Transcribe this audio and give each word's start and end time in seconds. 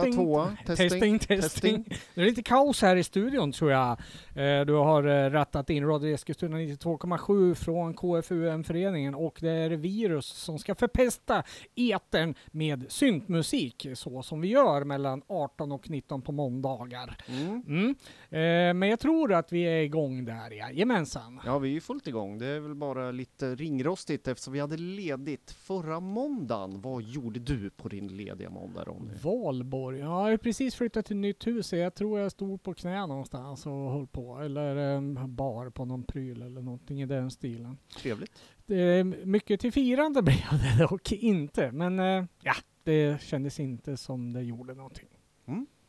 Etta, 0.00 0.12
tvåa, 0.12 0.56
testing, 0.66 1.18
testing, 1.18 1.18
testing. 1.18 1.84
Det 2.14 2.20
är 2.20 2.24
lite 2.24 2.42
kaos 2.42 2.82
här 2.82 2.96
i 2.96 3.04
studion 3.04 3.52
tror 3.52 3.70
jag. 3.72 3.90
Eh, 4.34 4.64
Du 4.66 4.72
har 4.72 5.04
eh, 5.06 5.30
rattat 5.30 5.70
in 5.70 5.86
Radio 5.86 6.14
Eskilstuna 6.14 6.56
92,7 6.56 7.54
från 7.54 7.94
KFUM-föreningen 7.94 9.14
och 9.14 9.38
det 9.40 9.50
är 9.50 9.70
Virus 9.70 10.26
som 10.26 10.58
ska 10.58 10.74
förpesta 10.74 11.42
etern 11.74 12.34
med 12.50 12.84
syntmusik 12.88 13.86
så 13.94 14.22
som 14.22 14.40
vi 14.40 14.48
gör 14.48 14.84
mellan 14.84 15.22
18 15.26 15.72
och 15.72 15.90
19 15.90 16.22
på 16.22 16.32
måndagar. 16.32 17.16
Mm. 17.28 17.62
Mm. 17.66 17.90
Eh, 18.30 18.74
Men 18.74 18.88
jag 18.88 19.00
tror 19.00 19.32
att 19.32 19.52
vi 19.52 19.62
är 19.62 19.82
igång 19.82 20.24
där, 20.24 20.50
jajamensan. 20.50 21.40
Ja, 21.46 21.58
vi 21.58 21.68
är 21.68 21.72
ju 21.72 21.80
fullt 21.80 22.06
igång. 22.08 22.38
Det 22.38 22.46
är 22.46 22.60
väl 22.60 22.74
bara 22.74 23.10
lite 23.10 23.54
ringrostigt 23.54 24.28
eftersom 24.28 24.52
vi 24.52 24.60
hade 24.60 24.76
ledigt 24.76 25.50
förra 25.50 26.00
måndagen. 26.00 26.80
Vad 26.80 27.02
gjorde 27.02 27.40
du 27.40 27.70
på 27.70 27.88
din 27.88 28.08
lediga 28.08 28.50
måndag 28.50 28.84
Ronny? 28.84 29.10
Valborg. 29.22 29.81
Ja, 29.90 29.98
jag 29.98 30.06
har 30.06 30.36
precis 30.36 30.74
flyttat 30.74 31.06
till 31.06 31.16
nytt 31.16 31.46
hus. 31.46 31.66
så 31.66 31.76
Jag 31.76 31.94
tror 31.94 32.20
jag 32.20 32.32
stod 32.32 32.62
på 32.62 32.74
knä 32.74 33.06
någonstans 33.06 33.66
och 33.66 33.92
höll 33.92 34.06
på. 34.06 34.38
Eller 34.38 34.76
en 34.76 35.36
bar 35.36 35.70
på 35.70 35.84
någon 35.84 36.04
pryl 36.04 36.42
eller 36.42 36.62
någonting 36.62 37.02
i 37.02 37.06
den 37.06 37.30
stilen. 37.30 37.78
Trevligt. 37.96 38.42
Det 38.66 39.04
mycket 39.04 39.60
till 39.60 39.72
firande 39.72 40.22
blev 40.22 40.36
det 40.50 40.86
dock 40.90 41.12
inte. 41.12 41.72
Men 41.72 41.98
eh, 41.98 42.24
ja, 42.42 42.54
det 42.82 43.22
kändes 43.22 43.60
inte 43.60 43.96
som 43.96 44.32
det 44.32 44.42
gjorde 44.42 44.74
någonting. 44.74 45.08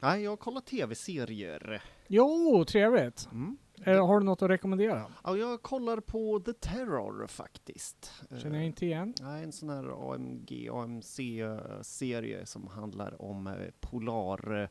Nej, 0.04 0.24
jag 0.24 0.40
kollar 0.40 0.62
tv-serier. 0.62 1.82
Jo, 2.08 2.66
trevligt. 2.68 3.30
Mm. 3.32 3.58
Eh, 3.86 4.08
har 4.08 4.20
du 4.20 4.26
något 4.26 4.42
att 4.42 4.50
rekommendera? 4.50 5.06
Ja, 5.24 5.38
jag 5.38 5.62
kollar 5.62 6.00
på 6.00 6.40
The 6.40 6.54
Terror 6.54 7.28
faktiskt. 7.28 8.24
Känner 8.38 8.56
jag 8.56 8.66
inte 8.66 8.86
igen. 8.86 9.14
Nej, 9.22 9.44
en 9.44 9.52
sån 9.52 9.70
här 9.70 10.14
AMG, 10.14 10.70
AMC-serie 10.72 12.46
som 12.46 12.68
handlar 12.68 13.22
om 13.22 13.48
eh, 13.48 13.54
polar 13.80 14.62
eh, 14.62 14.70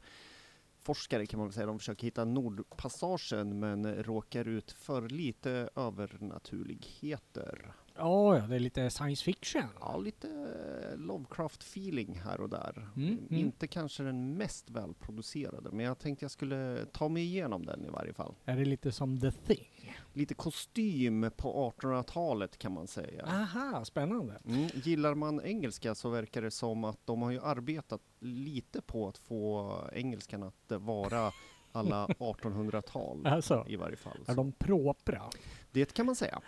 forskare 0.83 1.27
kan 1.27 1.39
man 1.39 1.47
väl 1.47 1.55
säga. 1.55 1.67
De 1.67 1.79
försöker 1.79 2.07
hitta 2.07 2.25
Nordpassagen 2.25 3.59
men 3.61 3.95
råkar 3.95 4.49
ut 4.49 4.73
för 4.73 5.09
lite 5.09 5.69
övernaturligheter. 5.77 7.73
Ja, 7.97 8.37
ja, 8.39 8.47
det 8.47 8.55
är 8.55 8.59
lite 8.61 8.91
science 8.91 9.25
fiction. 9.25 9.63
Ja, 9.81 9.97
lite 9.97 10.29
eh, 10.29 10.99
Lovecraft-feeling 10.99 12.21
här 12.25 12.41
och 12.41 12.49
där. 12.49 12.89
Mm, 12.97 13.09
mm. 13.09 13.27
Inte 13.41 13.67
kanske 13.67 14.03
den 14.03 14.37
mest 14.37 14.71
välproducerade, 14.71 15.71
men 15.73 15.87
jag 15.87 15.99
tänkte 15.99 16.25
jag 16.25 16.31
skulle 16.31 16.87
ta 16.93 17.09
mig 17.09 17.23
igenom 17.23 17.67
den 17.67 17.85
i 17.85 17.89
varje 17.89 18.13
fall. 18.13 18.35
Är 18.45 18.57
det 18.57 18.65
lite 18.65 18.93
som 18.93 19.21
The 19.21 19.31
Thing? 19.31 19.95
Lite 20.13 20.35
kostym 20.35 21.31
på 21.37 21.73
1800-talet 21.81 22.59
kan 22.59 22.73
man 22.73 22.87
säga. 22.87 23.25
Aha, 23.27 23.85
spännande. 23.85 24.41
Mm. 24.47 24.69
Gillar 24.75 25.15
man 25.15 25.41
engelska 25.45 25.95
så 25.95 26.09
verkar 26.11 26.43
det 26.43 26.51
som 26.51 26.85
att 26.85 27.07
de 27.07 27.23
har 27.23 27.31
ju 27.31 27.41
arbetat 27.41 28.01
lite 28.21 28.83
på 28.83 29.09
att 29.09 29.19
få 29.19 29.73
engelskan 29.93 30.43
att 30.43 30.73
vara 30.81 31.33
alla 31.73 32.07
1800-tal 32.19 33.27
Alltså, 33.27 33.65
i 33.69 33.77
varje 33.77 33.97
fall. 33.97 34.19
är 34.27 34.35
de 34.35 34.53
propra? 34.53 35.23
Det 35.71 35.93
kan 35.95 36.07
man 36.07 36.17
säga. 36.17 36.41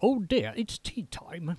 Oh 0.00 0.22
dear, 0.22 0.54
it's 0.54 0.82
tea 0.82 1.06
time. 1.30 1.56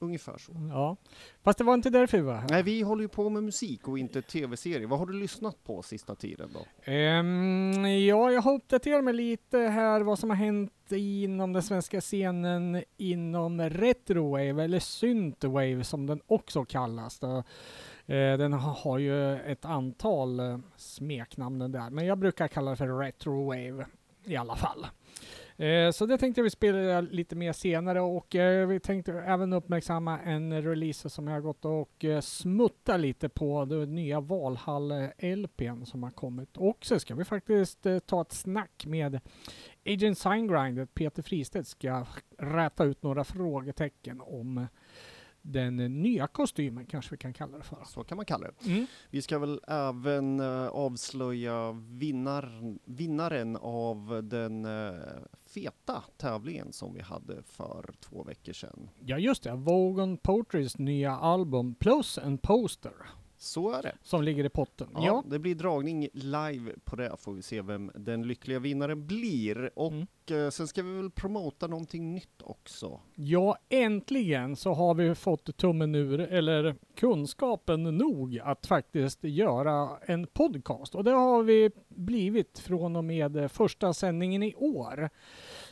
Ungefär 0.00 0.38
så. 0.38 0.52
Ja, 0.70 0.96
fast 1.42 1.58
det 1.58 1.64
var 1.64 1.74
inte 1.74 1.90
därför 1.90 2.18
vi 2.18 2.24
var 2.24 2.34
här. 2.34 2.48
Nej, 2.50 2.62
vi 2.62 2.82
håller 2.82 3.02
ju 3.02 3.08
på 3.08 3.30
med 3.30 3.44
musik 3.44 3.88
och 3.88 3.98
inte 3.98 4.22
tv-serier. 4.22 4.86
Vad 4.86 4.98
har 4.98 5.06
du 5.06 5.12
lyssnat 5.12 5.64
på 5.64 5.82
sista 5.82 6.14
tiden 6.14 6.50
då? 6.54 6.92
Ehm, 6.92 7.84
ja, 7.84 8.32
jag 8.32 8.42
har 8.42 8.52
uppdaterat 8.52 9.04
mig 9.04 9.14
lite 9.14 9.58
här 9.58 10.00
vad 10.00 10.18
som 10.18 10.30
har 10.30 10.36
hänt 10.36 10.72
inom 10.92 11.52
den 11.52 11.62
svenska 11.62 12.00
scenen 12.00 12.84
inom 12.96 13.60
retrowave 13.60 14.64
eller 14.64 14.78
synthwave 14.78 15.84
som 15.84 16.06
den 16.06 16.20
också 16.26 16.64
kallas. 16.64 17.18
Då. 17.18 17.36
Eh, 18.06 18.38
den 18.38 18.52
har, 18.52 18.98
ju 18.98 19.36
ett 19.36 19.64
antal 19.64 20.40
eh, 20.40 20.58
smeknamn 20.76 21.72
där, 21.72 21.90
men 21.90 22.06
jag 22.06 22.18
brukar 22.18 22.48
kalla 22.48 22.70
det 22.70 22.76
för 22.76 22.98
retrowave 22.98 23.86
i 24.24 24.36
alla 24.36 24.56
fall. 24.56 24.86
Eh, 25.58 25.90
Så 25.90 26.06
det 26.06 26.18
tänkte 26.18 26.42
vi 26.42 26.50
spela 26.50 27.00
lite 27.00 27.36
mer 27.36 27.52
senare 27.52 28.00
och 28.00 28.34
eh, 28.34 28.66
vi 28.66 28.80
tänkte 28.80 29.12
även 29.12 29.52
uppmärksamma 29.52 30.18
en 30.20 30.62
release 30.62 31.10
som 31.10 31.26
jag 31.26 31.34
har 31.34 31.40
gått 31.40 31.64
och 31.64 32.04
eh, 32.04 32.20
smutta 32.20 32.96
lite 32.96 33.28
på, 33.28 33.64
den 33.64 33.94
nya 33.94 34.20
Valhall-LPn 34.20 35.84
som 35.84 36.02
har 36.02 36.10
kommit. 36.10 36.56
Och 36.56 36.84
så 36.84 36.98
ska 36.98 37.14
vi 37.14 37.24
faktiskt 37.24 37.86
eh, 37.86 37.98
ta 37.98 38.20
ett 38.22 38.32
snack 38.32 38.84
med 38.86 39.20
Agent 39.86 40.18
Signgrind, 40.18 40.94
Peter 40.94 41.22
Fristedt 41.22 41.68
ska 41.68 42.06
räta 42.38 42.84
ut 42.84 43.02
några 43.02 43.24
frågetecken 43.24 44.20
om 44.20 44.66
den 45.52 45.76
nya 46.02 46.26
kostymen 46.26 46.86
kanske 46.86 47.10
vi 47.10 47.16
kan 47.16 47.32
kalla 47.32 47.58
det 47.58 47.64
för. 47.64 47.84
Så 47.86 48.04
kan 48.04 48.16
man 48.16 48.26
kalla 48.26 48.46
det. 48.46 48.70
Mm. 48.70 48.86
Vi 49.10 49.22
ska 49.22 49.38
väl 49.38 49.60
även 49.68 50.40
eh, 50.40 50.66
avslöja 50.66 51.72
vinnar, 51.72 52.76
vinnaren 52.84 53.56
av 53.56 54.20
den 54.24 54.64
eh, 54.64 54.92
feta 55.46 56.04
tävlingen 56.16 56.72
som 56.72 56.94
vi 56.94 57.00
hade 57.00 57.42
för 57.42 57.94
två 58.00 58.22
veckor 58.22 58.52
sedan. 58.52 58.90
Ja 59.00 59.18
just 59.18 59.42
det, 59.42 59.54
Vogon 59.54 60.16
Poetrys 60.16 60.78
nya 60.78 61.16
album 61.16 61.74
plus 61.74 62.18
en 62.18 62.38
poster 62.38 62.92
Så 63.40 63.72
är 63.72 63.82
det. 63.82 63.94
som 64.02 64.22
ligger 64.22 64.44
i 64.44 64.48
potten. 64.48 64.88
Ja, 64.94 65.00
Ja, 65.06 65.24
Det 65.26 65.38
blir 65.38 65.54
dragning 65.54 66.08
live 66.12 66.72
på 66.84 66.96
det, 66.96 67.16
får 67.18 67.32
vi 67.32 67.42
se 67.42 67.62
vem 67.62 67.90
den 67.94 68.22
lyckliga 68.22 68.58
vinnaren 68.58 69.06
blir. 69.06 69.70
Och 69.78 69.92
Mm. 69.92 70.06
eh, 70.30 70.50
sen 70.50 70.68
ska 70.68 70.82
vi 70.82 70.96
väl 70.96 71.10
promota 71.10 71.66
någonting 71.66 72.14
nytt 72.14 72.42
också. 72.42 73.00
Ja, 73.14 73.56
äntligen 73.68 74.56
så 74.56 74.72
har 74.72 74.94
vi 74.94 75.14
fått 75.14 75.56
tummen 75.56 75.94
ur, 75.94 76.20
eller 76.20 76.74
kunskapen 76.96 77.82
nog 77.82 78.38
att 78.44 78.66
faktiskt 78.66 79.24
göra 79.24 79.88
en 80.06 80.26
podcast. 80.26 80.94
Och 80.94 81.04
det 81.04 81.10
har 81.10 81.42
vi 81.42 81.70
blivit 81.88 82.58
från 82.58 82.96
och 82.96 83.04
med 83.04 83.50
första 83.50 83.94
sändningen 83.94 84.42
i 84.42 84.54
år. 84.54 85.10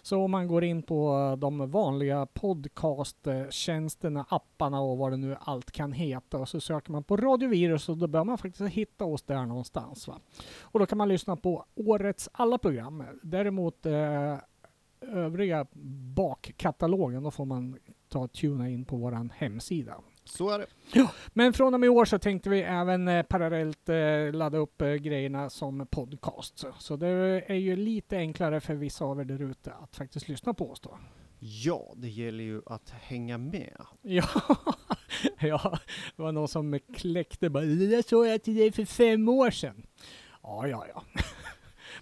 Så 0.06 0.22
om 0.22 0.30
man 0.30 0.48
går 0.48 0.64
in 0.64 0.82
på 0.82 1.36
de 1.38 1.70
vanliga 1.70 2.26
podcasttjänsterna, 2.26 4.26
apparna 4.28 4.80
och 4.80 4.98
vad 4.98 5.12
det 5.12 5.16
nu 5.16 5.36
allt 5.40 5.70
kan 5.70 5.92
heta 5.92 6.38
och 6.38 6.48
så 6.48 6.60
söker 6.60 6.92
man 6.92 7.04
på 7.04 7.16
Radio 7.16 7.48
Virus 7.48 7.88
och 7.88 7.96
då 7.96 8.06
bör 8.06 8.24
man 8.24 8.38
faktiskt 8.38 8.70
hitta 8.70 9.04
oss 9.04 9.22
där 9.22 9.46
någonstans. 9.46 10.08
Va? 10.08 10.20
Och 10.60 10.80
då 10.80 10.86
kan 10.86 10.98
man 10.98 11.08
lyssna 11.08 11.36
på 11.36 11.64
årets 11.74 12.28
alla 12.32 12.58
program. 12.58 13.04
Däremot 13.22 13.86
eh, 13.86 14.36
övriga 15.00 15.66
bakkatalogen, 16.14 17.22
då 17.22 17.30
får 17.30 17.44
man 17.44 17.78
ta 18.08 18.18
och 18.18 18.32
tuna 18.32 18.68
in 18.68 18.84
på 18.84 18.96
våran 18.96 19.32
hemsida. 19.36 19.94
Så 20.26 20.50
är 20.50 20.58
det. 20.58 20.66
Men 21.32 21.52
från 21.52 21.74
och 21.74 21.80
med 21.80 21.86
i 21.86 21.90
år 21.90 22.04
så 22.04 22.18
tänkte 22.18 22.50
vi 22.50 22.62
även 22.62 23.08
eh, 23.08 23.22
parallellt 23.22 23.88
eh, 23.88 24.32
ladda 24.32 24.58
upp 24.58 24.82
eh, 24.82 24.88
grejerna 24.88 25.50
som 25.50 25.86
podcast. 25.86 26.58
Så, 26.58 26.72
så 26.78 26.96
det 26.96 27.08
är 27.46 27.54
ju 27.54 27.76
lite 27.76 28.16
enklare 28.16 28.60
för 28.60 28.74
vissa 28.74 29.04
av 29.04 29.20
er 29.20 29.24
där 29.24 29.42
ute 29.42 29.72
att 29.72 29.96
faktiskt 29.96 30.28
lyssna 30.28 30.54
på 30.54 30.70
oss 30.70 30.80
då. 30.80 30.98
Ja, 31.38 31.92
det 31.96 32.08
gäller 32.08 32.44
ju 32.44 32.62
att 32.66 32.90
hänga 32.90 33.38
med. 33.38 33.76
Ja, 34.02 34.28
ja, 35.40 35.78
det 36.16 36.22
var 36.22 36.32
någon 36.32 36.48
som 36.48 36.80
kläckte 36.94 37.50
bara 37.50 37.64
där 37.64 38.08
såg 38.08 38.26
jag 38.26 38.42
till 38.42 38.56
dig 38.56 38.72
för 38.72 38.84
fem 38.84 39.28
år 39.28 39.50
sedan. 39.50 39.86
Ja, 40.42 40.68
ja, 40.68 40.86
ja. 40.94 41.02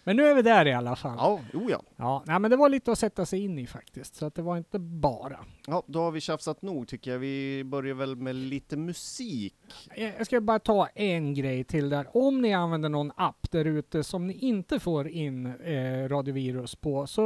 Men 0.04 0.16
nu 0.16 0.26
är 0.26 0.34
vi 0.34 0.42
där 0.42 0.66
i 0.66 0.72
alla 0.72 0.96
fall. 0.96 1.16
Ja, 1.18 1.40
oh 1.52 1.70
ja. 1.70 1.82
Ja, 1.96 2.22
nej, 2.26 2.38
men 2.38 2.50
det 2.50 2.56
var 2.56 2.68
lite 2.68 2.92
att 2.92 2.98
sätta 2.98 3.26
sig 3.26 3.44
in 3.44 3.58
i 3.58 3.66
faktiskt, 3.66 4.14
så 4.14 4.26
att 4.26 4.34
det 4.34 4.42
var 4.42 4.56
inte 4.56 4.78
bara. 4.78 5.38
Ja, 5.66 5.82
då 5.86 6.00
har 6.00 6.10
vi 6.10 6.20
tjafsat 6.20 6.62
nog 6.62 6.88
tycker 6.88 7.10
jag. 7.10 7.18
Vi 7.18 7.64
börjar 7.64 7.94
väl 7.94 8.16
med 8.16 8.34
lite 8.34 8.76
musik. 8.76 9.54
Jag 9.96 10.26
ska 10.26 10.40
bara 10.40 10.58
ta 10.58 10.86
en 10.86 11.34
grej 11.34 11.64
till 11.64 11.88
där. 11.88 12.16
Om 12.16 12.40
ni 12.40 12.54
använder 12.54 12.88
någon 12.88 13.12
app 13.16 13.50
där 13.50 13.64
ute 13.64 14.04
som 14.04 14.26
ni 14.26 14.32
inte 14.32 14.80
får 14.80 15.08
in 15.08 15.46
eh, 15.46 16.08
radiovirus 16.08 16.74
på, 16.74 17.06
så 17.06 17.22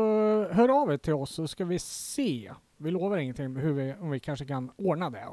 hör 0.53 0.83
av 0.83 0.93
er 0.93 0.97
till 0.97 1.15
oss 1.15 1.31
så 1.35 1.49
ska 1.49 1.65
vi 1.65 1.79
se. 1.79 2.53
Vi 2.77 2.91
lovar 2.91 3.17
ingenting 3.17 3.57
hur 3.57 3.73
vi, 3.73 3.95
om 4.01 4.11
vi 4.11 4.21
kanske 4.21 4.47
kan 4.47 4.71
ordna 4.77 5.11
det. 5.11 5.29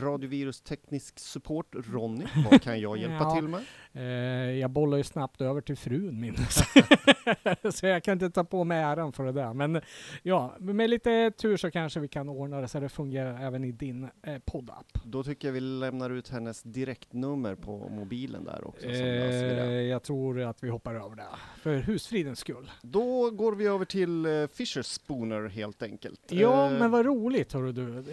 Radiovirus 0.00 0.60
teknisk 0.60 1.18
support, 1.18 1.66
Ronny. 1.92 2.24
Vad 2.50 2.62
kan 2.62 2.80
jag 2.80 2.98
hjälpa 2.98 3.14
Ja. 3.24 3.34
till 3.34 3.48
med? 3.48 3.62
Eh, 3.92 4.58
jag 4.58 4.70
bollar 4.70 4.96
ju 4.96 5.04
snabbt 5.04 5.40
över 5.40 5.60
till 5.60 5.76
frun 5.76 6.20
min. 6.20 6.36
så 7.72 7.86
jag 7.86 8.02
kan 8.02 8.12
inte 8.12 8.30
ta 8.30 8.44
på 8.44 8.64
mig 8.64 8.78
äran 8.82 9.12
för 9.12 9.24
det 9.24 9.32
där. 9.32 9.52
Men 9.54 9.80
ja, 10.22 10.54
med 10.58 10.90
lite 10.90 11.30
tur 11.30 11.56
så 11.56 11.70
kanske 11.70 12.00
vi 12.00 12.08
kan 12.08 12.28
ordna 12.28 12.60
det 12.60 12.68
så 12.68 12.80
det 12.80 12.88
fungerar 12.88 13.46
även 13.46 13.64
i 13.64 13.72
din 13.72 14.08
eh, 14.22 14.38
poddapp. 14.44 14.86
Då 15.04 15.22
tycker 15.22 15.48
jag 15.48 15.52
vi 15.52 15.60
lämnar 15.60 16.10
ut 16.10 16.28
hennes 16.28 16.62
direktnummer 16.62 17.54
på 17.54 17.88
mobilen 17.88 18.44
där 18.44 18.68
också. 18.68 18.86
Eh, 18.86 19.00
jag 19.80 20.02
tror 20.02 20.40
att 20.40 20.64
vi 20.64 20.68
hoppar 20.68 20.94
över 20.94 21.16
det. 21.16 21.24
För 21.62 21.74
husfridens 21.76 22.38
skull. 22.38 22.70
Då 22.82 23.30
går 23.30 23.52
vi 23.54 23.66
över 23.66 23.84
till 23.84 24.26
eh, 24.26 24.46
Fisher 24.46 24.82
Spooner 24.82 25.48
helt 25.48 25.82
enkelt. 25.82 26.20
Ja, 26.28 26.64
Eh, 26.70 26.78
men 26.78 26.90
vad 26.90 27.06
roligt 27.06 27.52
hörru 27.52 27.72
du. 27.72 28.04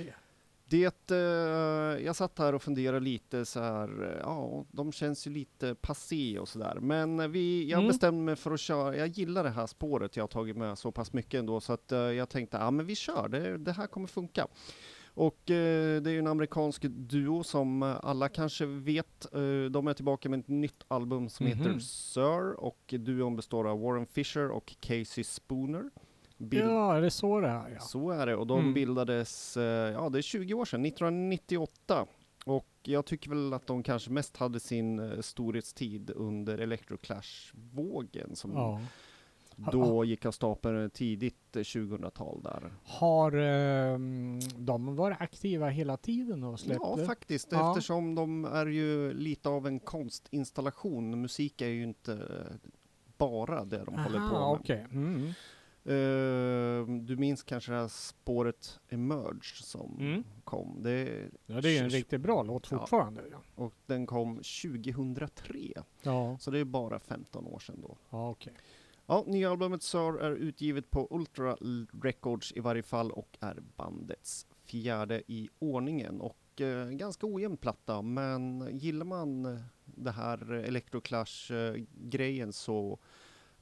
Det- 0.72 1.12
eh, 1.12 2.06
jag 2.06 2.16
satt 2.16 2.40
här 2.40 2.56
och 2.56 2.62
funderade 2.64 3.00
lite 3.00 3.46
så 3.46 3.60
här, 3.60 4.04
eh, 4.04 4.20
ja, 4.22 4.66
de 4.72 4.92
känns 4.92 5.28
ju 5.28 5.32
lite 5.32 5.76
passé 5.76 6.40
och 6.40 6.48
sådär. 6.50 6.78
Men 6.82 7.32
vi, 7.32 7.70
jag 7.70 7.78
Mm. 7.78 7.88
bestämde 7.88 8.22
mig 8.24 8.36
för 8.36 8.52
att 8.52 8.60
köra, 8.60 8.96
jag 8.98 9.08
gillar 9.08 9.44
det 9.44 9.50
här 9.50 9.68
spåret 9.68 10.16
jag 10.16 10.24
har 10.24 10.28
tagit 10.28 10.58
med 10.58 10.78
så 10.78 10.92
pass 10.92 11.14
mycket 11.14 11.40
ändå, 11.40 11.60
så 11.60 11.74
att 11.74 11.92
eh, 11.92 12.00
jag 12.00 12.30
tänkte, 12.30 12.58
ja 12.58 12.72
men 12.72 12.86
vi 12.86 12.96
kör, 12.96 13.28
det, 13.30 13.58
det 13.58 13.72
här 13.72 13.88
kommer 13.88 14.08
funka. 14.08 14.48
Och 15.14 15.52
eh, 15.52 16.02
det 16.02 16.10
är 16.10 16.14
ju 16.14 16.20
en 16.20 16.28
amerikansk 16.28 16.82
duo 16.90 17.44
som 17.44 17.84
alla 17.84 18.30
kanske 18.30 18.66
vet. 18.66 19.34
Eh, 19.34 19.72
de 19.72 19.88
är 19.88 19.94
tillbaka 19.94 20.30
med 20.30 20.40
ett 20.40 20.48
nytt 20.48 20.84
album 20.88 21.30
som 21.30 21.46
heter 21.46 21.70
Mhm. 21.70 21.80
Sir 21.82 22.52
och 22.60 22.94
duon 23.00 23.36
består 23.36 23.68
av 23.68 23.80
Warren 23.82 24.06
Fisher 24.06 24.50
och 24.50 24.76
Casey 24.80 25.24
Spooner. 25.24 25.84
Bild- 26.50 26.64
Ja, 26.72 26.96
är 26.98 27.02
det 27.02 27.12
så 27.12 27.40
det 27.40 27.48
är? 27.48 27.70
Ja. 27.74 27.80
så 27.80 28.12
är 28.12 28.26
det, 28.26 28.36
och 28.36 28.48
de 28.48 28.60
Mm. 28.60 28.74
bildades, 28.74 29.58
eh, 29.58 29.64
ja 29.94 30.10
det 30.10 30.18
är 30.18 30.22
20 30.22 30.54
år 30.54 30.66
sedan, 30.66 30.82
1998. 30.86 32.06
Och 32.46 32.68
jag 32.84 33.06
tycker 33.06 33.30
väl 33.30 33.54
att 33.54 33.68
de 33.68 33.84
kanske 33.84 34.12
mest 34.12 34.38
hade 34.38 34.60
sin 34.60 35.00
eh, 35.00 35.20
storhetstid 35.20 36.12
under 36.16 36.58
Electroclash-vågen 36.58 38.36
som 38.36 38.52
ja. 38.54 38.82
då 39.72 40.06
gick 40.06 40.26
av 40.26 40.32
stapeln 40.32 40.90
tidigt 40.90 41.56
eh, 41.56 41.60
2000-tal 41.60 42.42
där. 42.44 42.72
Har 42.84 43.32
ehm, 43.32 44.40
de 44.58 44.96
varit 44.96 45.22
aktiva 45.22 45.70
hela 45.70 45.98
tiden 45.98 46.44
och 46.44 46.60
släppt 46.60 46.82
Ja, 46.84 46.98
faktiskt, 47.06 47.48
Ja. 47.52 47.70
eftersom 47.72 48.16
de 48.16 48.46
är 48.46 48.66
ju 48.66 49.14
lite 49.14 49.50
av 49.50 49.68
en 49.68 49.80
konstinstallation. 49.80 51.22
Musik 51.22 51.62
är 51.62 51.68
ju 51.68 51.84
inte 51.84 52.14
eh, 52.14 52.70
bara 53.18 53.66
det 53.66 53.84
de 53.86 53.96
håller 53.96 54.30
på 54.30 54.36
Aha, 54.36 54.52
med. 54.54 54.62
okej. 54.62 54.86
Mm. 54.92 55.32
Eh, 55.86 56.86
du 57.02 57.16
minns 57.18 57.44
kanske 57.44 57.72
det 57.72 57.78
här 57.78 57.88
spåret 57.88 58.80
Emerge 58.90 59.42
som 59.64 59.98
Mm. 60.00 60.24
kom? 60.44 60.78
Det, 60.84 61.30
Ja, 61.46 61.62
det 61.62 61.70
är 61.70 61.74
ju 61.74 61.78
en 61.78 61.90
riktigt 61.90 62.22
bra 62.22 62.44
låt 62.44 62.68
fortfarande. 62.68 63.22
Ja, 63.32 63.42
och 63.56 63.74
den 63.86 64.06
kom 64.06 64.36
2003, 64.36 65.58
ja, 66.02 66.38
så 66.40 66.52
det 66.52 66.60
är 66.60 66.66
bara 66.66 67.00
15 67.00 67.48
år 67.48 67.60
sedan 67.60 67.82
då. 67.82 67.98
ja 68.10 68.30
okej. 68.30 68.54
Ja, 69.06 69.24
nya 69.28 69.52
albumet 69.52 69.84
Sir 69.84 70.20
är 70.22 70.32
utgivet 70.32 70.92
på 70.92 71.08
Ultra 71.12 71.58
Records 72.04 72.54
i 72.56 72.60
varje 72.60 72.84
fall 72.84 73.12
och 73.12 73.38
är 73.40 73.60
bandets 73.76 74.48
fjärde 74.66 75.24
i 75.28 75.50
ordningen 75.60 76.22
och 76.22 76.62
eh, 76.62 76.90
ganska 76.90 77.28
ojämn 77.28 77.58
platta 77.58 78.02
men 78.02 78.68
gillar 78.80 79.06
man 79.06 79.46
eh, 79.46 79.60
det 79.86 80.12
här 80.12 80.52
Electroclash-grejen 80.54 82.54
så 82.54 83.00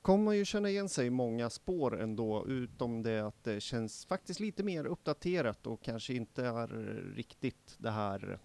kommer 0.01 0.25
man 0.25 0.37
ju 0.37 0.45
känna 0.45 0.69
igen 0.69 0.89
sig 0.89 1.07
i 1.07 1.09
många 1.09 1.49
spår 1.49 2.01
ändå 2.01 2.45
utom 2.47 3.03
det 3.03 3.19
att 3.19 3.43
det 3.43 3.61
känns 3.61 4.05
faktiskt 4.05 4.39
lite 4.39 4.63
mer 4.63 4.85
uppdaterat 4.85 5.67
och 5.67 5.81
kanske 5.81 6.13
inte 6.13 6.45
är 6.45 6.67
riktigt 7.15 7.75
det 7.77 7.91
här 7.91 8.39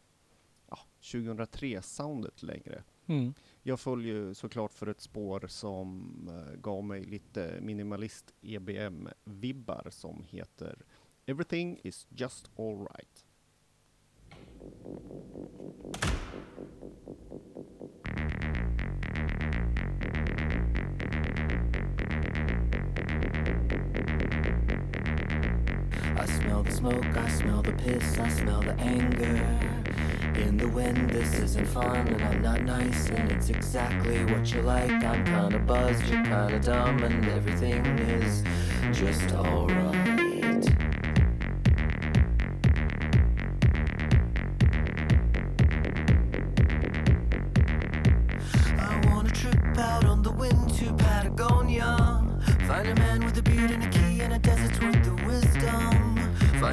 ja, 0.68 0.78
2003-soundet 1.00 2.42
längre. 2.42 2.82
Mm. 3.06 3.34
Jag 3.62 3.80
följer 3.80 4.14
ju 4.14 4.34
såklart 4.34 4.72
för 4.72 4.86
ett 4.86 5.00
spår 5.00 5.44
som 5.48 6.10
eh, 6.28 6.60
gav 6.60 6.84
mig 6.84 7.04
lite 7.04 7.58
minimalist 7.60 8.34
EBM-vibbar 8.40 9.90
som 9.90 10.24
heter 10.28 10.84
Everything 11.26 11.80
is 11.82 12.06
just 12.10 12.50
alright. 12.58 13.24
I 26.24 26.26
smell 26.26 26.62
the 26.62 26.72
smoke, 26.72 27.16
I 27.18 27.28
smell 27.28 27.60
the 27.60 27.72
piss, 27.72 28.18
I 28.18 28.30
smell 28.30 28.62
the 28.62 28.72
anger. 28.80 29.46
In 30.36 30.56
the 30.56 30.66
wind, 30.66 31.10
this 31.10 31.38
isn't 31.38 31.68
fun, 31.68 32.08
and 32.08 32.22
I'm 32.22 32.40
not 32.40 32.62
nice, 32.62 33.10
and 33.10 33.30
it's 33.30 33.50
exactly 33.50 34.24
what 34.24 34.50
you 34.50 34.62
like. 34.62 34.90
I'm 34.90 35.22
kinda 35.26 35.58
buzzed, 35.58 36.02
you're 36.06 36.24
kinda 36.24 36.60
dumb, 36.60 37.02
and 37.02 37.26
everything 37.26 37.84
is 37.98 38.42
just 38.98 39.34
alright. 39.34 40.03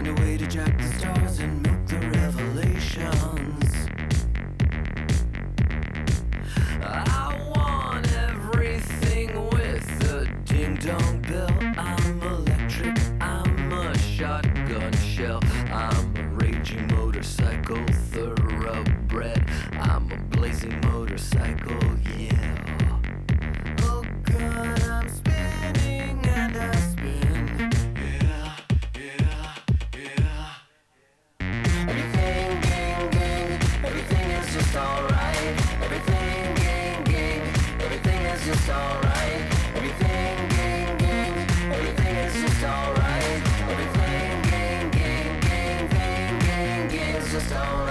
Find 0.01 0.17
a 0.17 0.23
way 0.23 0.35
to 0.35 0.47
jack 0.47 0.75
the 0.79 0.97
stars 0.97 1.37
and 1.37 1.61
milk 1.61 1.85
the 1.85 1.99
revelations. 1.99 3.50
Just 47.41 47.53
alright. 47.53 47.90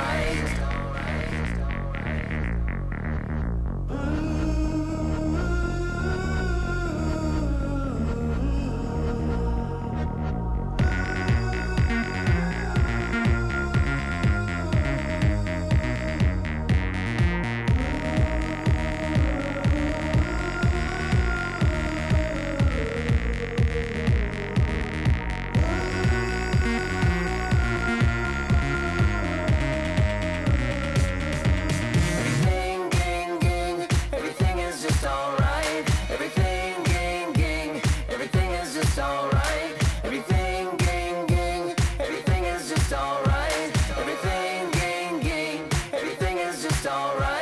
Alright. 46.86 47.39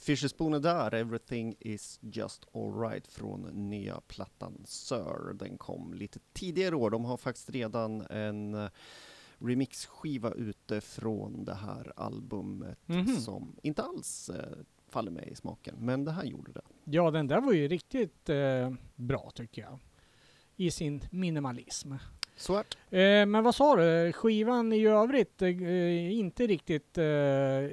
Fischerspone 0.00 0.58
där, 0.58 0.94
Everything 0.94 1.54
is 1.60 1.98
just 2.02 2.44
alright 2.54 3.06
från 3.06 3.40
nya 3.70 4.00
plattan 4.00 4.62
Sir. 4.64 5.32
Den 5.34 5.58
kom 5.58 5.94
lite 5.94 6.18
tidigare 6.32 6.76
år. 6.76 6.90
De 6.90 7.04
har 7.04 7.16
faktiskt 7.16 7.50
redan 7.50 8.00
en 8.10 8.54
eh, 8.54 8.68
remixskiva 9.38 10.30
ute 10.32 10.80
från 10.80 11.44
det 11.44 11.54
här 11.54 11.92
albumet 11.96 12.78
Mhm. 12.86 13.16
som 13.16 13.56
inte 13.62 13.82
alls 13.82 14.28
eh, 14.30 14.56
faller 14.88 15.10
mig 15.10 15.28
i 15.32 15.34
smaken, 15.34 15.74
men 15.78 16.04
det 16.04 16.12
här 16.12 16.24
gjorde 16.24 16.52
det. 16.52 16.62
Ja, 16.84 17.10
den 17.10 17.26
där 17.26 17.40
var 17.40 17.52
ju 17.52 17.68
riktigt 17.68 18.28
eh, 18.28 18.72
bra 18.94 19.30
tycker 19.34 19.62
jag. 19.62 19.78
I 20.56 20.70
sin 20.70 21.00
minimalism. 21.10 21.94
Det. 22.90 22.98
Eh, 23.20 23.26
men 23.26 23.44
vad 23.44 23.54
sa 23.54 23.76
du, 23.76 24.12
skivan 24.12 24.72
i 24.72 24.86
övrigt, 24.86 25.42
eh, 25.42 26.12
inte 26.12 26.46
riktigt 26.46 26.98
eh, 26.98 27.04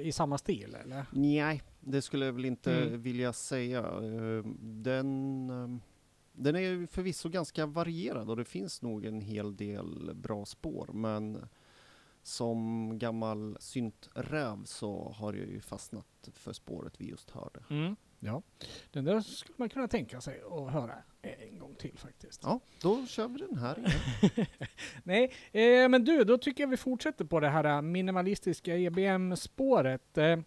i 0.00 0.10
samma 0.14 0.38
stil 0.38 0.76
eller? 0.84 1.06
Nej, 1.12 1.62
det 1.90 2.02
skulle 2.02 2.26
jag 2.26 2.32
väl 2.32 2.44
inte 2.44 2.72
Mm. 2.74 3.02
vilja 3.02 3.32
säga. 3.32 3.78
Eh, 3.78 4.44
Den, 4.60 5.50
eh, 5.50 5.80
den 6.32 6.56
är 6.56 6.60
ju 6.60 6.86
förvisso 6.86 7.28
ganska 7.28 7.66
varierad 7.66 8.30
och 8.30 8.36
det 8.36 8.44
finns 8.44 8.82
nog 8.82 9.04
en 9.04 9.20
hel 9.20 9.56
del 9.56 10.10
bra 10.14 10.44
spår 10.44 10.90
men 10.92 11.48
som 12.22 12.90
gammal 12.98 13.56
synträv 13.60 14.64
så 14.64 15.14
har 15.16 15.32
jag 15.34 15.46
ju 15.48 15.60
fastnat 15.60 16.28
för 16.32 16.52
spåret 16.52 16.94
vi 17.00 17.08
just 17.08 17.30
hörde. 17.30 17.60
Mm. 17.70 17.96
Ja, 18.20 18.42
den 18.90 19.04
där 19.04 19.20
skulle 19.20 19.54
man 19.58 19.68
kunna 19.68 19.88
tänka 19.88 20.20
sig 20.20 20.40
att 20.50 20.72
höra 20.72 20.94
en 21.22 21.58
gång 21.58 21.74
till 21.74 21.98
faktiskt. 21.98 22.40
Ja, 22.44 22.60
då 22.82 23.06
kör 23.06 23.28
vi 23.28 23.38
den 23.38 23.58
här 23.58 23.78
igen. 23.78 24.46
Nej, 25.04 25.32
eh, 25.52 25.88
men 25.88 26.04
du, 26.04 26.24
då 26.24 26.38
tycker 26.38 26.62
jag 26.62 26.68
vi 26.68 26.76
fortsätter 26.76 27.24
på 27.24 27.40
det 27.40 27.48
här 27.48 27.82
minimalistiska 27.82 28.76
EBM-spåret. 28.76 30.18
Eh, 30.18 30.38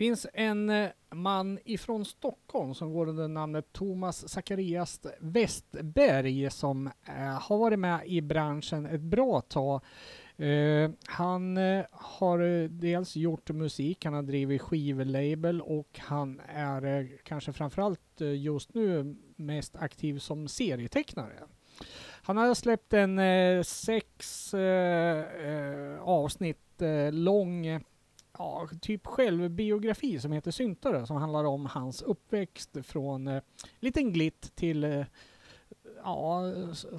finns 0.00 0.26
en 0.34 0.70
eh, 0.70 0.90
man 1.10 1.58
ifrån 1.64 2.04
Stockholm 2.04 2.74
som 2.74 2.92
går 2.92 3.08
under 3.08 3.28
namnet 3.28 3.72
Thomas 3.72 4.28
Zacharias 4.28 5.00
Westberg 5.18 6.50
som 6.50 6.86
eh, 6.86 7.40
har 7.40 7.58
varit 7.58 7.78
med 7.78 8.00
i 8.06 8.20
branschen 8.20 8.86
ett 8.86 9.00
bra 9.00 9.40
tag. 9.40 9.80
Eh, 10.36 10.90
han 11.06 11.56
eh, 11.56 11.84
har 11.90 12.40
eh, 12.40 12.68
dels 12.68 13.16
gjort 13.16 13.50
musik, 13.50 14.04
han 14.04 14.14
har 14.14 14.22
drivit 14.22 14.62
skivlabel 14.62 15.60
och 15.60 15.98
han 15.98 16.40
är 16.48 16.84
eh, 16.84 17.06
kanske 17.24 17.52
framförallt 17.52 18.20
eh, 18.20 18.42
just 18.42 18.74
nu 18.74 19.16
mest 19.36 19.76
aktiv 19.76 20.18
som 20.18 20.48
serietecknare. 20.48 21.38
Han 22.22 22.36
har 22.36 22.54
släppt 22.54 22.92
en 22.92 23.18
eh, 23.18 23.62
sex 23.62 24.54
eh, 24.54 25.24
eh, 25.46 26.00
avsnitt 26.00 26.82
eh, 26.82 27.12
lång 27.12 27.66
eh, 27.66 27.80
ja, 28.38 28.68
typ 28.80 29.06
självbiografi 29.06 30.20
som 30.20 30.32
heter 30.32 30.50
Syntare 30.50 31.06
som 31.06 31.16
handlar 31.16 31.44
om 31.44 31.66
hans 31.66 32.02
uppväxt 32.02 32.76
från 32.82 33.28
eh, 33.28 33.42
liten 33.80 34.12
glitt 34.12 34.56
till 34.56 34.84
eh, 34.84 35.04
Ja, 36.04 36.52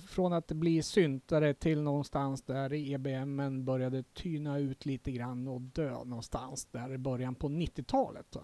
från 0.10 0.34
att 0.34 0.48
bli 0.48 0.84
syntare 0.84 1.54
till 1.54 1.82
någonstans 1.82 2.42
där 2.42 2.74
EBM 2.74 3.66
började 3.66 4.04
tyna 4.04 4.60
ut 4.60 4.86
lite 4.86 5.12
grann 5.12 5.48
och 5.48 5.62
dö 5.62 5.90
någonstans 5.90 6.66
där 6.72 6.94
i 6.94 6.98
början 6.98 7.36
på 7.36 7.50
90-talet. 7.50 8.36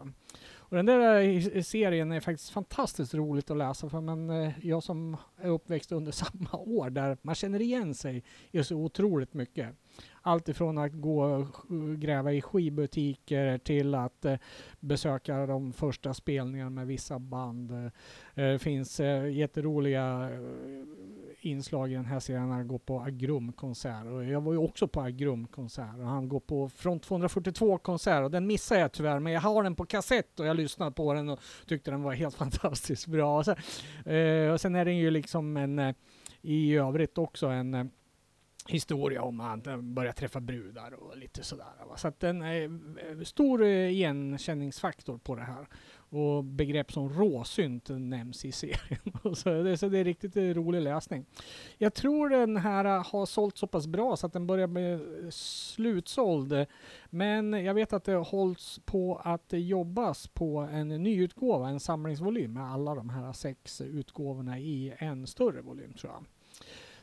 Och 0.55 0.75
den 0.75 0.85
där 0.85 1.21
eh, 1.21 1.61
serien 1.61 2.11
är 2.11 2.19
faktiskt 2.19 2.49
fantastiskt 2.49 3.13
roligt 3.13 3.51
att 3.51 3.57
läsa 3.57 3.89
för 3.89 4.01
men 4.01 4.29
eh, 4.29 4.53
jag 4.61 4.83
som 4.83 5.17
är 5.37 5.49
uppväxt 5.49 5.91
under 5.91 6.11
samma 6.31 6.57
år 6.57 6.89
där 6.89 7.17
man 7.21 7.35
känner 7.35 7.61
igen 7.61 7.95
sig 7.95 8.23
i 8.51 8.63
så 8.63 8.75
otroligt 8.75 9.33
mycket. 9.33 9.75
Allt 10.27 10.49
ifrån 10.49 10.77
att 10.77 10.93
gå 10.93 11.23
och 11.23 11.47
gräva 11.97 12.33
i 12.33 12.41
skivbutiker 12.41 13.57
till 13.57 13.95
att 13.95 14.25
eh, 14.25 14.37
besöka 14.79 15.45
de 15.45 15.73
första 15.73 16.13
spelningarna 16.13 16.69
med 16.69 16.87
vissa 16.87 17.19
band. 17.19 17.91
Det 18.35 18.59
finns 18.59 18.99
eh, 18.99 19.29
jätteroliga 19.29 20.29
inslag 21.39 21.91
i 21.91 21.95
den 21.95 22.05
här 22.05 22.19
serien 22.19 22.47
när 22.47 22.55
han 22.55 22.67
går 22.67 22.79
på 22.79 22.99
Agrum-konsert. 22.99 24.05
Och 24.05 24.25
jag 24.25 24.41
var 24.41 24.51
ju 24.51 24.57
också 24.57 24.87
på 24.87 25.01
Agrum-konsert 25.01 25.97
och 25.99 26.07
han 26.07 26.29
går 26.29 26.39
på 26.39 26.69
Front 26.69 27.07
242-konsert 27.07 28.23
och 28.23 28.31
den 28.31 28.47
missade 28.47 28.81
jag 28.81 28.91
tyvärr 28.91 29.19
men 29.19 29.33
jag 29.33 29.41
har 29.41 29.63
den 29.63 29.75
på 29.75 29.85
kassett 29.85 30.39
och 30.39 30.45
jag 30.45 30.57
lyssnade 30.57 30.91
på 30.91 31.13
den 31.13 31.29
och 31.29 31.39
tyckte 31.67 31.91
den 31.91 32.03
var 32.03 32.13
helt 32.13 32.35
fantastiskt 32.43 33.07
bra. 33.07 33.37
Och 33.37 33.45
sen, 33.45 33.55
och 34.51 34.61
sen 34.61 34.75
är 34.75 34.85
den 34.85 34.97
ju 34.97 35.11
liksom 35.11 35.57
en 35.57 35.93
i 36.41 36.75
övrigt 36.75 37.17
också 37.17 37.47
en 37.47 37.91
historia 38.67 39.21
om 39.21 39.39
att 39.39 39.65
han 39.65 39.93
börjar 39.93 40.11
träffa 40.11 40.39
brudar 40.39 40.93
och 40.93 41.17
lite 41.17 41.43
sådär. 41.43 41.65
Va? 41.89 41.97
Så 41.97 42.07
att 42.07 42.19
den 42.19 42.41
är 42.41 42.63
eh, 42.63 43.23
stor 43.23 43.63
eh, 43.63 43.69
igenkänningsfaktor 43.69 45.17
på 45.17 45.35
det 45.35 45.41
här. 45.41 45.67
Och 46.09 46.43
begrepp 46.43 46.91
som 46.91 47.09
råsynt 47.09 47.89
nämns 47.89 48.45
i 48.45 48.51
serien. 48.51 48.99
Så, 49.35 49.49
det, 49.63 49.77
så 49.77 49.89
det 49.89 49.97
är 49.97 50.03
riktigt 50.03 50.37
eh, 50.37 50.43
rolig 50.43 50.81
läsning. 50.81 51.25
Jag 51.77 51.93
tror 51.93 52.29
den 52.29 52.57
här 52.57 52.85
har 52.85 53.25
sålt 53.25 53.57
så 53.57 53.67
pass 53.67 53.87
bra 53.87 54.15
så 54.15 54.27
att 54.27 54.33
den 54.33 54.47
börjar 54.47 54.67
bli 54.67 54.99
slutsåld. 55.31 56.65
Men 57.09 57.53
jag 57.53 57.73
vet 57.73 57.93
att 57.93 58.03
det 58.03 58.15
hålls 58.15 58.79
på 58.85 59.21
att 59.23 59.53
jobbas 59.53 60.27
på 60.27 60.57
en 60.57 60.87
nyutgåva, 60.87 61.69
en 61.69 61.79
samlingsvolym 61.79 62.53
med 62.53 62.71
alla 62.71 62.95
de 62.95 63.09
här 63.09 63.33
sex 63.33 63.81
utgåvorna 63.81 64.59
i 64.59 64.93
en 64.97 65.27
större 65.27 65.61
volym 65.61 65.93
tror 65.93 66.13
jag. 66.13 66.25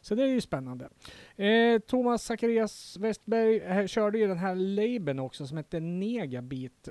Så 0.04 0.14
det 0.14 0.22
är 0.22 0.26
ju 0.26 0.40
spännande. 0.40 0.88
Eh, 1.36 1.78
Thomas 1.78 2.24
Zacharias 2.24 2.96
Westberg 2.96 3.56
eh, 3.56 3.86
körde 3.86 4.18
ju 4.18 4.26
den 4.26 4.38
här 4.38 4.54
labeln 4.54 5.18
också 5.18 5.46
som 5.46 5.56
hette 5.56 5.80
Negabit. 5.80 6.88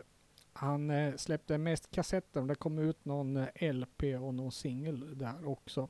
Han 0.53 0.89
eh, 0.89 1.15
släppte 1.15 1.57
mest 1.57 1.91
kassetter, 1.91 2.41
men 2.41 2.47
det 2.47 2.55
kom 2.55 2.79
ut 2.79 3.05
någon 3.05 3.37
eh, 3.37 3.73
LP 3.73 4.03
och 4.21 4.33
någon 4.33 4.51
singel 4.51 5.17
där 5.17 5.47
också. 5.47 5.89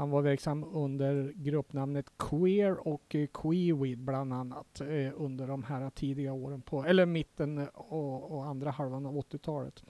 Han 0.00 0.10
var 0.10 0.22
verksam 0.22 0.64
under 0.64 1.32
gruppnamnet 1.36 2.06
Queer 2.18 2.88
och 2.88 3.14
eh, 3.14 3.26
Queeweed 3.26 3.98
bland 3.98 4.32
annat 4.32 4.80
eh, 4.80 5.12
under 5.14 5.46
de 5.46 5.62
här 5.62 5.90
tidiga 5.90 6.32
åren 6.32 6.62
på, 6.62 6.84
eller 6.84 7.06
mitten 7.06 7.58
eh, 7.58 7.66
och, 7.74 8.32
och 8.32 8.46
andra 8.46 8.70
halvan 8.70 9.06
av 9.06 9.14
80-talet. 9.14 9.84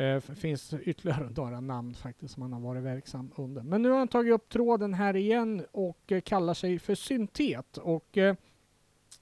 Eh, 0.00 0.20
finns 0.20 0.74
ytterligare 0.74 1.30
några 1.36 1.60
namn 1.60 1.94
faktiskt 1.94 2.34
som 2.34 2.42
han 2.42 2.52
har 2.52 2.60
varit 2.60 2.82
verksam 2.82 3.32
under. 3.36 3.62
Men 3.62 3.82
nu 3.82 3.90
har 3.90 3.98
han 3.98 4.08
tagit 4.08 4.34
upp 4.34 4.48
tråden 4.48 4.94
här 4.94 5.16
igen 5.16 5.66
och 5.72 6.12
eh, 6.12 6.20
kallar 6.20 6.54
sig 6.54 6.78
för 6.78 6.94
Syntet 6.94 7.76
och 7.76 8.18
eh, 8.18 8.34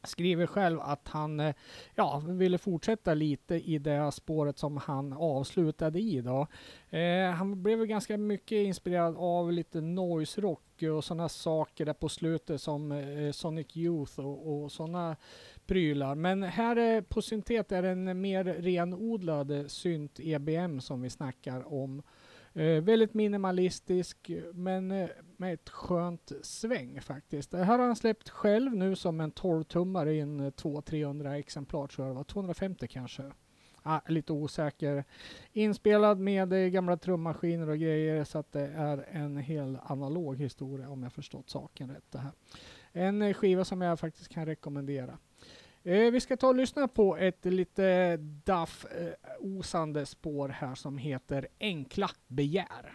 skriver 0.02 0.46
själv 0.46 0.80
att 0.80 1.08
han 1.08 1.40
eh, 1.40 1.54
ja, 1.94 2.22
ville 2.26 2.58
fortsätta 2.58 3.14
lite 3.14 3.54
i 3.54 3.78
det 3.78 4.12
spåret 4.12 4.58
som 4.58 4.76
han 4.76 5.12
avslutade 5.12 6.00
i 6.00 6.20
då. 6.20 6.46
Eh, 6.90 7.30
han 7.30 7.62
blev 7.62 7.86
ganska 7.86 8.16
mycket 8.16 8.66
inspirerad 8.66 9.16
av 9.16 9.52
lite 9.52 9.80
noise 9.80 10.40
rock 10.40 10.82
och 10.96 11.04
sådana 11.04 11.28
saker 11.28 11.84
där 11.86 11.92
på 11.92 12.08
slutet 12.08 12.60
som 12.60 12.92
eh, 12.92 13.32
Sonic 13.32 13.76
Youth 13.76 14.20
och, 14.20 14.62
och 14.62 14.72
sådana 14.72 15.16
prylar. 15.68 16.14
Men 16.14 16.42
här 16.42 16.76
är, 16.76 17.02
på 17.02 17.22
syntet 17.22 17.72
är 17.72 17.82
det 17.82 17.88
en 17.88 18.20
mer 18.20 18.44
renodlad 18.44 19.64
synt 19.68 20.20
EBM 20.20 20.80
som 20.80 21.02
vi 21.02 21.10
snackar 21.10 21.72
om. 21.72 22.02
Eh, 22.52 22.82
väldigt 22.82 23.14
minimalistisk 23.14 24.30
men 24.52 24.90
eh, 24.90 25.08
med 25.36 25.54
ett 25.54 25.68
skönt 25.68 26.32
sväng 26.42 27.00
faktiskt. 27.00 27.50
Det 27.50 27.64
här 27.64 27.78
har 27.78 27.86
han 27.86 27.96
släppt 27.96 28.28
själv 28.28 28.74
nu 28.74 28.96
som 28.96 29.20
en 29.20 29.32
12-tummare 29.32 30.08
i 30.08 30.20
en 30.20 30.40
eh, 30.40 30.50
200-300 30.50 31.32
exemplar 31.32 31.86
tror 31.86 32.06
jag 32.06 32.14
det 32.14 32.18
var. 32.18 32.24
250 32.24 32.86
kanske. 32.86 33.22
Ah, 33.82 34.00
lite 34.08 34.32
osäker. 34.32 35.04
Inspelad 35.52 36.18
med 36.18 36.52
eh, 36.52 36.68
gamla 36.68 36.96
trummaskiner 36.96 37.68
och 37.68 37.78
grejer 37.78 38.24
så 38.24 38.38
att 38.38 38.52
det 38.52 38.66
är 38.66 39.08
en 39.10 39.36
hel 39.36 39.78
analog 39.82 40.36
historia 40.36 40.88
om 40.88 41.02
jag 41.02 41.12
förstått 41.12 41.50
saken 41.50 41.90
rätt 41.90 42.10
det 42.10 42.18
här. 42.18 42.32
En 42.92 43.22
eh, 43.22 43.34
skiva 43.34 43.64
som 43.64 43.80
jag 43.80 44.00
faktiskt 44.00 44.28
kan 44.28 44.46
rekommendera. 44.46 45.18
Eh, 45.88 46.10
vi 46.10 46.20
ska 46.20 46.36
ta 46.36 46.48
och 46.48 46.54
lyssna 46.54 46.88
på 46.88 47.16
ett 47.16 47.44
lite 47.44 48.16
daff 48.44 48.84
eh, 48.84 49.12
osande 49.40 50.06
spår 50.06 50.48
här 50.48 50.74
som 50.74 50.98
heter 50.98 51.48
Enkla 51.60 52.10
begär. 52.26 52.94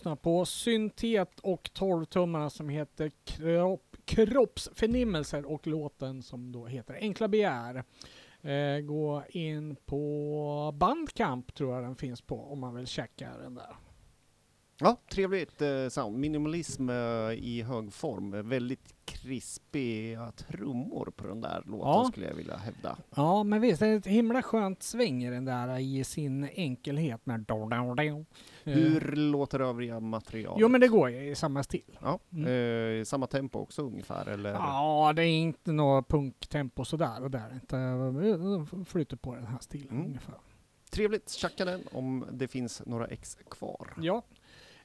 Lyssnar 0.00 0.16
på 0.16 0.44
Syntet 0.44 1.40
och 1.40 1.70
12 1.72 2.06
som 2.48 2.68
heter 2.68 3.10
kropp, 3.24 3.96
Kroppsförnimmelser 4.04 5.44
och 5.44 5.66
låten 5.66 6.22
som 6.22 6.52
då 6.52 6.66
heter 6.66 6.94
Enkla 6.94 7.28
begär. 7.28 7.84
Eh, 8.42 8.80
gå 8.80 9.22
in 9.28 9.76
på 9.76 10.74
Bandcamp 10.74 11.54
tror 11.54 11.74
jag 11.74 11.82
den 11.82 11.96
finns 11.96 12.20
på 12.20 12.52
om 12.52 12.60
man 12.60 12.74
vill 12.74 12.86
checka 12.86 13.28
den 13.42 13.54
där. 13.54 13.76
Ja, 14.80 14.96
trevligt 15.10 15.62
eh, 15.62 15.88
sound. 15.88 16.18
Minimalism 16.18 16.90
eh, 16.90 16.96
i 17.32 17.64
hög 17.66 17.92
form. 17.92 18.48
Väldigt 18.48 18.94
krispiga 19.04 20.32
trummor 20.32 21.12
på 21.16 21.26
den 21.26 21.40
där 21.40 21.62
låten 21.66 21.88
Ja. 21.88 22.04
skulle 22.12 22.26
jag 22.26 22.34
vilja 22.34 22.56
hävda. 22.56 22.96
Ja, 23.14 23.42
men 23.42 23.60
visst, 23.60 23.80
det 23.80 23.86
är 23.86 23.96
ett 23.96 24.06
himla 24.06 24.42
skönt 24.42 24.82
sväng 24.82 25.24
i 25.24 25.30
den 25.30 25.44
där 25.44 25.78
i 25.78 26.04
sin 26.04 26.48
enkelhet 26.54 27.26
med. 27.26 27.50
Eh, 27.50 28.16
Hur 28.64 29.16
låter 29.16 29.60
övriga 29.60 30.00
material? 30.00 30.56
Jo, 30.60 30.68
men 30.68 30.80
det 30.80 30.88
går 30.88 31.10
i 31.10 31.34
samma 31.34 31.62
stil. 31.62 31.98
Ja, 32.02 32.18
Mm. 32.32 32.98
eh, 33.00 33.04
samma 33.04 33.26
tempo 33.26 33.58
också 33.58 33.82
ungefär 33.82 34.26
eller? 34.28 34.50
Ja, 34.52 35.12
det 35.16 35.22
är 35.22 35.38
inte 35.40 35.72
något 35.72 36.08
punktempo 36.08 36.84
sådär 36.84 37.22
och 37.22 37.30
där. 37.30 37.54
Inte 37.54 37.78
eh, 37.78 38.84
flyter 38.84 39.16
på 39.16 39.34
den 39.34 39.46
här 39.46 39.58
stilen 39.60 39.90
Mm. 39.90 40.06
ungefär. 40.06 40.34
Trevligt, 40.90 41.30
tjacka 41.30 41.64
den 41.64 41.82
om 41.92 42.26
det 42.32 42.48
finns 42.48 42.82
några 42.86 43.06
ex 43.06 43.38
kvar. 43.50 43.94
Ja. 44.00 44.22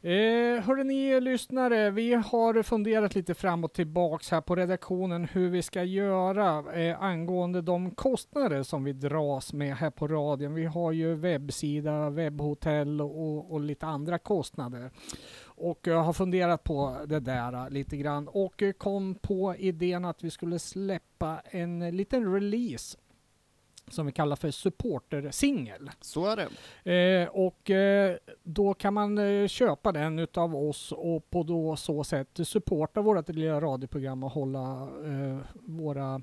Eh, 0.01 0.63
hörde 0.63 0.83
ni 0.83 1.21
lyssnare, 1.21 1.91
vi 1.91 2.13
har 2.13 2.63
funderat 2.63 3.15
lite 3.15 3.33
fram 3.33 3.63
och 3.63 3.73
tillbaks 3.73 4.31
här 4.31 4.41
på 4.41 4.55
redaktionen 4.55 5.25
hur 5.25 5.49
vi 5.49 5.61
ska 5.61 5.83
göra 5.83 6.73
eh, 6.73 7.01
angående 7.01 7.61
de 7.61 7.91
kostnader 7.91 8.63
som 8.63 8.83
vi 8.83 8.93
dras 8.93 9.53
med 9.53 9.75
här 9.75 9.89
på 9.89 10.07
radion. 10.07 10.53
Vi 10.53 10.65
har 10.65 10.91
ju 10.91 11.15
webbsida, 11.15 12.09
webbhotell 12.09 13.01
och, 13.01 13.51
och 13.51 13.59
lite 13.61 13.85
andra 13.85 14.17
kostnader. 14.17 14.91
Och 15.43 15.79
jag 15.83 16.03
har 16.03 16.13
funderat 16.13 16.63
på 16.63 16.97
det 17.05 17.19
där 17.19 17.53
eh, 17.53 17.69
lite 17.69 17.97
grann 17.97 18.27
och 18.27 18.61
eh, 18.61 18.71
kom 18.71 19.15
på 19.15 19.55
idén 19.55 20.05
att 20.05 20.23
vi 20.23 20.29
skulle 20.29 20.59
släppa 20.59 21.41
en 21.45 21.97
liten 21.97 22.33
release 22.33 22.97
som 23.87 24.05
vi 24.05 24.11
kallar 24.11 24.35
för 24.35 24.51
supportersingel. 24.51 25.89
Så 26.01 26.25
är 26.25 26.35
det. 26.35 26.91
Eh, 26.91 27.27
och 27.27 27.69
eh, 27.69 28.17
då 28.43 28.73
kan 28.73 28.93
man 28.93 29.17
eh, 29.17 29.47
köpa 29.47 29.91
den 29.91 30.19
utav 30.19 30.55
oss 30.55 30.91
och 30.91 31.29
på 31.29 31.43
då 31.43 31.75
så 31.75 32.03
sätt 32.03 32.39
supporta 32.43 33.01
vårt 33.01 33.29
lilla 33.29 33.61
radioprogram 33.61 34.23
och 34.23 34.31
hålla 34.31 34.89
eh, 35.05 35.37
våra 35.53 36.21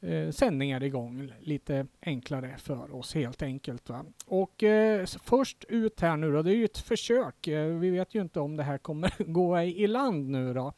eh, 0.00 0.30
sändningar 0.30 0.82
igång 0.82 1.32
lite 1.40 1.86
enklare 2.02 2.54
för 2.58 2.94
oss 2.94 3.14
helt 3.14 3.42
enkelt. 3.42 3.88
Va? 3.88 4.04
Och 4.26 4.62
eh, 4.62 5.06
först 5.06 5.64
ut 5.68 6.00
här 6.00 6.16
nu 6.16 6.32
då, 6.32 6.42
det 6.42 6.50
är 6.50 6.56
ju 6.56 6.64
ett 6.64 6.78
försök. 6.78 7.46
Eh, 7.46 7.66
vi 7.66 7.90
vet 7.90 8.14
ju 8.14 8.20
inte 8.20 8.40
om 8.40 8.56
det 8.56 8.62
här 8.62 8.78
kommer 8.78 9.12
gå 9.32 9.60
i, 9.60 9.86
land 9.86 10.28
nu 10.28 10.54
då. 10.54 10.72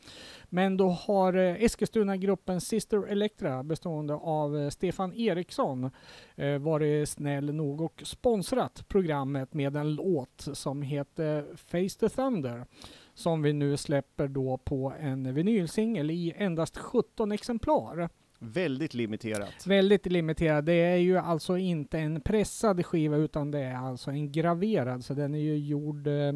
Men 0.49 0.77
då 0.77 0.89
har 0.89 1.35
eh, 1.35 1.63
Eskilstuna-gruppen 1.63 2.61
Sister 2.61 3.07
Electra 3.07 3.63
bestående 3.63 4.15
av 4.15 4.59
eh, 4.59 4.69
Stefan 4.69 5.15
Eriksson 5.15 5.91
eh, 6.37 6.59
varit 6.59 7.09
snäll 7.09 7.55
nog 7.55 7.81
och 7.81 8.03
sponsrat 8.05 8.89
programmet 8.89 9.55
med 9.55 9.77
en 9.77 9.95
låt 9.95 10.49
som 10.53 10.83
heter 10.83 11.57
Face 11.57 12.01
the 12.01 12.09
Thunder 12.09 12.67
som 13.15 13.43
vi 13.43 13.53
nu 13.53 13.77
släpper 13.77 14.29
då 14.29 14.59
på 14.59 14.93
en 15.01 15.35
vinylsingel 15.35 16.11
i 16.11 16.35
endast 16.37 16.77
17 16.79 17.33
exemplar. 17.33 18.09
Väldigt 18.45 18.95
limiterat. 18.95 19.67
Väldigt 19.67 20.07
limiterat. 20.07 20.67
Det 20.67 20.73
är 20.73 20.97
ju 20.97 21.19
alltså 21.19 21.59
inte 21.59 21.99
en 21.99 22.21
pressad 22.21 22.87
skiva 22.87 23.17
utan 23.17 23.51
det 23.51 23.59
är 23.59 23.77
alltså 23.77 24.11
en 24.11 24.33
graverad 24.33 25.05
så 25.05 25.15
den 25.15 25.35
är 25.35 25.39
ju 25.39 25.57
gjord 25.57 26.07
eh, 26.07 26.33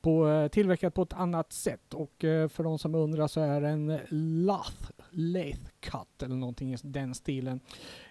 på, 0.00 0.48
tillverkad 0.52 0.94
på 0.94 1.02
ett 1.02 1.12
annat 1.12 1.52
sätt 1.52 1.94
och 1.94 2.24
eh, 2.24 2.48
för 2.48 2.64
de 2.64 2.78
som 2.78 2.94
undrar 2.94 3.26
så 3.26 3.40
är 3.40 3.60
det 3.60 3.68
en 3.68 3.98
lath, 4.46 4.90
lathe 5.12 5.70
cut 5.80 6.22
eller 6.22 6.34
någonting 6.34 6.72
i 6.74 6.76
den 6.82 7.14
stilen. 7.14 7.60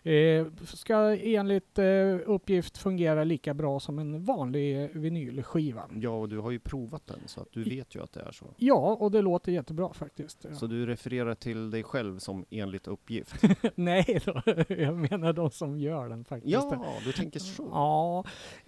Eh, 0.04 0.48
ska 0.64 0.96
enligt 1.16 1.80
eh, 1.80 1.86
uppgift 2.26 2.78
fungera 2.78 3.24
lika 3.24 3.54
bra 3.54 3.80
som 3.80 4.00
en 4.00 4.24
vanlig 4.24 4.84
eh, 4.84 4.90
vinylskiva. 4.94 5.90
Ja, 5.96 6.10
och 6.10 6.30
du 6.30 6.38
har 6.38 6.52
ju 6.52 6.60
provat 6.60 7.08
den 7.08 7.20
så 7.26 7.42
att 7.42 7.52
du 7.52 7.64
vet 7.64 7.96
ju 7.96 8.04
att 8.04 8.14
det 8.14 8.22
är 8.22 8.32
så. 8.32 8.46
Ja, 8.58 8.98
och 9.00 9.12
det 9.12 9.22
låter 9.22 9.52
jättebra 9.52 9.94
faktiskt. 9.94 10.46
Så 10.54 10.68
du 10.68 10.86
refererar 10.86 11.36
till 11.36 11.70
dig 11.70 11.84
själv 11.84 12.20
som 12.20 12.46
enligt 12.50 12.88
uppgift? 12.88 13.44
Nej 13.76 14.22
då, 14.26 14.42
jag 14.68 14.96
menar 14.96 15.34
de 15.34 15.52
som 15.52 15.80
gör 15.80 16.10
den 16.10 16.26
faktiskt. 16.26 16.54
Ja, 16.54 16.96
du 17.06 17.12
tänker 17.12 17.40
så. 17.40 17.70
Ja. 17.72 18.24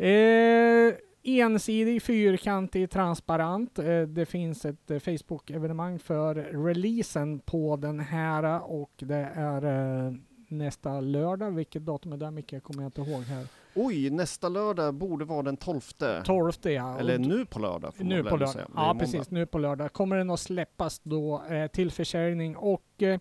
Eh, 0.05 0.93
ensidig, 1.23 2.01
fyrkantig, 2.01 2.89
transparent. 2.89 3.79
Eh, 3.79 4.01
det 4.01 4.25
finns 4.25 4.65
ett 4.65 4.91
eh, 4.91 4.99
Facebook-evenemang 4.99 5.99
för 5.99 6.35
releasen 6.35 7.39
på 7.39 7.75
den 7.75 7.99
här 7.99 8.71
och 8.71 8.91
det 8.97 9.31
är 9.35 9.65
eh, 10.07 10.13
nästa 10.47 10.99
lördag. 10.99 11.51
Vilket 11.51 11.85
datum 11.85 12.13
är 12.13 12.17
det 12.17 12.31
Micke? 12.31 12.63
kommer 12.63 12.83
jag 12.83 12.87
inte 12.87 13.01
ihåg 13.01 13.21
här. 13.21 13.47
Oj, 13.75 14.09
nästa 14.09 14.49
lördag 14.49 14.93
borde 14.93 15.25
vara 15.25 15.43
den 15.43 15.57
12. 15.57 15.81
12 16.25 16.51
ja. 16.63 16.99
Eller 16.99 17.17
nu 17.17 17.45
på 17.45 17.59
lördag 17.59 17.93
nu 17.97 18.23
på 18.23 18.37
lördag. 18.37 18.65
Ja, 18.75 18.95
precis. 18.99 19.31
Nu 19.31 19.45
på 19.45 19.57
lördag 19.57 19.93
kommer 19.93 20.17
den 20.17 20.29
att 20.29 20.39
släppas 20.39 20.99
då 20.99 21.43
eh, 21.49 21.67
till 21.67 21.91
försäljning 21.91 22.55
och 22.55 23.03
eh, 23.03 23.19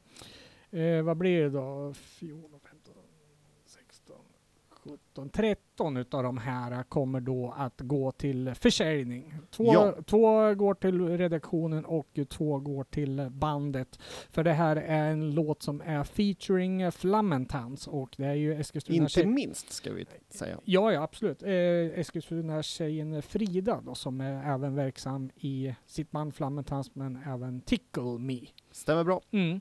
eh, 0.70 1.02
vad 1.02 1.16
blir 1.16 1.42
det 1.42 1.50
då? 1.50 1.94
14, 1.94 2.59
15, 2.59 2.59
16, 2.59 2.59
17, 4.84 5.28
13 5.30 5.96
utav 5.96 6.22
de 6.22 6.38
här 6.38 6.82
kommer 6.82 7.20
då 7.20 7.54
att 7.56 7.80
gå 7.80 8.12
till 8.12 8.54
försäljning. 8.54 9.34
Två, 9.50 9.64
Ja. 9.74 9.94
två 10.06 10.54
går 10.54 10.74
till 10.74 11.08
redaktionen 11.18 11.84
och 11.84 12.18
två 12.28 12.58
går 12.58 12.84
till 12.84 13.26
bandet. 13.30 13.98
För 14.30 14.44
det 14.44 14.52
här 14.52 14.76
är 14.76 15.10
en 15.10 15.34
låt 15.34 15.62
som 15.62 15.80
är 15.80 16.04
featuring 16.04 16.92
Flammentans 16.92 17.86
och 17.86 18.14
det 18.16 18.24
är 18.26 18.34
ju 18.34 18.54
Eskilstuna 18.54 18.96
Inte 19.02 19.26
minst 19.26 19.72
ska 19.72 19.92
vi 19.92 20.06
säga. 20.28 20.58
Ja, 20.64 20.92
ja 20.92 21.02
absolut. 21.02 21.42
Eh, 21.42 21.50
Eskilstuna-tjejen 22.00 23.22
Frida 23.22 23.80
då, 23.86 23.94
som 23.94 24.20
är 24.20 24.54
även 24.54 24.74
verksam 24.74 25.30
i 25.36 25.74
sitt 25.86 26.10
band 26.10 26.34
Flammentans 26.34 26.94
men 26.94 27.22
även 27.26 27.60
Tickle 27.60 28.18
Me. 28.18 28.40
Stämmer 28.70 29.04
bra. 29.04 29.20
Mm. 29.30 29.60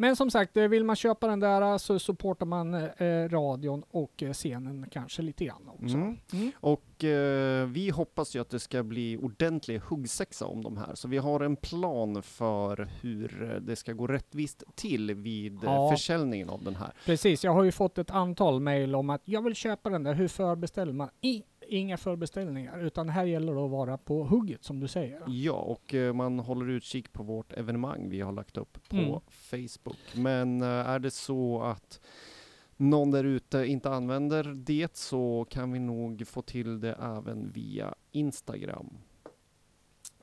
Men 0.00 0.16
som 0.16 0.30
sagt, 0.30 0.56
eh, 0.56 0.68
vill 0.68 0.84
man 0.84 0.96
köpa 0.96 1.26
den 1.26 1.40
där 1.40 1.78
så 1.78 1.98
supportar 1.98 2.46
man 2.46 2.74
eh, 2.74 3.28
radion 3.28 3.82
och 3.90 4.22
eh, 4.22 4.32
scenen 4.32 4.86
kanske 4.90 5.22
lite 5.22 5.44
grann 5.44 5.68
också. 5.68 5.96
Mm. 5.96 6.16
Mm. 6.32 6.52
Och 6.60 7.04
eh, 7.04 7.66
vi 7.66 7.90
hoppas 7.90 8.36
ju 8.36 8.40
att 8.40 8.50
det 8.50 8.58
ska 8.60 8.82
bli 8.82 9.16
ordentlig 9.16 9.78
huggsexa 9.78 10.46
om 10.46 10.62
de 10.64 10.76
här. 10.76 10.94
Så 10.94 11.08
vi 11.08 11.18
har 11.18 11.40
en 11.40 11.56
plan 11.56 12.22
för 12.22 12.88
hur 13.00 13.50
eh, 13.54 13.60
det 13.60 13.76
ska 13.76 13.92
gå 13.92 14.06
rättvist 14.06 14.62
till 14.74 15.14
vid 15.14 15.54
eh, 15.54 15.60
Ja. 15.64 15.90
försäljningen 15.90 16.50
av 16.50 16.64
den 16.64 16.74
här. 16.76 16.92
Precis, 17.06 17.44
jag 17.44 17.52
har 17.54 17.62
ju 17.64 17.72
fått 17.72 17.98
ett 17.98 18.10
antal 18.10 18.60
mejl 18.60 18.94
om 18.94 19.10
att 19.10 19.22
jag 19.24 19.42
vill 19.44 19.54
köpa 19.54 19.90
den 19.90 20.02
där, 20.02 20.14
hur 20.14 20.28
förbeställer 20.28 20.92
man? 20.92 21.08
I, 21.20 21.42
inga 21.70 21.96
förbeställningar, 21.96 22.78
utan 22.84 23.08
här 23.08 23.24
gäller 23.24 23.54
det 23.54 23.64
att 23.64 23.70
vara 23.70 23.98
på 23.98 24.24
hugget 24.24 24.64
som 24.64 24.80
du 24.80 24.88
säger. 24.88 25.22
Ja, 25.26 25.52
och 25.52 25.94
eh, 25.94 26.12
man 26.12 26.38
håller 26.38 26.68
utkik 26.68 27.12
på 27.12 27.22
vårt 27.22 27.52
evenemang 27.52 28.08
vi 28.08 28.20
har 28.20 28.32
lagt 28.32 28.56
upp 28.56 28.78
på 28.88 28.96
Mm. 28.96 29.20
Facebook. 29.28 29.98
Men 30.14 30.62
eh, 30.62 30.68
är 30.68 30.98
det 30.98 31.10
så 31.10 31.62
att 31.62 32.00
någon 32.76 33.10
där 33.10 33.24
ute 33.24 33.66
inte 33.66 33.90
använder 33.90 34.44
det 34.44 34.96
så 34.96 35.46
kan 35.50 35.72
vi 35.72 35.78
nog 35.78 36.26
få 36.26 36.42
till 36.42 36.80
det 36.80 36.92
även 36.92 37.50
via 37.50 37.94
Instagram. 38.12 38.96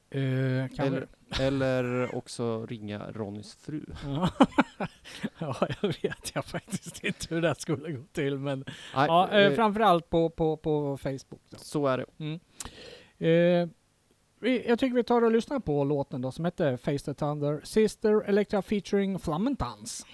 Kan 0.09 0.87
Eller, 0.87 1.07
eller 1.39 2.15
också 2.15 2.65
ringa 2.65 3.11
Ronnys 3.11 3.55
fru. 3.55 3.85
Ja. 4.05 4.29
ja, 5.39 5.67
jag 5.81 5.87
vet 6.01 6.31
jag 6.35 6.45
faktiskt 6.45 7.03
inte 7.03 7.35
hur 7.35 7.41
det 7.41 7.55
skulle 7.55 7.91
gå 7.91 8.03
till, 8.11 8.37
men 8.37 8.59
Nej, 8.67 9.07
ja, 9.07 9.29
eh, 9.31 9.39
eh, 9.39 9.53
framförallt 9.53 10.09
på, 10.09 10.29
på, 10.29 10.57
på 10.57 10.97
Facebook. 10.97 11.41
Då. 11.49 11.57
så 11.57 11.87
är 11.87 11.97
det. 11.97 12.05
Mm. 12.17 12.39
Eh, 13.17 13.69
vi, 14.39 14.67
jag 14.67 14.79
tycker 14.79 14.95
vi 14.95 15.03
tar 15.03 15.21
och 15.21 15.31
lyssnar 15.31 15.59
på 15.59 15.83
låten 15.83 16.21
då 16.21 16.31
som 16.31 16.45
heter 16.45 16.77
Face 16.77 16.97
the 16.97 17.13
Thunder, 17.13 17.61
Sister 17.63 18.21
Electra 18.21 18.61
featuring 18.61 19.19
Flammentans. 19.19 20.05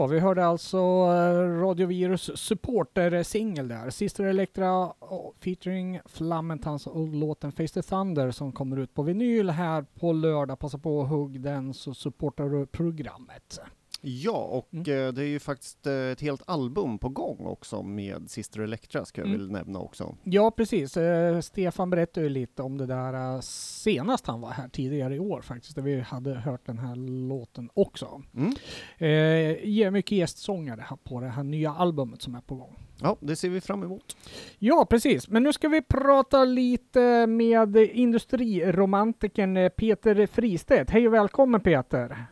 Ja, 0.00 0.06
vi 0.06 0.18
hörde 0.18 0.46
alltså 0.46 0.76
eh, 0.76 1.60
Radio 1.60 1.62
Radiovirus 1.62 2.30
supporter-singel 2.34 3.68
där. 3.68 3.90
Sister 3.90 4.24
Electra 4.24 4.82
eh, 4.84 4.90
featuring 5.40 6.00
Flamentans 6.06 6.86
och 6.86 7.08
låten 7.08 7.52
Face 7.52 7.68
the 7.68 7.82
Thunder 7.82 8.30
som 8.30 8.52
kommer 8.52 8.76
ut 8.76 8.94
på 8.94 9.02
vinyl 9.02 9.50
här 9.50 9.82
på 9.82 10.12
lördag. 10.12 10.58
Passa 10.58 10.78
på 10.78 11.02
att 11.02 11.08
hugg 11.08 11.40
den 11.40 11.74
så 11.74 11.94
supportar 11.94 12.48
du 12.48 12.66
programmet. 12.66 13.60
Ja, 14.02 14.36
och 14.44 14.68
Mm. 14.74 15.06
eh, 15.06 15.12
det 15.12 15.22
är 15.22 15.26
ju 15.28 15.38
faktiskt 15.38 15.86
eh, 15.86 15.94
ett 15.94 16.20
helt 16.20 16.42
album 16.46 16.98
på 16.98 17.08
gång 17.08 17.46
också 17.46 17.82
med 17.82 18.30
Sister 18.30 18.60
Electra 18.60 19.04
ska 19.04 19.20
jag 19.20 19.28
Mm. 19.28 19.40
väl 19.40 19.50
nämna 19.50 19.78
också. 19.78 20.16
Ja, 20.24 20.50
precis. 20.50 20.96
Eh, 20.96 21.40
Stefan 21.40 21.90
berättade 21.90 22.26
ju 22.26 22.30
lite 22.32 22.62
om 22.62 22.78
det 22.78 22.86
där 22.86 23.40
senast 23.40 24.26
han 24.26 24.40
var 24.40 24.50
här 24.50 24.68
tidigare 24.68 25.14
i 25.14 25.18
år 25.18 25.40
faktiskt, 25.40 25.74
där 25.74 25.82
vi 25.82 26.00
hade 26.00 26.34
hört 26.34 26.66
den 26.66 26.78
här 26.78 26.96
låten 27.28 27.70
också. 27.74 28.22
Mm. 28.34 28.52
Eh, 28.98 29.90
mycket 29.90 30.18
gästsångare 30.18 30.84
på 31.04 31.20
det 31.20 31.28
här 31.28 31.42
nya 31.42 31.70
albumet 31.74 32.22
som 32.22 32.34
är 32.34 32.40
på 32.40 32.54
gång. 32.54 32.76
Ja, 33.02 33.16
det 33.20 33.36
ser 33.36 33.48
vi 33.48 33.60
fram 33.60 33.82
emot. 33.82 34.16
Ja, 34.58 34.86
precis. 34.90 35.28
Men 35.28 35.42
nu 35.42 35.52
ska 35.52 35.68
vi 35.68 35.82
prata 35.82 36.44
lite 36.44 37.26
med 37.26 37.76
industriromantikern 37.76 39.70
Peter 39.76 40.26
Fristedt. 40.26 40.90
Hej 40.90 41.06
och 41.08 41.14
välkommen 41.14 41.60
Peter! 41.60 42.26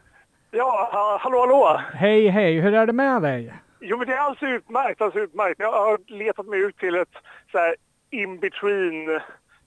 Ja, 0.51 0.89
ha- 0.93 1.19
hallå, 1.21 1.39
hallå! 1.41 1.81
Hej, 1.95 2.29
hej! 2.29 2.61
Hur 2.61 2.75
är 2.75 2.87
det 2.87 2.93
med 2.93 3.23
dig? 3.23 3.53
Jo, 3.81 3.97
men 3.97 4.07
det 4.07 4.15
är 4.15 4.19
alldeles 4.19 4.55
utmärkt, 4.55 5.01
alldeles 5.01 5.29
utmärkt. 5.29 5.61
Jag 5.61 5.73
har 5.73 5.99
letat 6.07 6.47
mig 6.47 6.61
ut 6.61 6.77
till 6.79 6.95
ett 6.95 7.09
så 7.53 7.59
här 7.59 7.77
in-between 8.11 9.21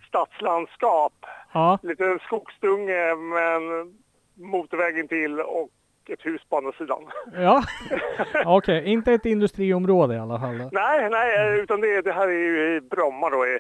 stadslandskap. 0.08 1.14
Ja, 1.54 1.80
Lite 1.84 2.18
skogsdunge, 2.26 3.16
men 3.16 3.62
motorvägen 4.52 5.08
till 5.08 5.40
och 5.40 5.70
ett 6.10 6.26
hus 6.26 6.42
på 6.50 6.58
andra 6.58 6.72
sidan. 6.72 7.04
ja. 7.34 7.64
okej. 8.46 8.86
Inte 8.86 9.14
ett 9.14 9.26
industriområde 9.26 10.16
i 10.16 10.20
alla 10.20 10.40
fall. 10.40 10.70
nej, 10.72 11.10
nej, 11.10 11.60
utan 11.60 11.82
det, 11.82 12.02
det 12.02 12.12
här 12.14 12.28
är 12.28 12.32
ju 12.32 12.76
i 12.76 12.82
Bromma 12.82 13.30
då, 13.30 13.46
i 13.48 13.60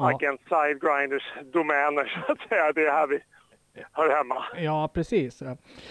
Ja. 0.00 0.10
Agent 0.14 0.40
Sidegrinders 0.48 1.32
domäner, 1.52 2.22
så 2.26 2.32
att 2.32 2.48
säga. 2.48 2.72
Det 2.72 2.86
är 2.86 2.92
här 2.92 3.06
vi 3.06 3.18
hör 3.92 4.16
hemma. 4.16 4.44
Ja, 4.56 4.88
precis. 4.94 5.42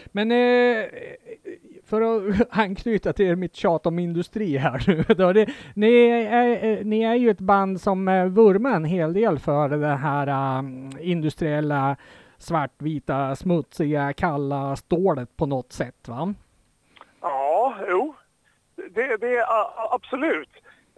Men 0.06 0.32
eh, 0.32 0.86
för 1.86 2.02
att 2.02 2.48
anknyta 2.58 3.14
till 3.14 3.36
mitt 3.36 3.56
tjat 3.56 3.86
om 3.86 4.00
industri 4.00 4.58
här 4.58 4.84
nu. 4.88 5.04
Då, 5.16 5.34
det, 5.34 5.50
ni, 5.74 6.10
är, 6.10 6.66
eh, 6.66 6.86
ni 6.86 7.04
är 7.04 7.16
ju 7.16 7.30
ett 7.30 7.40
band 7.40 7.82
som 7.82 8.08
eh, 8.08 8.26
vurmar 8.26 8.72
en 8.72 8.86
hel 8.86 9.14
del 9.14 9.40
för 9.40 9.70
det 9.70 9.96
här 9.96 10.58
um, 10.60 10.92
industriella 11.00 11.96
svartvita, 12.38 13.36
smutsiga, 13.36 14.14
kalla 14.14 14.76
stålet 14.76 15.38
på 15.38 15.46
något 15.46 15.72
sätt 15.72 16.08
va? 16.08 16.34
Ja, 17.22 17.76
jo. 17.90 18.16
Det, 18.76 19.18
det 19.18 19.36
är 19.36 19.46
absolut. 19.96 20.50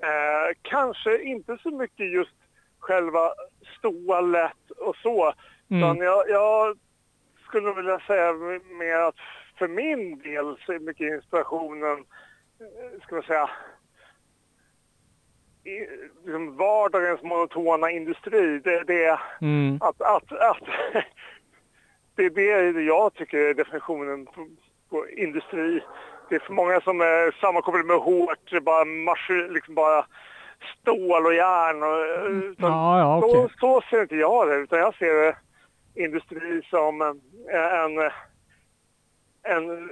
Eh, 0.02 0.56
kanske 0.62 1.23
inte 1.23 1.58
så 1.63 1.71
mycket 1.71 2.13
just 2.13 2.36
själva 2.80 3.30
stålet 3.78 4.71
och 4.78 4.95
så. 4.95 5.34
Mm. 5.69 5.97
Jag, 5.97 6.29
jag 6.29 6.77
skulle 7.47 7.73
vilja 7.73 7.99
säga 7.99 8.34
mer 8.79 8.95
att 8.95 9.15
för 9.58 9.67
min 9.67 10.19
del 10.19 10.55
så 10.65 10.73
är 10.73 10.79
mycket 10.79 11.13
inspirationen, 11.13 11.97
eh, 12.60 13.01
ska 13.03 13.15
man 13.15 13.23
säga, 13.23 13.49
i, 15.63 15.79
liksom 16.25 16.55
vardagens 16.58 17.21
monotona 17.23 17.91
industri. 17.91 18.60
Det, 18.60 18.84
det 18.84 19.05
är 19.05 19.19
Mm. 19.41 19.77
att, 19.82 20.01
att, 20.01 20.32
att 20.32 20.63
det 22.15 22.23
är 22.23 22.73
det 22.73 22.82
jag 22.82 23.13
tycker 23.13 23.38
är 23.38 23.53
definitionen 23.53 24.25
på, 24.25 24.47
på 24.89 25.10
industri. 25.10 25.82
Det 26.29 26.36
är 26.36 26.39
för 26.39 26.53
många 26.53 26.82
som 26.82 27.01
är 27.01 27.32
sammankopplade 27.41 27.88
med 27.88 27.97
hårt, 27.97 28.63
bara, 28.63 28.86
maskin, 28.86 29.47
liksom 29.53 29.75
bara 29.75 30.05
stål 30.82 31.25
och 31.25 31.34
järn. 31.34 31.84
Och, 31.84 32.29
utan 32.32 32.71
Ja, 32.71 32.99
ja, 32.99 33.17
okej. 33.17 33.32
så, 33.32 33.49
så 33.60 33.82
ser 33.89 34.01
inte 34.01 34.15
jag 34.15 34.47
det, 34.47 34.55
utan 34.55 34.79
jag 34.79 34.95
ser 34.95 35.13
det 35.13 35.36
industri 35.99 36.62
som 36.69 37.01
eh, 37.01 37.83
en, 37.83 38.12
en 39.43 39.89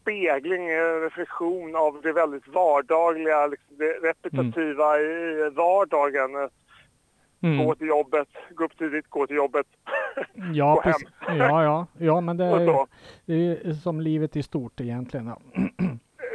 spegling, 0.00 0.70
en 0.70 1.00
reflektion 1.00 1.76
av 1.76 2.00
det 2.02 2.12
väldigt 2.12 2.48
vardagliga, 2.48 3.46
liksom 3.46 3.76
det 3.78 3.92
repetitiva 4.08 5.00
i 5.00 5.50
vardagen. 5.56 6.30
Mm. 7.42 7.66
Gå 7.66 7.74
till 7.74 7.86
jobbet, 7.86 8.28
gå 8.50 8.64
upp 8.64 8.78
tidigt, 8.78 9.08
gå 9.08 9.26
till 9.26 9.36
jobbet. 9.36 9.66
Ja, 10.52 10.74
gå 10.74 10.80
hem. 10.80 11.38
Ja, 11.38 11.64
ja, 11.64 11.86
ja, 11.98 12.20
men 12.20 12.36
det 12.36 12.44
är, 12.44 12.86
det 13.26 13.34
är 13.34 13.72
som 13.72 14.00
livet 14.00 14.36
i 14.36 14.42
stort 14.42 14.80
egentligen. 14.80 15.26
Ja. 15.26 15.38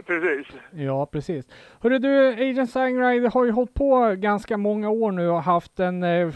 Precis. 0.06 0.48
Ja, 0.72 1.06
precis. 1.06 1.48
Hörru 1.80 2.00
du, 2.00 2.28
Agent 2.28 2.69
Sangrider 2.69 3.32
har 3.32 3.45
ju 3.45 3.52
hållit 3.52 3.74
på 3.74 4.15
ganska 4.17 4.58
många 4.58 4.89
år 4.89 5.12
nu 5.12 5.30
och 5.30 5.43
haft 5.43 5.80
en, 5.80 6.04
eh, 6.04 6.10
eh, 6.10 6.32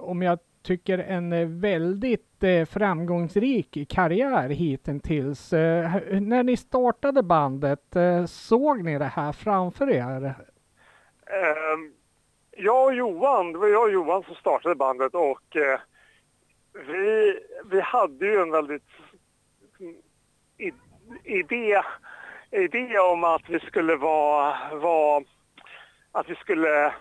om 0.00 0.22
jag 0.22 0.38
tycker 0.64 0.98
en 0.98 1.32
eh, 1.32 1.48
väldigt 1.48 2.42
eh, 2.42 2.64
framgångsrik 2.64 3.88
karriär 3.88 4.48
hittills. 4.48 5.52
Eh, 5.52 5.90
när 6.20 6.42
ni 6.42 6.56
startade 6.56 7.22
bandet, 7.22 7.96
såg 8.26 8.84
ni 8.84 8.98
det 8.98 9.04
här 9.04 9.32
framför 9.32 9.90
er? 9.90 10.24
Ehm, 11.26 11.92
jag 12.56 12.84
och 12.84 12.94
Johan, 12.94 13.52
det 13.52 13.58
var 13.58 13.68
jag 13.68 13.82
och 13.82 13.92
Johan 13.92 14.22
som 14.22 14.34
startade 14.34 14.74
bandet 14.74 15.14
och 15.14 15.56
vi, 16.86 17.38
vi 17.64 17.80
hade 17.80 18.26
ju 18.26 18.42
en 18.42 18.50
väldigt 18.50 18.88
idé, 21.24 21.82
idé 22.50 22.98
om 22.98 23.24
att 23.24 23.42
vi 23.48 23.60
skulle 23.60 23.96
vara, 23.96 24.56
vara 24.74 25.24
att 26.12 26.30
vi 26.30 26.34
skulle 26.34 26.92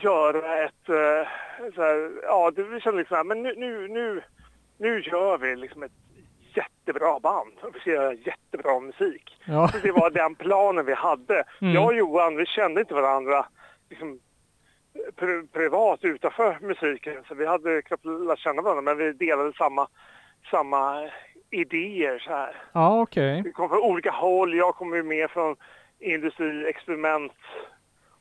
göra 0.00 0.64
ett, 0.64 0.88
eh, 0.88 1.28
så 1.74 1.82
här, 1.82 2.10
ja 2.22 2.52
vi 2.56 2.80
kände 2.80 2.98
liksom, 2.98 3.28
men 3.28 3.42
nu, 3.42 3.54
nu, 3.56 3.88
nu, 3.88 4.22
nu 4.78 5.00
gör 5.00 5.38
vi 5.38 5.56
liksom 5.56 5.82
ett 5.82 5.92
jättebra 6.54 7.20
band 7.20 7.52
och 7.62 7.74
vi 7.74 7.80
ska 7.80 7.90
göra 7.90 8.12
jättebra 8.12 8.80
musik. 8.80 9.38
Ja, 9.46 9.68
Så 9.68 9.78
det 9.78 9.92
var 9.92 10.10
den 10.10 10.34
planen 10.34 10.86
vi 10.86 10.94
hade. 10.94 11.44
Mm. 11.60 11.74
Jag 11.74 11.84
och 11.84 11.94
Johan, 11.94 12.36
vi 12.36 12.46
kände 12.46 12.80
inte 12.80 12.94
varandra 12.94 13.46
liksom, 13.90 14.20
pri- 15.16 15.48
privat 15.52 16.04
utanför 16.04 16.58
musiken. 16.60 17.24
Så 17.28 17.34
vi 17.34 17.46
hade 17.46 17.82
knappt 17.82 18.04
lärt 18.04 18.38
känna 18.38 18.62
varandra, 18.62 18.82
men 18.82 18.96
vi 18.96 19.12
delade 19.12 19.52
samma, 19.52 19.88
samma 20.50 21.10
idéer. 21.50 22.18
Så 22.18 22.30
här. 22.30 22.56
ja 22.72 23.00
okej. 23.00 23.42
Vi 23.44 23.52
kom 23.52 23.68
från 23.68 23.82
olika 23.82 24.10
håll. 24.10 24.54
Jag 24.54 24.74
kom 24.74 24.94
ju 24.94 25.02
med 25.02 25.30
från 25.30 25.56
industri, 25.98 26.66
experiment 26.68 27.32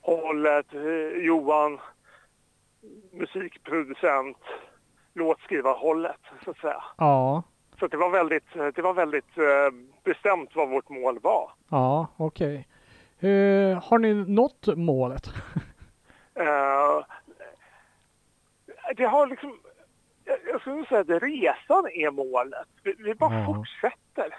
hållet. 0.03 0.73
Eh, 0.73 1.25
Johan, 1.25 1.79
musikproducent, 3.11 4.37
låtskrivarhållet, 5.13 6.19
så 6.43 6.51
att 6.51 6.57
säga. 6.57 6.83
Ja, 6.97 7.43
Så 7.79 7.87
det 7.87 7.97
var 7.97 8.09
väldigt, 8.09 8.53
det 8.75 8.81
var 8.81 8.93
väldigt 8.93 9.37
eh, 9.37 9.69
bestämt 10.03 10.49
vad 10.55 10.69
vårt 10.69 10.89
mål 10.89 11.19
var. 11.19 11.51
ja, 11.69 12.07
okej. 12.17 12.67
Eh, 13.19 13.83
har 13.83 13.97
ni 13.99 14.13
nått 14.13 14.67
målet? 14.77 15.23
Eh, 16.35 17.05
det 18.97 19.03
har 19.05 19.27
liksom, 19.27 19.59
jag, 20.25 20.37
jag 20.47 20.61
skulle 20.61 20.85
säga 20.85 21.01
att 21.01 21.23
resan 21.23 21.87
är 21.87 22.11
målet. 22.11 22.67
Vi, 22.83 22.95
vi 22.97 23.15
bara 23.15 23.39
Ja. 23.39 23.45
fortsätter. 23.45 24.35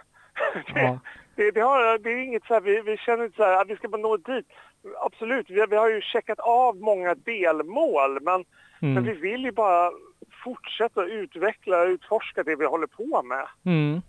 det, 0.75 0.81
Ja. 0.83 0.99
det, 1.35 1.51
det, 1.51 1.61
har, 1.61 1.99
det 1.99 2.11
är 2.11 2.17
inget 2.17 2.45
så 2.45 2.55
här, 2.55 2.61
vi, 2.61 2.81
vi 2.81 2.97
känner 2.97 3.25
inte 3.25 3.37
så 3.37 3.43
här 3.45 3.61
att 3.63 3.69
vi 3.69 3.77
ska 3.77 3.89
bara 3.89 4.03
nå 4.03 4.17
dit. 4.17 4.47
Absolut, 5.01 5.51
vi, 5.51 5.61
har- 5.61 5.67
vi 5.67 5.77
har 5.77 5.91
ju 5.91 6.01
checkat 6.01 6.39
av 6.41 6.77
många 6.77 7.15
delmål 7.15 8.19
men, 8.23 8.45
men 8.81 8.91
Mm. 8.91 9.05
vi 9.05 9.13
vill 9.13 9.45
ju 9.45 9.53
bara 9.53 9.91
fortsätta 10.45 11.05
utveckla 11.05 11.83
och 11.83 11.87
utforska 11.89 12.43
det 12.43 12.57
vi 12.57 12.65
håller 12.65 12.87
på 12.87 13.23
med 13.23 13.47
Mm. 13.65 14.03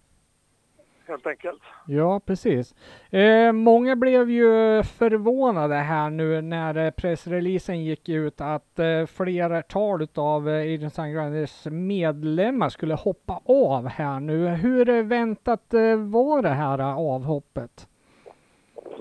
helt 1.08 1.28
enkelt. 1.28 1.62
Ja, 1.88 2.20
precis. 2.26 2.76
Eh, 3.12 3.52
många 3.52 3.96
blev 3.96 4.30
ju 4.30 4.84
förvånade 4.84 5.76
här 5.76 6.10
nu 6.10 6.42
när 6.42 6.78
eh, 6.78 6.92
pressreleasen 6.92 7.84
gick 7.84 8.10
ut 8.10 8.42
att 8.42 8.80
eh, 8.80 9.06
flertal 9.06 10.08
av 10.16 10.50
eh, 10.50 10.74
Agent 10.74 10.94
Sungrinders 10.94 11.66
medlemmar 11.66 12.70
skulle 12.70 12.94
hoppa 12.96 13.42
av 13.46 13.88
här 13.88 14.20
nu. 14.20 14.48
Hur 14.48 14.90
eh, 14.90 15.04
väntat 15.04 15.74
eh, 15.74 15.96
var 15.96 16.42
det 16.42 16.50
här 16.50 16.80
eh, 16.80 16.98
avhoppet? 16.98 17.88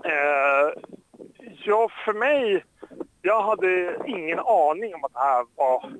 Eh, 0.04 0.82
ja, 1.64 1.88
för 2.04 2.12
mig, 2.12 2.64
jag 3.22 3.42
hade 3.42 3.96
ingen 4.06 4.38
aning 4.38 4.94
om 4.94 5.04
att 5.04 5.12
det 5.12 5.18
här 5.18 5.44
var, 5.56 5.92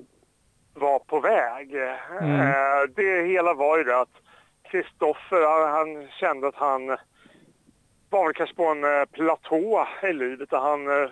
var 0.73 0.99
på 0.99 1.19
väg. 1.19 1.75
Mm. 2.21 2.39
Eh, 2.39 2.83
det 2.95 3.27
hela 3.27 3.53
var 3.53 3.77
ju 3.77 3.83
det 3.83 3.99
att 3.99 4.15
Kristoffer, 4.71 5.67
han, 5.67 6.07
kände 6.19 6.47
att 6.47 6.55
han 6.55 6.97
var 8.09 8.25
väl 8.25 8.33
kanske 8.33 8.55
på 8.55 8.65
en 8.65 8.83
eh, 8.83 9.05
platå 9.11 9.87
i 10.03 10.13
livet 10.13 10.49
där 10.49 10.59
han 10.59 10.87
eh, 11.03 11.09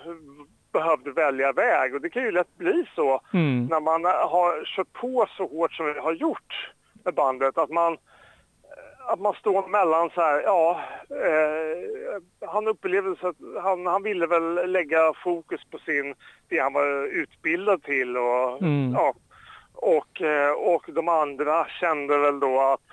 behövde 0.73 1.11
välja 1.11 1.51
väg. 1.51 1.95
Och 1.95 2.01
det 2.01 2.09
kan 2.09 2.23
ju 2.23 2.31
lätt 2.31 2.57
bli 2.57 2.85
så 2.95 3.21
Mm. 3.33 3.65
när 3.65 3.79
man 3.79 4.05
har 4.05 4.65
kört 4.65 4.93
på 4.93 5.25
så 5.37 5.47
hårt 5.47 5.73
som 5.73 5.85
vi 5.85 5.99
har 5.99 6.13
gjort 6.13 6.71
med 7.05 7.13
bandet 7.13 7.57
att 7.57 7.69
man, 7.69 7.97
att 9.07 9.19
man 9.19 9.33
står 9.33 9.67
mellan 9.67 10.09
så 10.09 10.21
här, 10.21 10.41
ja, 10.41 10.79
eh, 11.09 12.47
han 12.49 12.67
upplevde 12.67 13.15
så 13.15 13.27
att 13.27 13.35
han, 13.63 13.85
han 13.85 14.03
ville 14.03 14.27
väl 14.27 14.71
lägga 14.71 15.13
fokus 15.23 15.61
på 15.71 15.77
sin, 15.77 16.15
det 16.47 16.59
han 16.59 16.73
var 16.73 17.05
utbildad 17.05 17.83
till 17.83 18.17
och, 18.17 18.61
Mm. 18.61 18.91
ja, 18.93 19.13
och, 19.73 20.21
eh, 20.21 20.51
och 20.51 20.85
de 20.87 21.07
andra 21.09 21.65
kände 21.67 22.17
väl 22.17 22.39
då 22.39 22.59
att, 22.61 22.87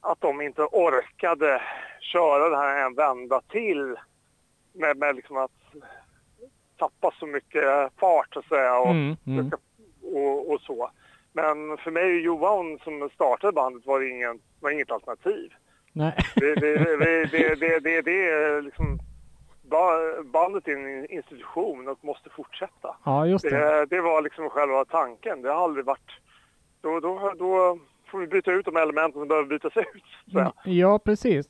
att 0.00 0.20
de 0.20 0.40
inte 0.40 0.62
orkade 0.62 1.62
köra 2.00 2.48
det 2.48 2.56
här 2.56 2.86
en 2.86 2.94
vända 2.94 3.40
till 3.40 3.96
med, 4.72 4.96
med 4.96 5.16
liksom 5.16 5.36
att 5.36 5.50
tappa 6.78 7.10
så 7.18 7.26
mycket 7.26 7.64
fart 8.00 8.32
så 8.32 8.38
att 8.38 8.48
säga 8.48 8.78
och, 8.78 8.90
Mm, 8.90 9.16
mm. 9.26 9.50
och, 10.02 10.50
och 10.52 10.60
så. 10.60 10.90
Men 11.32 11.76
för 11.76 11.90
mig 11.90 12.14
och 12.14 12.20
Johan 12.20 12.78
som 12.84 13.10
startade 13.14 13.52
bandet 13.52 13.86
var 13.86 14.00
det 14.00 14.08
ingen, 14.08 14.40
var 14.60 14.70
inget 14.70 14.90
alternativ. 14.90 15.52
Nej. 15.92 16.16
Det, 16.36 16.54
det, 16.54 16.78
det, 16.78 17.24
det, 17.24 17.54
det, 17.54 17.78
det, 17.78 18.02
det 18.02 18.28
är 18.30 18.62
liksom, 18.62 18.98
ba- 19.62 20.22
bandet 20.24 20.68
är 20.68 20.72
en 20.72 21.10
institution 21.10 21.88
och 21.88 22.04
måste 22.04 22.30
fortsätta. 22.30 22.96
Ja, 23.04 23.26
just 23.26 23.44
det. 23.44 23.50
Det, 23.50 23.86
det 23.86 24.00
var 24.00 24.22
liksom 24.22 24.50
själva 24.50 24.84
tanken. 24.84 25.42
Det 25.42 25.48
har 25.48 25.64
aldrig 25.64 25.84
varit... 25.84 26.10
Då, 26.80 27.00
då, 27.00 27.32
då 27.38 27.78
får 28.10 28.18
vi 28.18 28.26
byta 28.26 28.52
ut 28.52 28.64
de 28.64 28.76
elementen 28.76 29.20
som 29.20 29.28
behöver 29.28 29.48
bytas 29.48 29.76
ut. 29.76 30.04
Så. 30.32 30.52
Ja, 30.64 30.98
precis. 30.98 31.48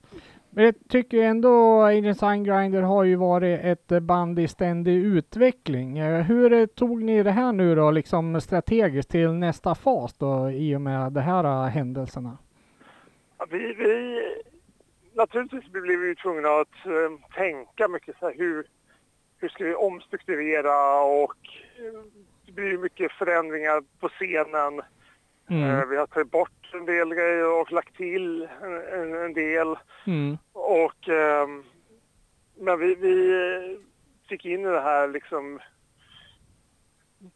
Men 0.51 0.65
jag 0.65 0.75
tycker 0.89 1.23
ändå 1.23 1.83
Agent 1.83 2.19
Sign 2.19 2.45
Grinder 2.45 2.83
har 2.83 3.05
ju 3.05 3.17
varit 3.17 3.61
ett 3.61 4.03
band 4.03 4.39
i 4.39 4.49
ständig 4.49 4.97
utveckling. 4.97 5.99
Eh, 5.99 6.23
hur 6.23 6.67
tog 6.67 7.03
ni 7.03 7.23
det 7.23 7.31
här 7.31 7.53
nu 7.53 7.75
då, 7.75 7.91
liksom 7.91 8.41
strategiskt 8.41 9.11
till 9.11 9.33
nästa 9.33 9.75
fas 9.75 10.19
då 10.19 10.51
i 10.51 10.77
och 10.77 10.81
med 10.81 11.13
de 11.13 11.21
här 11.21 11.45
eh, 11.45 11.69
händelserna? 11.69 12.39
Ja, 13.39 13.47
Vi, 13.51 13.59
vi, 13.59 14.21
naturligtvis 15.15 15.73
blev 15.73 15.99
vi 15.99 16.15
tvungna 16.15 16.49
att 16.49 16.87
um, 16.87 17.19
tänka 17.35 17.89
mycket 17.89 18.17
så 18.19 18.27
här, 18.27 18.35
hur, 18.39 18.67
hur 19.39 19.49
ska 19.49 19.65
vi 19.65 19.75
omstrukturera 19.75 21.03
och 21.03 21.37
det 22.47 22.53
blir 22.53 22.79
mycket 22.79 23.13
förändringar 23.13 23.83
på 24.01 24.09
scenen. 24.09 24.83
Mm. 25.51 25.71
Eh, 25.71 25.85
vi 25.87 25.97
har 25.97 26.07
tagit 26.07 26.31
bort 26.31 26.71
en 26.73 26.85
del 26.85 27.15
grejer 27.15 27.61
och 27.61 27.73
lagt 27.73 27.97
till 27.97 28.49
en, 28.63 29.01
en, 29.01 29.15
en 29.15 29.33
del. 29.33 29.77
Mm. 30.07 30.39
Och, 30.53 31.09
ehm, 31.09 31.65
men 32.57 32.79
vi, 32.79 32.95
vi 32.95 33.31
eh, 33.33 33.81
fick 34.29 34.45
in 34.45 34.61
i 34.61 34.69
det 34.69 34.81
här 34.81 35.09
liksom 35.09 35.61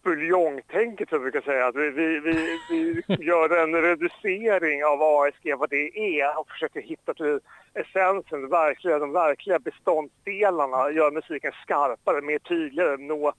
buljongtänket 0.04 1.08
som 1.08 1.16
jag 1.16 1.32
brukar 1.32 1.40
säga. 1.40 1.66
Att 1.66 1.76
vi, 1.76 1.90
vi, 1.90 2.20
vi, 2.20 2.62
vi 3.08 3.14
gör 3.26 3.62
en 3.62 3.82
reducering 3.82 4.84
av 4.84 5.02
ASG, 5.02 5.54
vad 5.58 5.70
det 5.70 6.20
är 6.20 6.38
och 6.38 6.48
försöker 6.50 6.80
hitta 6.80 7.14
till 7.14 7.40
essensen, 7.74 8.48
verkliga, 8.48 8.98
de 8.98 9.12
verkliga 9.12 9.58
beståndsdelarna, 9.58 10.90
gör 10.90 11.10
musiken 11.10 11.52
skarpare, 11.62 12.20
mer 12.20 12.38
tydligare, 12.38 12.96
nå 12.96 13.32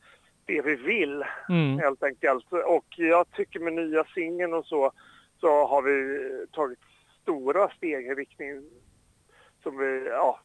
det 0.45 0.61
vi 0.61 0.75
vill 0.75 1.23
Mm. 1.49 1.79
helt 1.79 2.03
enkelt. 2.03 2.45
Och 2.53 2.85
jag 2.97 3.31
tycker 3.31 3.59
med 3.59 3.73
nya 3.73 4.03
singeln 4.03 4.53
och 4.53 4.65
så, 4.65 4.91
så 5.39 5.47
har 5.67 5.81
vi 5.81 6.19
tagit 6.51 6.79
stora 7.21 7.69
steg 7.69 8.05
i 8.05 8.09
riktning 8.13 8.61
som 9.63 9.77
vi, 9.77 10.07
ja. 10.09 10.39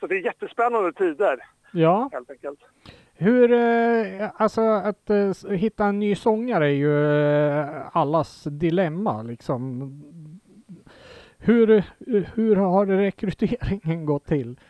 Så 0.00 0.06
det 0.06 0.14
är 0.14 0.20
jättespännande 0.24 0.92
tider 0.92 1.38
Ja, 1.72 2.08
helt 2.12 2.30
enkelt. 2.30 2.60
hur, 3.14 3.52
eh, 3.52 4.30
alltså 4.36 4.60
att 4.60 5.10
eh, 5.10 5.50
hitta 5.50 5.84
en 5.84 5.98
ny 5.98 6.14
sångare 6.14 6.66
är 6.66 6.70
ju 6.74 7.14
eh, 7.50 7.96
allas 7.96 8.44
dilemma 8.44 9.22
liksom. 9.22 9.82
Hur, 11.38 11.82
hur 12.34 12.56
har 12.56 12.86
rekryteringen 12.86 14.06
gått 14.06 14.24
till? 14.26 14.60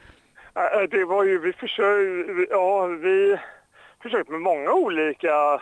Det 0.90 1.04
var 1.04 1.24
ju, 1.24 1.38
vi 1.38 1.52
försökte, 1.52 2.46
ja 2.50 2.86
vi 2.86 3.38
försökte 4.06 4.32
med 4.32 4.40
många 4.40 4.72
olika, 4.72 5.60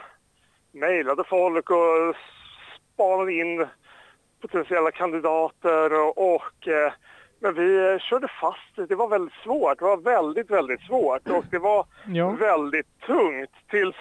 mejlade 0.73 1.25
folk 1.25 1.71
och 1.71 2.17
spanade 2.95 3.33
in 3.33 3.67
potentiella 4.41 4.91
kandidater 4.91 5.93
och, 6.01 6.35
och 6.35 6.69
eh, 6.69 6.93
men 7.39 7.55
vi 7.55 7.93
eh, 7.93 7.99
körde 7.99 8.29
fast. 8.41 8.89
Det 8.89 8.95
var 8.95 9.09
väldigt 9.09 9.35
svårt. 9.35 9.79
Det 9.79 9.85
var 9.85 9.97
väldigt, 9.97 10.51
väldigt 10.51 10.81
svårt 10.81 11.29
och 11.29 11.45
det 11.51 11.59
var 11.59 11.87
Ja. 12.07 12.31
väldigt 12.31 13.01
tungt 13.07 13.51
tills 13.71 13.97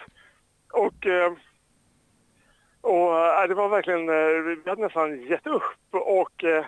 och 0.72 1.06
eh, 1.06 1.32
och 2.82 3.18
äh, 3.42 3.48
det 3.48 3.56
var 3.56 3.70
verkligen, 3.70 4.10
eh, 4.10 4.56
vi 4.64 4.70
hade 4.70 4.82
nästan 4.82 5.22
gett 5.22 5.48
upp 5.48 5.88
och 5.92 6.44
eh, 6.44 6.66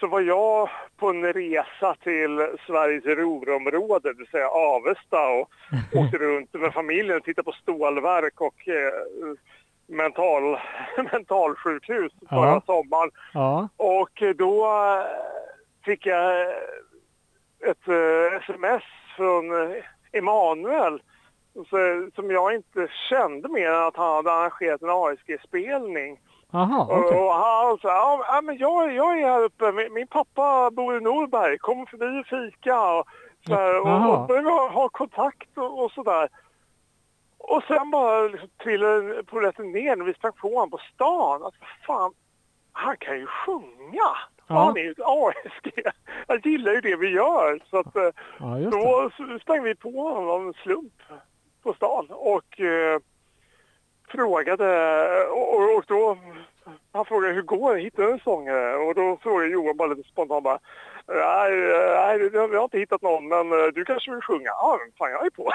så 0.00 0.06
var 0.06 0.20
jag 0.20 0.68
på 0.96 1.08
en 1.10 1.32
resa 1.32 1.94
till 2.02 2.46
Sveriges 2.66 3.04
Ruhrområde, 3.04 4.08
det 4.12 4.18
vill 4.18 4.26
säga 4.26 4.48
Avesta 4.48 5.28
och 5.28 5.50
åkte 5.94 6.18
runt 6.18 6.54
med 6.54 6.72
familjen 6.74 7.16
och 7.16 7.24
tittade 7.24 7.44
på 7.44 7.52
stålverk 7.52 8.40
och 8.40 8.68
eh, 8.68 8.92
mental, 9.86 10.58
mentalsjukhus 11.12 12.12
förra 12.28 12.46
Ja. 12.46 12.62
sommaren. 12.66 13.10
Ja. 13.34 13.68
Och 13.76 14.22
då 14.36 14.64
eh, 14.66 15.04
fick 15.84 16.06
jag 16.06 16.46
ett 17.60 17.88
eh, 17.88 18.36
sms 18.42 18.82
från 19.16 19.62
eh, 19.70 19.76
Emanuel 20.12 21.02
som 22.14 22.30
jag 22.30 22.54
inte 22.54 22.88
kände 23.10 23.48
mer 23.48 23.68
än 23.70 23.82
att 23.82 23.96
han 23.96 24.14
hade 24.16 24.32
arrangerat 24.32 24.82
en 24.82 24.90
ASG-spelning. 24.90 26.20
Aha, 26.52 26.82
Och, 26.84 26.98
okej. 26.98 27.18
och 27.18 27.32
han 27.34 27.78
sa, 27.78 28.24
ja 28.28 28.40
men 28.44 28.58
jag, 28.58 28.92
jag 28.94 29.18
är 29.20 29.28
här 29.28 29.42
uppe, 29.44 29.72
min, 29.72 29.92
min 29.92 30.06
pappa 30.06 30.70
bor 30.70 30.96
i 30.96 31.00
Norberg, 31.00 31.58
kom 31.58 31.86
förbi 31.86 32.20
och 32.20 32.26
fika 32.26 32.92
och, 32.92 33.06
så 33.46 33.54
här, 33.54 33.80
och, 33.80 34.20
och 34.20 34.26
började 34.26 34.50
ha, 34.50 34.68
ha 34.68 34.88
kontakt 34.88 35.58
och, 35.58 35.84
och 35.84 35.92
sådär. 35.92 36.28
Och 37.38 37.62
sen 37.62 37.90
bara 37.90 38.22
liksom 38.22 38.48
trillade 38.62 39.24
polletten 39.24 39.72
ner 39.72 39.96
när 39.96 40.04
vi 40.04 40.14
sprang 40.14 40.32
på 40.32 40.48
honom 40.54 40.70
på 40.70 40.78
stan. 40.94 41.42
Att 41.42 41.54
fan, 41.86 42.12
han 42.72 42.96
kan 42.96 43.18
ju 43.18 43.26
sjunga! 43.26 44.16
Ja. 44.46 44.54
Han 44.64 44.76
är 44.76 44.80
ju 44.80 44.90
ett 44.90 45.00
ASG. 45.00 45.82
Jag 46.26 46.46
gillar 46.46 46.72
ju 46.72 46.80
det 46.80 46.96
vi 46.96 47.08
gör. 47.10 47.60
Så 47.70 47.78
att, 47.78 47.94
Ja, 48.38 48.70
då 48.70 49.10
sprang 49.40 49.62
vi 49.62 49.74
på 49.74 49.90
honom 49.90 50.28
av 50.28 50.46
en 50.46 50.54
slump 50.54 51.02
på 51.62 51.74
stan 51.74 52.06
och 52.10 52.60
eh, 52.60 53.00
frågade 54.10 54.66
och, 55.26 55.54
och, 55.76 55.84
då 55.86 56.16
han 56.92 57.04
frågade 57.04 57.34
hur 57.34 57.42
går 57.42 57.74
det? 57.74 57.80
Hittar 57.80 58.02
du 58.02 58.12
en 58.12 58.18
sångare? 58.18 58.76
Och 58.76 58.94
då 58.94 59.18
frågade 59.22 59.50
Johan 59.50 59.76
bara 59.76 59.88
lite 59.88 60.08
spontant 60.08 60.44
bara 60.44 60.58
Nej, 61.08 61.52
nej 61.96 62.30
vi 62.50 62.56
har 62.56 62.64
inte 62.64 62.78
hittat 62.78 63.02
någon 63.02 63.28
men 63.28 63.52
eh, 63.52 63.66
du 63.74 63.84
kanske 63.84 64.10
vill 64.10 64.20
sjunga? 64.22 64.46
Ja, 64.48 64.78
fan 64.98 65.10
jag 65.10 65.26
är 65.26 65.30
på. 65.30 65.50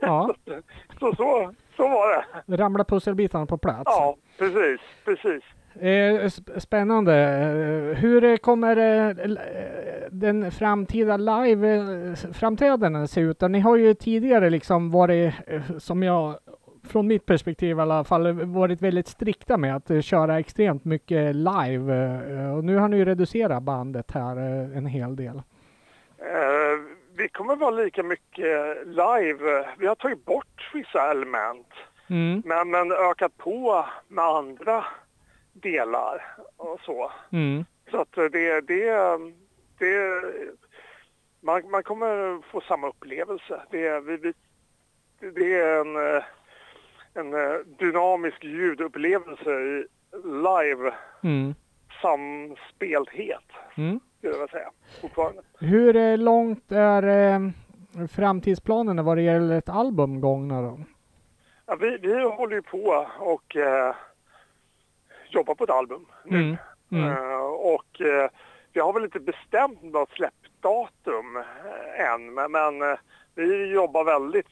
Ja, 0.00 0.34
Så, 1.00 1.14
så, 1.14 1.52
så 1.76 1.88
var 1.88 2.24
det. 2.46 2.56
ramla 2.56 2.84
pusselbitarna 2.84 3.46
på 3.46 3.58
plats. 3.58 3.82
Ja, 3.84 4.16
precis, 4.38 4.80
precis. 5.04 5.42
Eh, 5.80 6.24
sp- 6.24 6.58
spännande. 6.60 7.14
Eh, 7.14 7.96
Hur 8.00 8.24
eh, 8.24 8.36
kommer 8.36 8.76
eh, 8.76 9.08
eh, 9.08 9.36
den 10.10 10.50
framtida 10.50 11.16
live-framträdanden 11.16 13.08
se 13.08 13.20
ut? 13.20 13.40
Ni 13.40 13.60
har 13.60 13.76
ju 13.76 13.94
tidigare 13.94 14.50
liksom 14.50 14.90
varit, 14.90 15.34
eh, 15.46 15.62
som 15.78 16.02
jag, 16.02 16.34
från 16.86 17.06
mitt 17.06 17.26
perspektiv 17.26 17.78
i 17.78 17.80
alla 17.80 18.04
fall, 18.04 18.32
varit 18.32 18.82
väldigt 18.82 19.08
strikta 19.08 19.56
med 19.56 19.76
att 19.76 19.90
eh, 19.90 20.00
köra 20.00 20.38
extremt 20.38 20.84
mycket 20.84 21.34
live. 21.36 21.94
eh, 22.30 22.56
Och 22.56 22.64
nu 22.64 22.76
har 22.76 22.88
ni 22.88 22.96
ju 22.96 23.04
reducerat 23.04 23.62
bandet 23.62 24.10
här 24.12 24.36
eh, 24.36 24.76
en 24.78 24.86
hel 24.86 25.16
del. 25.16 25.36
Eh, 26.18 26.80
vi 27.16 27.28
kommer 27.28 27.56
vara 27.56 27.70
lika 27.70 28.02
mycket 28.02 28.86
live. 28.86 29.66
Vi 29.78 29.86
har 29.86 29.94
tagit 29.94 30.24
bort 30.24 30.70
vissa 30.74 31.10
element. 31.10 31.66
Mm, 32.08 32.42
Men, 32.44 32.70
men 32.70 32.92
ökat 32.92 33.36
på 33.38 33.84
med 34.08 34.24
andra 34.24 34.84
delar 35.52 36.22
och 36.56 36.80
så. 36.80 37.12
mm, 37.32 37.64
Så 37.90 38.00
att 38.00 38.12
det, 38.12 38.60
det, 38.60 39.00
det 39.78 40.22
man, 41.40 41.70
man 41.70 41.82
kommer 41.82 42.42
få 42.52 42.60
samma 42.60 42.88
upplevelse. 42.88 43.60
Det, 43.70 44.00
vi, 44.00 44.16
vi, 44.16 44.32
det 45.30 45.54
är 45.60 45.80
en, 45.80 46.22
en 47.16 47.34
eh, 47.34 47.58
dynamisk 47.78 48.44
ljudupplevelse 48.44 49.50
i 49.50 49.86
live 50.24 50.94
mm, 51.22 51.54
samspelthet, 52.02 53.44
mm. 53.76 54.00
skulle 54.18 54.32
jag 54.32 54.38
vilja 54.38 54.48
säga, 54.48 54.70
fortfarande. 55.00 55.42
Hur 55.60 55.96
eh, 55.96 56.18
långt 56.18 56.72
är 56.72 57.02
eh, 57.02 57.40
framtidsplanerna 58.08 59.02
vad 59.02 59.16
det 59.16 59.22
gäller 59.22 59.58
ett 59.58 59.68
album 59.68 60.20
gångna 60.20 60.62
då? 60.62 60.80
Ja, 61.66 61.76
vi, 61.76 61.98
vi 62.02 62.22
håller 62.22 62.56
ju 62.56 62.62
på 62.62 63.06
och 63.18 63.56
eh, 63.56 63.94
jobbar 65.28 65.54
på 65.54 65.64
ett 65.64 65.70
album 65.70 66.06
nu. 66.24 66.38
Mm, 66.38 66.56
mm. 66.90 67.12
Eh, 67.12 67.46
och 67.46 68.00
eh, 68.00 68.30
vi 68.72 68.80
har 68.80 68.92
väl 68.92 69.04
inte 69.04 69.20
bestämt 69.20 69.82
något 69.82 70.10
släppdatum 70.10 71.42
än, 71.98 72.34
men, 72.34 72.52
men 72.52 72.96
vi 73.34 73.72
jobbar 73.72 74.04
väldigt 74.04 74.48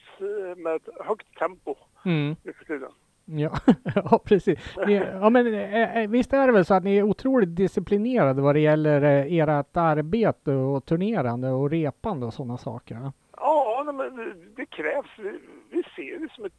med 0.57 0.75
ett 0.75 0.89
högt 1.01 1.39
tempo 1.39 1.77
Mm. 2.05 2.37
nu 2.43 2.53
för 2.53 2.65
tiden. 2.65 2.91
Ja, 3.25 3.51
ja 3.95 4.21
precis. 4.25 4.77
Ni, 4.87 4.95
ja, 5.21 5.31
men, 5.31 5.55
eh, 5.55 5.99
eh, 5.99 6.11
visst 6.11 6.33
är 6.33 6.47
det 6.47 6.53
väl 6.53 6.65
så 6.65 6.75
att 6.75 6.85
ni 6.85 6.97
är 6.97 7.03
otroligt 7.03 7.57
disciplinerade 7.57 8.43
vad 8.43 8.55
det 8.55 8.61
gäller 8.61 9.03
eh, 9.03 9.39
ert 9.39 9.77
arbete 9.77 10.53
och 10.53 10.85
turnerande 10.85 11.51
och 11.51 11.71
repande 11.71 12.27
och 12.27 12.35
sådana 12.35 12.59
saker? 12.59 13.13
Ja, 13.37 13.83
nej, 13.87 13.95
men 13.95 14.35
det, 14.57 14.67
krävs. 14.67 15.07
Vi, 15.19 15.41
vi 15.71 15.83
ser 15.97 16.19
det 16.19 16.33
som 16.33 16.45
ett, 16.45 16.53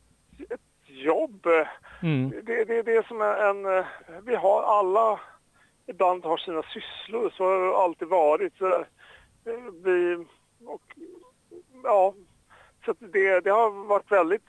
ett 0.49 0.61
jobb. 0.85 1.47
Mm. 2.01 2.29
Det, 2.29 2.63
det, 2.63 2.81
det 2.81 2.95
är 2.95 3.03
som 3.03 3.21
en... 3.21 3.83
Vi 4.25 4.35
har 4.35 4.63
alla 4.63 5.19
ibland 5.85 6.25
har 6.25 6.37
sina 6.37 6.63
sysslor. 6.63 7.29
Så 7.37 7.43
har 7.43 7.67
det 7.67 7.77
alltid 7.77 8.07
varit. 8.07 8.57
Så, 8.57 8.85
vi, 9.83 10.25
och, 10.65 10.81
ja, 11.83 12.13
så 12.85 12.93
det, 12.99 13.39
det 13.39 13.49
har 13.49 13.87
varit 13.87 14.11
väldigt... 14.11 14.45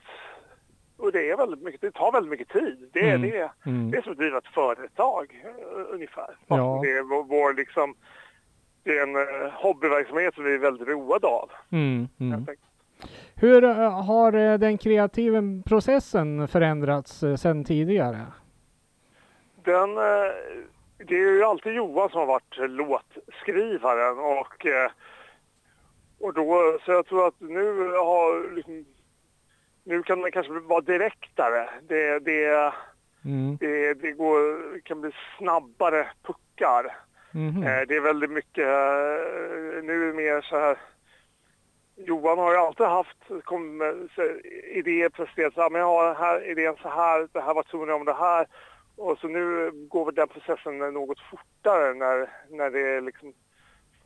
Och 0.97 1.11
det 1.11 1.29
är 1.29 1.37
väldigt 1.37 1.61
mycket, 1.61 1.81
det 1.81 1.91
tar 1.91 2.11
väldigt 2.11 2.29
mycket 2.31 2.49
tid. 2.49 2.89
Det, 2.93 3.09
är 3.09 3.15
Mm. 3.15 3.29
det, 3.31 3.51
Mm. 3.65 3.91
det 3.91 3.97
är 3.97 4.01
som 4.01 4.11
att 4.11 4.17
driva 4.17 4.37
ett 4.37 4.47
företag 4.53 5.41
eh, 5.45 5.93
ungefär. 5.93 6.37
Ja. 6.47 6.79
Det 6.83 6.91
är 6.91 7.01
vår, 7.03 7.23
vår 7.23 7.53
liksom... 7.53 7.95
Det 8.83 8.97
är 8.97 9.03
en 9.03 9.15
eh, 9.15 9.51
hobbyverksamhet 9.53 10.35
som 10.35 10.43
vi 10.43 10.53
är 10.53 10.59
väldigt 10.59 10.87
roade 10.87 11.27
av. 11.27 11.51
Mm. 11.71 12.07
Mm. 12.19 12.45
Hur 13.35 13.63
eh, 13.63 14.03
har 14.05 14.57
den 14.57 14.77
kreativa 14.77 15.41
processen 15.65 16.47
förändrats 16.47 17.19
sedan 17.37 17.63
tidigare? 17.63 18.25
Den, 19.63 19.95
det 20.97 21.15
är 21.15 21.31
ju 21.35 21.43
alltid 21.43 21.73
Johan 21.73 22.09
som 22.09 22.19
har 22.19 22.25
varit 22.27 22.57
låtskrivaren 22.57 24.19
och, 24.19 24.65
och 26.19 26.33
då, 26.33 26.77
så 26.85 26.91
jag 26.91 27.05
tror 27.05 27.27
att 27.27 27.39
nu 27.39 27.89
har 27.91 28.55
liksom, 28.55 28.85
nu 29.87 30.03
kan 30.03 30.21
det 30.21 30.31
kanske 30.31 30.53
vara 30.53 30.81
direktare. 30.81 31.69
Det, 31.81 32.19
det, 32.19 32.73
Mm. 33.25 33.57
det, 33.57 33.93
det 33.93 34.11
går, 34.11 34.79
kan 34.79 35.01
bli 35.01 35.11
snabbare 35.37 36.07
puckar. 36.23 36.85
Eh, 37.63 37.87
Det 37.87 37.95
är 37.95 38.01
väldigt 38.01 38.31
mycket, 38.31 38.63
eh, 38.67 39.83
nu 39.83 40.03
är 40.03 40.07
det 40.07 40.13
mer 40.13 40.41
så 40.41 40.59
här, 40.59 40.77
Johan 41.95 42.37
har 42.37 42.51
ju 42.51 42.57
alltid 42.57 42.85
haft 42.85 43.17
kom, 43.43 43.79
så, 44.15 44.21
idéer 44.73 45.09
presenterat, 45.09 45.53
så 45.53 45.61
här, 45.61 45.69
men 45.69 45.81
jag 45.81 45.87
har 45.87 46.05
den 46.07 46.15
här 46.15 46.49
idén 46.51 46.75
så 46.81 46.89
här, 46.89 47.27
det 47.33 47.41
här 47.41 47.53
var 47.53 47.63
tonen 47.63 47.95
om 47.95 48.05
det 48.05 48.13
här. 48.13 48.47
Och 48.97 49.17
så 49.19 49.27
nu 49.27 49.71
går 49.89 50.05
väl 50.05 50.15
den 50.15 50.27
processen 50.27 50.77
något 50.77 51.19
fortare 51.19 51.93
när, 51.93 52.29
när 52.49 52.69
det 52.69 52.79
är 52.95 53.01
liksom 53.01 53.33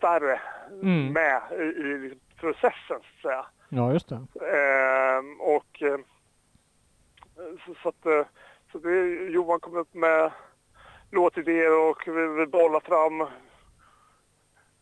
färre 0.01 0.39
Mm. 0.81 1.13
med 1.13 1.41
i, 1.51 1.63
i 1.63 1.97
liksom 1.97 2.19
processen 2.39 2.71
så 2.87 2.93
att 2.95 3.21
säga. 3.21 3.45
Ja, 3.73 3.93
just 3.93 4.09
det. 4.09 4.15
Ehm, 4.15 5.41
och 5.41 5.81
eh, 5.81 5.97
så, 7.65 7.75
så 7.83 7.89
att 7.89 8.05
eh, 8.05 8.25
så 8.71 8.77
det, 8.77 9.05
Johan 9.29 9.59
kom 9.59 9.77
upp 9.77 9.93
med 9.93 10.31
låtidéer 11.11 11.89
och 11.89 12.03
vi, 12.07 12.27
vi 12.27 12.45
bollar 12.45 12.79
fram 12.79 13.27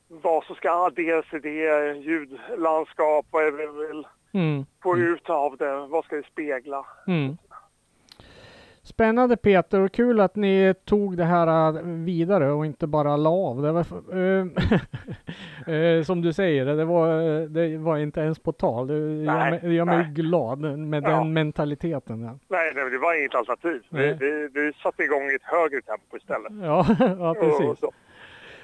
vad 0.07 0.43
som 0.43 0.55
ska 0.55 0.71
adderas 0.71 1.33
i 1.33 1.39
det, 1.39 1.91
ljudlandskap, 1.97 3.25
vad 3.31 3.43
är 3.47 3.51
det 3.51 3.67
vi 3.71 3.87
vill 3.87 4.07
Mm. 4.33 4.65
få 4.83 4.97
ut 4.97 5.29
av 5.29 5.57
det, 5.57 5.87
vad 5.87 6.05
ska 6.05 6.15
det 6.15 6.25
spegla? 6.25 6.85
Mm. 7.07 7.37
Spännande 8.89 9.37
Peter 9.37 9.79
och 9.79 9.91
kul 9.91 10.19
att 10.19 10.35
ni 10.35 10.73
tog 10.85 11.17
det 11.17 11.23
här 11.23 11.75
eh, 11.77 11.83
vidare 11.83 12.51
och 12.51 12.65
inte 12.65 12.87
bara 12.87 13.17
la 13.17 13.29
av. 13.29 13.61
Det 13.61 13.71
var, 13.71 13.85
eh, 14.13 14.45
eh, 15.75 16.03
som 16.03 16.21
du 16.21 16.33
säger, 16.33 16.65
det 16.65 16.85
var, 16.85 17.21
eh, 17.21 17.41
det 17.41 17.77
var 17.77 17.97
inte 17.97 18.19
ens 18.19 18.39
på 18.39 18.51
tal. 18.51 18.87
Det 18.87 18.93
gör 18.93 19.69
gör 19.71 19.85
mig 19.85 19.97
nej. 19.97 20.11
glad 20.13 20.59
med 20.77 21.03
Ja. 21.03 21.09
den 21.09 21.33
mentaliteten. 21.33 22.21
Ja, 22.21 22.39
Nej, 22.47 22.71
nej, 22.75 22.89
det 22.89 22.97
var 22.97 23.19
inget 23.19 23.35
alternativ. 23.35 23.81
Vi, 23.89 23.97
Nej. 23.99 24.17
vi, 24.19 24.49
vi 24.53 24.73
satte 24.73 25.03
igång 25.03 25.21
i 25.31 25.35
ett 25.35 25.43
högre 25.43 25.81
tempo 25.81 26.17
istället. 26.17 26.51
ja, 26.63 26.85
ja 27.19 27.33
precis. 27.33 27.89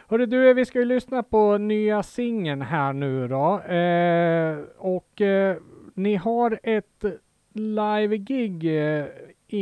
Hörru 0.07 0.26
du, 0.26 0.53
vi 0.53 0.65
ska 0.65 0.80
ju 0.80 0.86
lyssna 0.86 1.23
på 1.23 1.57
nya 1.57 2.03
singeln 2.03 2.61
här 2.61 2.93
nu 2.93 3.28
då. 3.28 3.59
Eh, 3.59 4.57
och 4.78 5.21
eh, 5.21 5.57
ni 5.93 6.15
har 6.15 6.59
ett 6.63 7.05
live-gig 7.53 8.65
eh, 8.65 9.05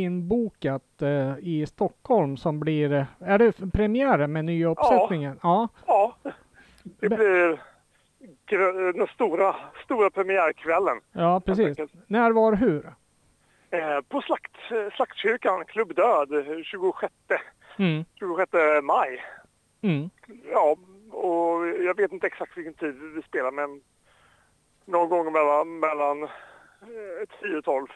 inbokat 0.02 1.02
eh, 1.02 1.32
i 1.38 1.66
Stockholm 1.66 2.36
som 2.36 2.60
blir, 2.60 2.92
eh, 2.92 3.04
är 3.20 3.38
det 3.38 3.72
premiär 3.72 4.26
med 4.26 4.44
nya 4.44 4.68
uppsättningen? 4.68 5.40
Ja. 5.42 5.68
Ja, 5.86 6.16
det 6.84 7.08
Men- 7.08 7.18
blir 7.18 7.60
den 8.92 9.06
stora, 9.06 9.56
stora 9.84 10.10
premiärkvällen. 10.10 11.00
Ja, 11.12 11.40
precis. 11.40 11.78
När, 12.06 12.30
var, 12.32 12.52
hur? 12.52 12.92
Eh, 13.70 14.00
på 14.08 14.20
slakt, 14.20 14.56
Slaktkyrkan, 14.96 15.64
Klubb 15.64 15.94
Död, 15.94 16.28
26, 16.64 17.12
Mm. 17.76 18.04
26 18.14 18.50
maj. 18.82 19.22
Mm. 19.82 20.10
Ja, 20.52 20.76
och 21.10 21.66
jag 21.66 21.96
vet 21.96 22.12
inte 22.12 22.26
exakt 22.26 22.56
vilken 22.58 22.74
tid 22.74 22.94
vi 23.16 23.22
spelar 23.22 23.50
men 23.50 23.80
någon 24.84 25.08
gång 25.08 25.32
mellan, 25.32 25.78
mellan 25.78 26.22
eh, 26.22 26.28
10 27.40 27.56
och 27.58 27.64
12 27.64 27.86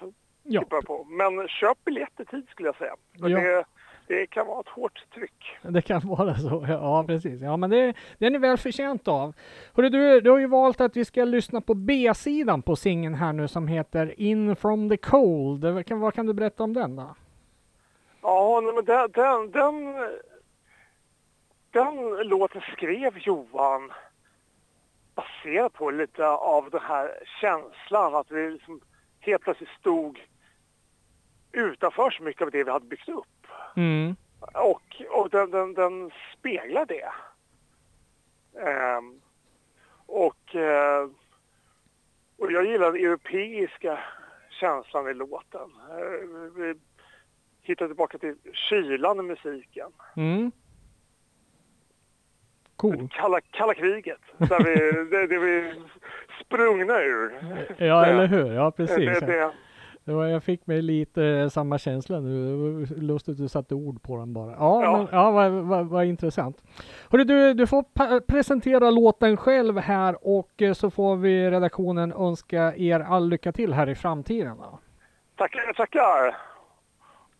Ja, 0.51 0.65
jag 0.71 0.85
på. 0.85 1.05
Men 1.05 1.49
köp 1.49 1.85
biljett 1.85 2.21
i 2.21 2.25
tid 2.25 2.47
skulle 2.49 2.69
jag 2.69 2.77
säga. 2.77 2.95
Ja. 3.13 3.29
det, 3.29 3.65
det 4.07 4.27
kan 4.27 4.47
vara 4.47 4.61
ett 4.61 4.69
hårt 4.69 5.05
tryck. 5.15 5.57
det 5.63 5.83
kan 5.83 6.01
vara 6.05 6.35
så. 6.35 6.67
Ja, 6.69 7.05
precis. 7.07 7.43
Ja, 7.43 7.57
men 7.57 7.71
det, 7.71 7.95
det 8.19 8.27
är 8.27 8.39
väl 8.39 8.59
förtjänt 8.59 9.09
av. 9.09 9.35
Hörru 9.75 9.89
du, 9.89 10.21
du 10.21 10.31
har 10.31 10.39
ju 10.39 10.47
valt 10.47 10.81
att 10.81 10.97
vi 10.97 11.05
ska 11.05 11.25
lyssna 11.25 11.61
på 11.61 11.75
B-sidan 11.75 12.63
på 12.63 12.77
singeln 12.77 13.15
här 13.15 13.33
nu 13.33 13.49
som 13.49 13.69
heter 13.69 14.21
In 14.21 14.57
from 14.57 14.89
the 14.91 14.97
cold. 14.97 15.65
Vad 15.65 15.87
kan, 15.87 16.01
vad 16.01 16.15
kan 16.15 16.27
du 16.27 16.33
berätta 16.33 16.65
om 16.65 16.75
den 16.75 16.97
då? 16.97 17.15
Ja, 18.23 18.61
men 18.61 18.85
den, 18.85 19.11
den, 19.13 19.51
den, 19.51 19.95
den 21.71 22.29
låten 22.29 22.61
skrev 22.61 23.19
Johan 23.19 23.93
baserat 25.15 25.73
på 25.73 25.91
lite 25.91 26.27
av 26.27 26.71
den 26.71 26.81
här 26.83 27.11
känslan 27.41 28.15
att 28.15 28.31
vi 28.31 28.51
liksom 28.51 28.81
helt 29.21 29.43
plötsligt 29.43 29.71
stod 29.81 30.19
utanför 31.53 32.11
så 32.11 32.23
mycket 32.23 32.43
av 32.43 32.51
det 32.51 32.65
vi 32.65 32.71
hade 32.71 32.87
byggt 32.87 33.09
upp. 33.09 33.47
Mm. 33.77 34.17
Och, 34.41 35.03
och 35.11 35.31
den, 35.31 35.51
den, 35.51 35.75
den 35.75 36.11
speglar 36.39 36.87
det. 36.87 37.13
Ehm, 38.61 39.21
och, 40.07 40.55
eh, 40.55 41.09
och 42.39 42.53
jag 42.53 42.67
gillar 42.67 42.93
den 42.93 43.05
europeiska 43.05 43.99
känslan 44.51 45.09
i 45.09 45.15
låten. 45.15 45.71
Eh, 45.91 46.29
vi 46.57 46.75
hittar 47.63 47.87
tillbaka 47.87 48.19
till 48.19 48.37
kylan 48.53 49.19
i 49.19 49.23
musiken. 49.23 49.89
Mm. 50.17 50.53
Cool. 52.77 53.09
Kalla, 53.11 53.41
kalla 53.41 53.75
kriget, 53.75 54.21
där 54.39 54.65
vi, 54.65 54.75
det, 55.11 55.27
det 55.27 55.39
vi 55.39 55.75
sprungna 56.45 57.01
ur. 57.01 57.33
Ja, 57.77 58.07
eller 58.07 58.27
hur? 58.27 58.53
Ja, 58.53 58.71
precis. 58.71 59.21
det, 59.21 59.27
Det 59.27 59.53
var, 60.15 60.27
jag 60.27 60.43
fick 60.43 60.67
mig 60.67 60.83
lite 60.83 61.25
eh, 61.25 61.49
samma 61.49 61.79
känsla 61.79 62.21
nu. 62.21 62.87
Det 62.87 62.95
lustigt 63.03 63.33
att 63.33 63.39
du 63.39 63.49
satte 63.49 63.75
ord 63.75 64.03
på 64.03 64.17
den 64.17 64.33
bara. 64.33 64.51
Ja, 64.53 64.83
Ja. 64.85 64.97
Men, 64.97 65.09
ja 65.13 65.31
vad, 65.31 65.51
vad, 65.53 65.87
vad 65.87 66.05
intressant. 66.05 66.63
Hörru, 67.11 67.25
du, 67.25 67.55
du 67.55 67.67
får 67.67 68.21
presentera 68.21 68.91
låten 68.91 69.37
själv 69.37 69.79
här 69.79 70.17
och 70.29 70.63
eh, 70.63 70.73
så 70.73 70.91
får 70.91 71.17
vi 71.17 71.51
redaktionen 71.51 72.13
önska 72.13 72.75
er 72.77 73.01
all 73.01 73.29
lycka 73.29 73.53
till 73.53 73.73
här 73.73 73.89
i 73.89 73.95
framtiden. 73.95 74.57
Då. 74.57 74.79
tackar, 75.37 75.73
tackar. 75.73 76.37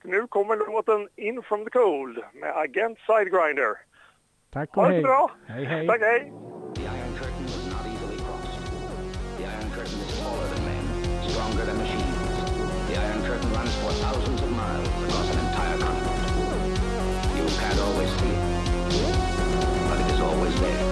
Nu 0.05 0.27
kommer 0.27 0.57
låten 0.73 1.09
In 1.17 1.43
from 1.43 1.65
the 1.65 1.71
cold 1.71 2.19
med 2.35 2.57
Agent 2.57 2.99
Sidegrinder. 2.99 3.75
Tack 4.53 4.77
och 4.77 4.83
Ha 4.83 4.89
det 4.89 4.95
hej. 4.95 5.03
så 5.03 5.07
bra. 5.09 5.31
Hej, 5.47 5.65
hej. 5.65 5.87
Tack, 5.87 6.01
hej. 6.01 6.33
The 6.75 6.83
Iron 6.83 7.13
Curtain 7.19 7.43
was 7.45 7.67
not 7.73 7.87
easily 7.87 8.17
crossed. 8.17 8.63
The 9.39 9.45
Iron 9.45 9.71
Curtain 9.77 10.01
is 10.01 10.21
taller 10.23 10.47
than 10.55 10.65
men, 10.65 10.85
stronger 11.31 11.65
than 11.67 11.77
machines. 11.79 12.08
Runs 13.69 13.81
for 13.83 13.93
thousands 14.01 14.41
of 14.41 14.51
miles 14.53 14.89
across 14.89 15.29
an 15.31 15.39
entire 15.47 15.79
continent. 15.79 16.79
You 17.37 17.45
can't 17.59 17.79
always 17.81 18.11
see 18.19 18.29
it, 18.29 18.41
but 19.89 20.01
it 20.01 20.11
is 20.15 20.21
always 20.21 20.61
there. 20.61 20.85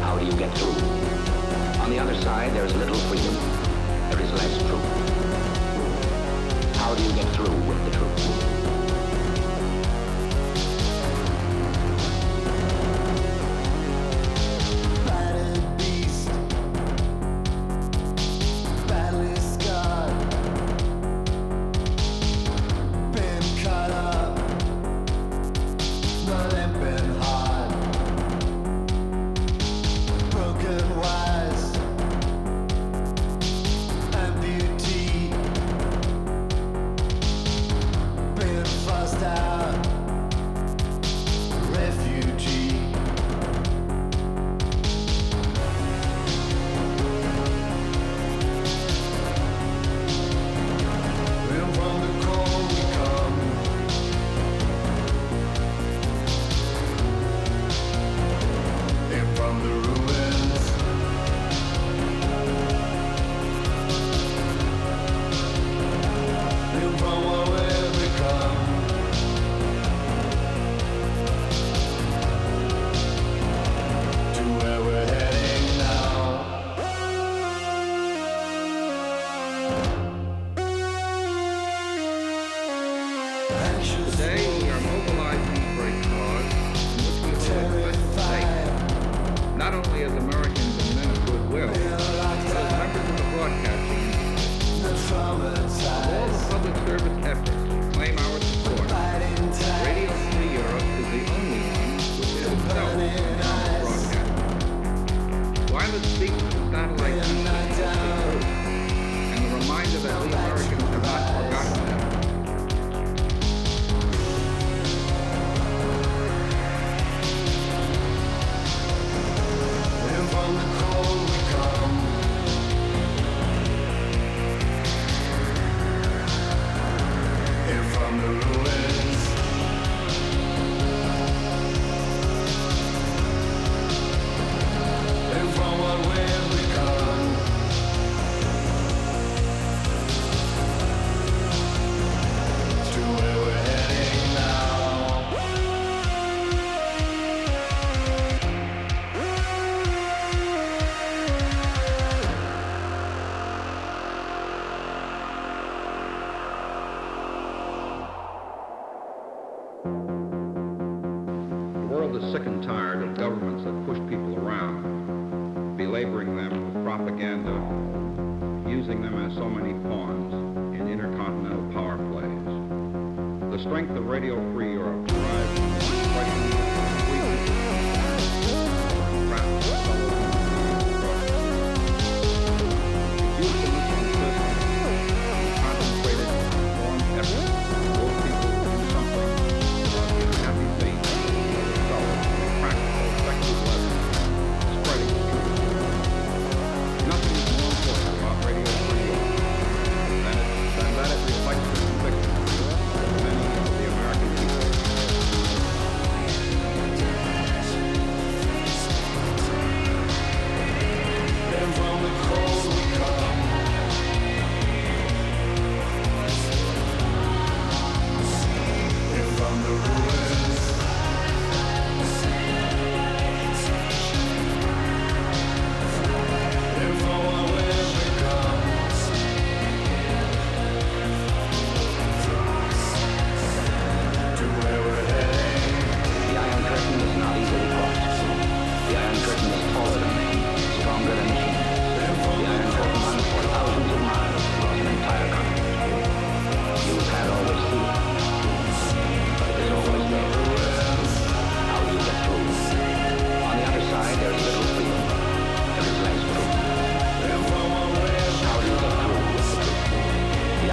How 0.00 0.18
do 0.18 0.24
you 0.24 0.32
get 0.32 0.56
through? 0.56 0.72
On 1.82 1.90
the 1.90 1.98
other 1.98 2.14
side, 2.22 2.54
there 2.54 2.64
is 2.64 2.74
little 2.74 2.94
freedom. 2.94 3.34
There 4.08 4.22
is 4.22 4.32
less 4.32 4.58
truth. 4.66 4.86
How 6.76 6.94
do 6.94 7.02
you 7.02 7.12
get 7.12 7.28
through 7.34 7.54
with 7.68 7.84
the 7.84 7.90
truth? 7.98 8.51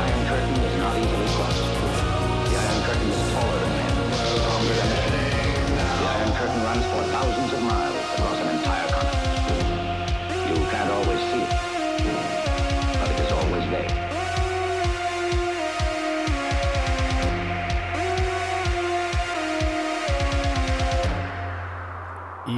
Iron 0.10 0.26
Curtain 0.26 0.56
is 0.66 0.78
not 0.80 0.98
easily 0.98 1.28
crossed. 1.38 1.62
The 2.50 2.58
Iron 2.58 2.82
Curtain 2.82 3.10
is 3.10 3.32
taller 3.32 3.60
than 3.60 3.74
men, 3.78 3.94
stronger 4.42 4.74
than. 4.74 4.90
The 6.02 6.08
Iron 6.18 6.34
Curtain 6.34 6.64
runs 6.64 6.86
for 6.86 7.04
thousands 7.14 7.54
of 7.54 7.62
miles 7.62 7.99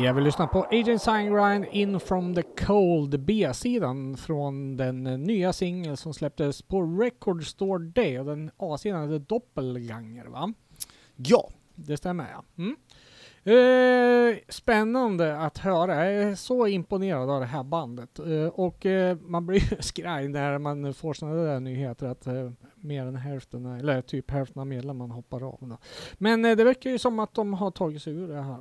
Jag 0.04 0.14
vill 0.14 0.24
lyssna 0.24 0.48
på 0.48 0.64
Agent 0.72 1.02
Sign 1.02 1.66
In 1.72 2.00
from 2.00 2.36
the 2.36 2.42
Cold 2.42 3.20
B-sidan 3.20 4.18
från 4.18 4.78
den 4.78 5.04
nya 5.04 5.54
singel 5.54 5.98
som 5.98 6.14
släpptes 6.14 6.62
på 6.62 6.82
Record 6.82 7.48
Store 7.48 7.84
Day 7.84 8.20
och 8.20 8.26
den 8.26 8.52
A-sidan 8.58 9.02
heter 9.02 9.26
Doppelganger 9.26 10.26
va? 10.26 10.54
Ja, 11.16 11.50
Det 11.76 11.98
stämmer 11.98 12.28
ja. 12.32 12.44
Mm. 12.58 12.76
Eh, 13.44 14.38
spännande 14.50 15.38
att 15.38 15.58
höra. 15.58 16.12
Jag 16.12 16.24
är 16.24 16.36
så 16.36 16.68
imponerad 16.68 17.30
av 17.30 17.40
det 17.40 17.46
här 17.46 17.64
bandet. 17.64 18.20
Eh, 18.20 18.46
och 18.46 18.86
eh, 18.86 19.18
man 19.22 19.46
blir 19.46 19.60
ju 19.72 19.82
skraj 19.82 20.28
när 20.28 20.58
man 20.58 20.94
får 20.94 21.14
sådana 21.14 21.44
där 21.44 21.60
nyheter 21.60 22.08
att 22.08 22.28
eh, 22.28 22.52
mer 22.76 23.06
än 23.06 23.16
hälften, 23.16 23.66
eller 23.66 24.02
typ 24.02 24.32
hälften 24.32 24.60
av 24.60 24.68
medlemmarna 24.68 25.14
hoppar 25.14 25.44
av. 25.44 25.58
Då. 25.62 25.78
Men 26.18 26.46
eh, 26.46 26.56
det 26.56 26.64
verkar 26.64 26.90
ju 26.90 26.98
som 26.98 27.20
att 27.20 27.34
de 27.34 27.54
har 27.54 27.72
tagit 27.72 28.02
sig 28.02 28.14
ur 28.14 28.28
det 28.28 28.42
här 28.42 28.60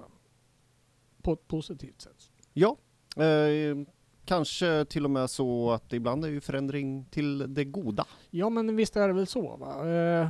på 1.22 1.32
ett 1.32 1.48
positivt 1.48 2.00
sätt. 2.00 2.30
ja. 2.52 2.76
Eh, 3.16 3.76
kanske 4.24 4.84
till 4.84 5.04
och 5.04 5.10
med 5.10 5.30
så 5.30 5.70
att 5.70 5.92
ibland 5.92 6.24
är 6.24 6.28
ju 6.28 6.40
förändring 6.40 7.04
till 7.04 7.54
det 7.54 7.64
goda. 7.64 8.06
Ja 8.30 8.50
men 8.50 8.76
visst 8.76 8.96
är 8.96 9.08
det 9.08 9.14
väl 9.14 9.26
så 9.26 9.56
va? 9.56 9.90
Eh, 9.90 10.28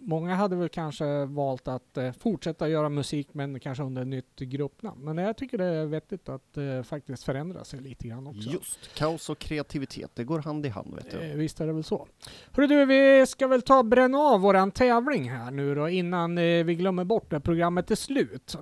många 0.00 0.34
hade 0.34 0.56
väl 0.56 0.68
kanske 0.68 1.24
valt 1.24 1.68
att 1.68 1.96
eh, 1.96 2.12
fortsätta 2.12 2.68
göra 2.68 2.88
musik 2.88 3.28
men 3.32 3.60
kanske 3.60 3.84
under 3.84 4.04
nytt 4.04 4.36
gruppnamn. 4.36 5.04
Men 5.04 5.18
jag 5.18 5.36
tycker 5.36 5.58
det 5.58 5.64
är 5.64 5.86
vettigt 5.86 6.28
att 6.28 6.56
eh, 6.56 6.82
faktiskt 6.82 7.24
förändra 7.24 7.64
sig 7.64 7.80
lite 7.80 8.08
grann 8.08 8.26
också. 8.26 8.50
Just, 8.50 8.94
kaos 8.94 9.30
och 9.30 9.38
kreativitet, 9.38 10.10
det 10.14 10.24
går 10.24 10.38
hand 10.38 10.66
i 10.66 10.68
hand 10.68 10.94
vet 10.94 11.10
du. 11.10 11.18
Eh, 11.18 11.36
visst 11.36 11.60
är 11.60 11.66
det 11.66 11.72
väl 11.72 11.84
så. 11.84 12.06
Hörru 12.52 12.66
du, 12.66 12.86
vi 12.86 13.26
ska 13.26 13.46
väl 13.46 13.62
ta 13.62 13.78
och 13.78 13.84
bränna 13.84 14.18
av 14.18 14.40
våran 14.40 14.70
tävling 14.70 15.30
här 15.30 15.50
nu 15.50 15.74
då 15.74 15.88
innan 15.88 16.38
eh, 16.38 16.64
vi 16.64 16.74
glömmer 16.74 17.04
bort 17.04 17.30
det 17.30 17.40
programmet 17.40 17.90
är 17.90 17.94
slut. 17.94 18.56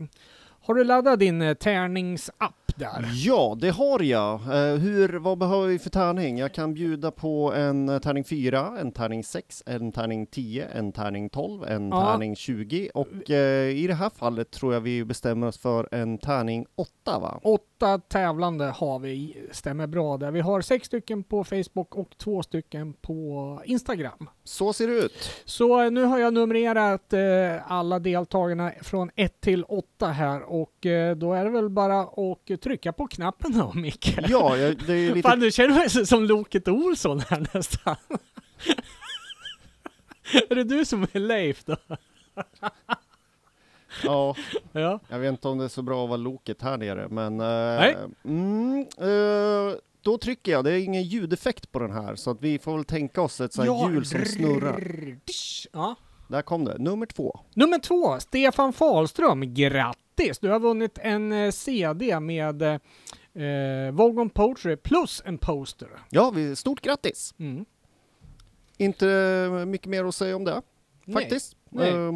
Har 0.67 0.75
du 0.75 0.85
laddat 0.85 1.19
din 1.19 1.43
eh, 1.43 1.55
tärningsapp 1.55 2.55
där? 2.77 3.05
Ja, 3.15 3.57
det 3.61 3.71
har 3.71 4.03
jag. 4.03 4.33
Eh, 4.41 4.75
hur, 4.79 5.19
vad 5.19 5.39
behöver 5.39 5.67
vi 5.69 5.79
för 5.79 5.91
tärning? 5.91 6.39
Jag 6.39 6.53
kan 6.55 6.75
bjuda 6.75 7.11
på 7.11 7.53
en 7.57 7.89
eh, 7.89 7.99
tärning 7.99 8.25
4, 8.25 8.79
en 8.81 8.93
tärning 8.93 9.25
6, 9.25 9.63
en 9.67 9.93
tärning 9.93 10.27
10, 10.27 10.67
en 10.67 10.93
tärning 10.93 11.29
12, 11.29 11.65
en 11.65 11.89
Ja. 11.89 12.05
tärning 12.13 12.37
20 12.37 12.91
och 12.95 13.31
eh, 13.31 13.69
i 13.71 13.87
det 13.87 13.95
här 13.95 14.11
fallet 14.11 14.51
tror 14.51 14.75
jag 14.75 14.81
vi 14.81 15.05
bestämmer 15.05 15.47
oss 15.47 15.59
för 15.59 15.89
en 15.93 16.19
tärning 16.19 16.67
8 16.77 16.91
va? 17.19 17.41
Åtta 17.43 17.99
tävlande 17.99 18.65
har 18.65 18.99
vi, 18.99 19.37
stämmer 19.53 19.87
bra 19.87 20.17
där. 20.17 20.31
Vi 20.31 20.41
har 20.41 20.61
sex 20.61 20.87
stycken 20.87 21.23
på 21.25 21.45
Facebook 21.45 21.95
och 21.95 22.19
två 22.19 22.43
stycken 22.43 22.93
på 22.93 23.61
Instagram. 23.65 24.29
Så 24.45 24.73
ser 24.73 24.87
det 24.87 24.93
ut. 24.95 25.31
Så 25.45 25.91
nu 25.91 26.05
har 26.05 26.19
jag 26.19 26.35
numrerat 26.35 27.13
eh, 27.13 27.73
alla 27.73 27.99
deltagarna 27.99 28.73
från 28.83 29.11
1 29.17 29.41
till 29.41 29.65
8 29.65 30.07
här 30.07 30.43
och 30.63 30.87
eh, 30.87 31.17
då 31.17 31.33
är 31.33 31.45
det 31.45 31.51
väl 31.51 31.69
bara 31.71 32.01
att 32.01 32.61
trycka 32.63 32.93
på 32.93 33.07
knappen 33.07 33.59
då 33.59 33.73
Micke. 33.75 34.19
Ja, 34.29 34.57
det 34.57 34.93
är 34.93 35.15
lite 35.15 35.29
Fan 35.29 35.41
du 35.41 35.51
känner 35.51 35.75
mig 35.75 36.07
som 36.07 36.25
Loket 36.25 36.69
Olsson 36.69 37.21
här 37.21 37.47
nästan. 37.55 37.97
är 40.51 40.55
det 40.55 40.65
du 40.65 40.85
som 40.85 41.03
är 41.13 41.19
Leif 41.19 41.65
då? 41.65 41.77
Ja, 44.03 44.37
Ja. 44.73 45.01
jag 45.09 45.19
vet 45.19 45.29
inte 45.29 45.49
om 45.49 45.59
det 45.59 45.65
är 45.65 45.69
så 45.69 45.83
bra 45.83 46.03
att 46.05 46.09
vara 46.09 46.17
loket 46.17 46.63
här 46.63 46.77
nere, 46.79 47.09
men... 47.09 47.41
eh, 47.41 47.47
Nej. 47.81 47.97
Mm, 48.25 48.81
eh, 48.99 49.77
då 50.03 50.19
trycker 50.19 50.53
jag, 50.53 50.65
det 50.65 50.71
är 50.73 50.79
ingen 50.79 51.03
ljudeffekt 51.03 51.73
på 51.73 51.79
den 51.79 51.93
här, 51.93 52.15
så 52.17 52.31
att 52.31 52.41
vi 52.43 52.59
får 52.59 52.77
väl 52.77 52.85
tänka 52.85 53.23
oss 53.23 53.41
ett 53.41 53.53
sånt 53.53 53.69
här 53.69 53.91
hjul 53.91 54.07
som 54.07 54.25
snurrar. 54.25 54.81
Ja. 55.73 55.95
Där 56.29 56.43
kom 56.43 56.65
det, 56.65 56.79
nummer 56.79 57.07
två. 57.07 57.41
Nummer 57.55 57.79
två, 57.79 58.21
Stefan 58.21 58.73
Fahlström. 58.73 59.55
Grattis! 59.55 60.39
Du 60.41 60.49
har 60.51 60.61
vunnit 60.61 60.99
en 61.03 61.33
eh, 61.33 61.51
CD 61.51 62.21
med 62.21 62.63
eh, 62.63 62.79
Vogon 63.93 64.31
Poetry 64.31 64.77
plus 64.77 65.23
en 65.25 65.39
poster. 65.39 65.89
Ja, 66.11 66.31
vi, 66.35 66.57
stort 66.57 66.81
grattis! 66.81 67.35
Mm. 67.39 67.65
Inte 68.77 69.07
mycket 69.67 69.87
mer 69.89 70.05
att 70.05 70.15
säga 70.15 70.37
om 70.37 70.45
det, 70.45 70.63
Nej. 71.05 71.15
faktiskt. 71.23 71.57
Nej. 71.71 71.91
Eh, 71.91 72.13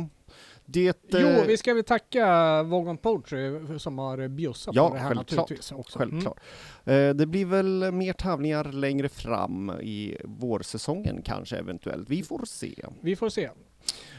det, 0.70 0.96
Jo, 1.08 1.18
eh, 1.18 1.46
vi 1.46 1.56
ska 1.56 1.74
väl 1.74 1.84
tacka 1.84 2.62
Vogon 2.62 2.96
Poetry 2.98 3.78
som 3.78 3.98
har 3.98 4.28
bjussat 4.28 4.74
Ja, 4.74 4.88
på 4.88 4.94
det 4.94 5.00
här 5.00 5.08
självklart. 5.08 5.38
naturligtvis 5.38 5.72
också. 5.72 5.98
Mm. 6.02 6.10
Självklart. 6.10 6.40
Eh, 6.84 7.10
det 7.10 7.26
blir 7.26 7.44
väl 7.44 7.92
mer 7.92 8.12
tävlingar 8.12 8.64
längre 8.64 9.08
fram 9.08 9.70
i 9.70 10.16
vårsäsongen 10.24 11.22
kanske 11.24 11.56
eventuellt. 11.56 12.10
Vi 12.10 12.22
får 12.22 12.44
se. 12.44 12.74
Mm. 12.84 12.94
Vi 13.00 13.16
får 13.16 13.28
se. 13.28 13.50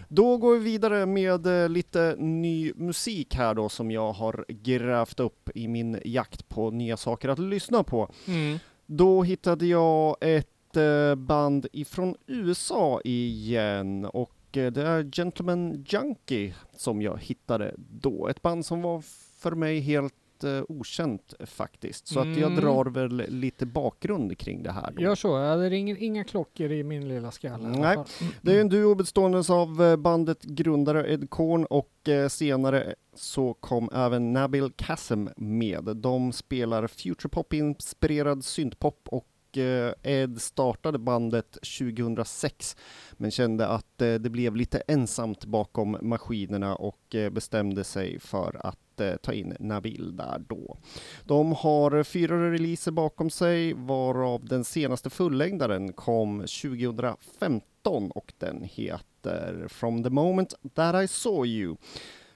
Då 0.08 0.38
går 0.38 0.54
vi 0.54 0.60
vidare 0.60 1.06
med 1.06 1.64
eh, 1.64 1.70
lite 1.70 2.16
ny 2.18 2.74
musik 2.76 3.36
här 3.36 3.56
då 3.56 3.70
som 3.70 3.92
jag 3.92 4.14
har 4.14 4.46
grävt 4.48 5.20
upp 5.20 5.50
i 5.56 5.68
min 5.68 6.00
jakt 6.06 6.50
på 6.50 6.72
nya 6.72 6.98
saker 6.98 7.30
att 7.30 7.40
lyssna 7.40 7.84
på. 7.84 8.12
Mm. 8.28 8.60
Då 8.86 9.24
hittade 9.24 9.66
jag 9.66 10.16
ett 10.22 10.78
eh, 10.78 11.16
band 11.16 11.68
ifrån 11.74 12.16
USA 12.28 13.02
igen 13.04 14.06
och 14.06 14.58
eh, 14.58 14.72
det 14.72 14.82
är 14.82 15.12
Gentleman 15.12 15.86
Junkie 15.88 16.56
som 16.76 17.02
jag 17.02 17.20
hittade 17.22 17.76
då. 17.78 18.28
Ett 18.28 18.42
band 18.42 18.66
som 18.66 18.82
var 18.82 19.04
för 19.40 19.52
mig 19.52 19.80
helt 19.80 20.14
eh, 20.44 20.62
okänt 20.70 21.34
faktiskt. 21.46 22.08
Så 22.08 22.20
att 22.20 22.28
jag 22.28 22.52
Mm. 22.52 22.56
drar 22.56 22.86
väl 22.86 23.24
lite 23.28 23.66
bakgrund 23.66 24.38
kring 24.38 24.64
det 24.64 24.72
här. 24.72 24.92
Då. 24.96 25.02
Gör 25.02 25.16
så, 25.16 25.38
det 25.38 25.70
ringer 25.70 25.96
inga 26.04 26.24
klockor 26.24 26.72
i 26.72 26.84
min 26.84 27.08
lilla 27.08 27.32
skalle. 27.32 27.68
Nej. 27.70 27.94
Mm. 27.94 28.34
Det 28.42 28.56
är 28.58 28.62
en 28.62 28.70
duo 28.70 28.96
bestående 28.96 29.44
av 29.50 29.84
eh, 29.84 29.96
bandet 29.96 30.44
grundare 30.44 31.14
Ed 31.14 31.30
Korn 31.30 31.66
och 31.66 32.10
eh, 32.10 32.28
senare 32.28 32.96
så 33.16 33.54
kom 33.54 33.90
även 33.94 34.34
Nabil 34.34 34.72
Kassem 34.76 35.30
med. 35.38 35.84
De 35.96 36.32
spelar 36.32 36.88
futurepop-inspirerad 36.88 38.44
syntpop 38.44 39.08
och 39.12 39.58
eh, 39.58 39.94
Ed 40.04 40.42
startade 40.42 40.98
bandet 41.00 41.52
2006 41.80 42.78
men 43.14 43.32
kände 43.32 43.68
att 43.68 43.98
det 43.98 44.32
blev 44.32 44.56
lite 44.56 44.82
ensamt 44.88 45.46
bakom 45.46 45.98
maskinerna 46.02 46.76
och 46.76 47.16
bestämde 47.32 47.84
sig 47.84 48.20
för 48.20 48.62
att 48.66 48.80
eh, 49.00 49.16
ta 49.16 49.34
in 49.34 49.56
Nabil 49.60 50.18
där 50.18 50.44
då. 50.48 50.78
De 51.26 51.52
har 51.52 52.04
fyra 52.04 52.52
releaser 52.52 52.92
bakom 52.92 53.30
sig 53.30 53.74
varav 53.74 54.46
den 54.46 54.64
senaste 54.64 55.10
fullängdaren 55.10 55.94
kom 55.94 56.40
2015 56.40 58.12
och 58.12 58.34
den 58.38 58.64
heter 58.64 59.68
From 59.68 60.04
the 60.04 60.10
moment 60.10 60.54
that 60.76 61.04
I 61.04 61.08
saw 61.08 61.48
you. 61.48 61.76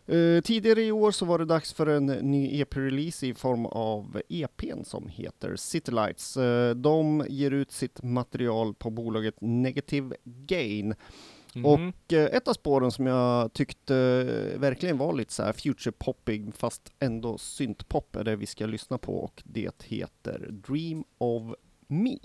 Eh, 0.05 0.41
tidigare 0.41 0.83
i 0.83 0.91
år 0.91 1.11
så 1.11 1.25
var 1.25 1.39
det 1.39 1.45
dags 1.45 1.73
för 1.73 1.87
en 1.87 2.05
ny 2.05 2.61
EP-release 2.61 3.27
i 3.27 3.33
form 3.33 3.65
av 3.65 4.21
EPn 4.29 4.83
som 4.83 5.07
heter 5.07 5.55
City 5.55 5.91
Lights. 5.91 6.37
Eh, 6.37 6.75
de 6.75 7.25
ger 7.29 7.51
ut 7.51 7.71
sitt 7.71 8.03
material 8.03 8.73
på 8.73 8.89
bolaget 8.89 9.35
Negative 9.41 10.15
Gain. 10.23 10.95
Mm. 11.55 11.65
Och 11.65 12.13
eh, 12.13 12.25
ett 12.25 12.47
av 12.47 12.53
spåren 12.53 12.91
som 12.91 13.07
jag 13.07 13.53
tyckte 13.53 13.95
eh, 13.95 14.59
verkligen 14.59 14.97
var 14.97 15.13
lite 15.13 15.33
så 15.33 15.43
här 15.43 15.53
future-poppig 15.53 16.51
fast 16.55 16.93
ändå 16.99 17.37
syntpop 17.37 18.15
är 18.15 18.23
det 18.23 18.35
vi 18.35 18.45
ska 18.45 18.65
lyssna 18.65 18.97
på 18.97 19.17
och 19.17 19.43
det 19.45 19.83
heter 19.83 20.47
Dream 20.67 21.03
of 21.17 21.43
Me. 21.87 22.17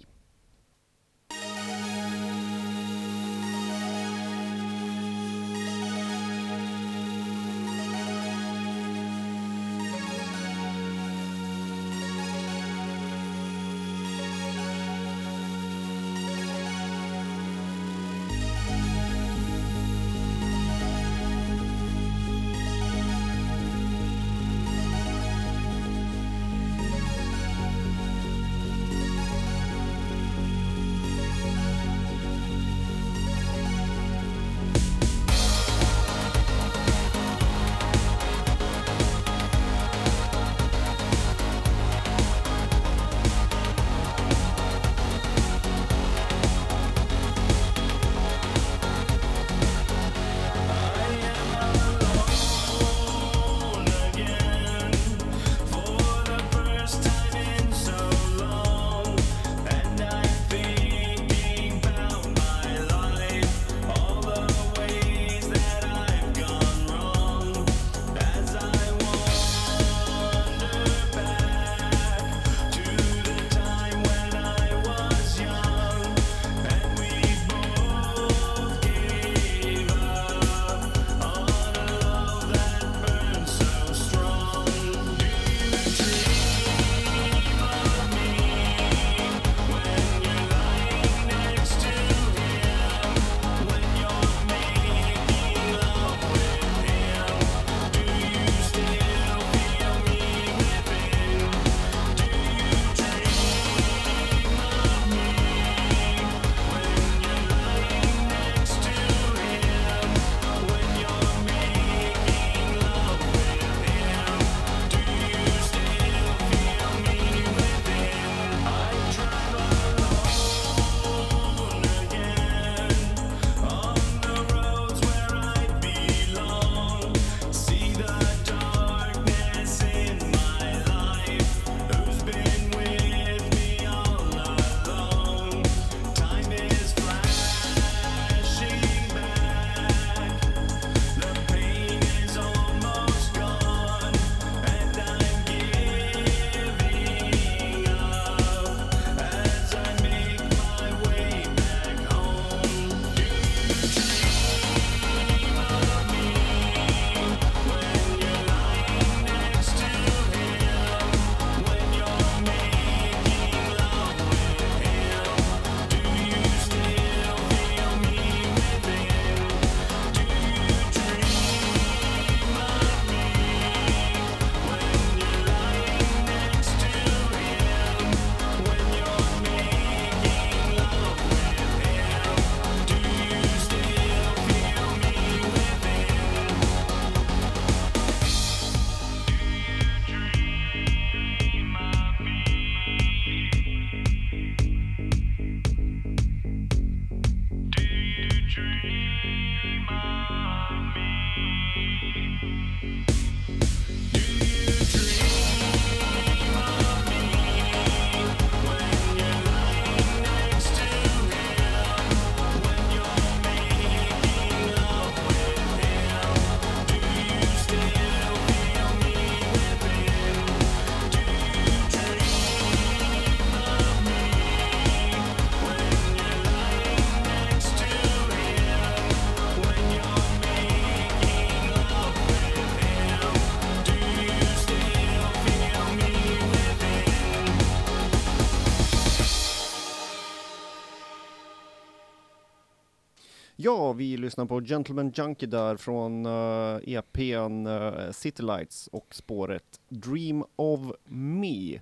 Ja, 243.79 243.93
vi 243.93 244.16
lyssnar 244.16 244.47
på 244.47 244.61
Gentleman 244.61 245.11
Junkie 245.14 245.49
där 245.49 245.76
från 245.76 246.26
uh, 246.26 246.81
EPn 246.87 247.66
uh, 247.66 248.11
City 248.12 248.43
Lights 248.43 248.87
och 248.87 249.14
spåret 249.14 249.81
Dream 249.89 250.45
of 250.57 250.81
Me. 251.05 251.81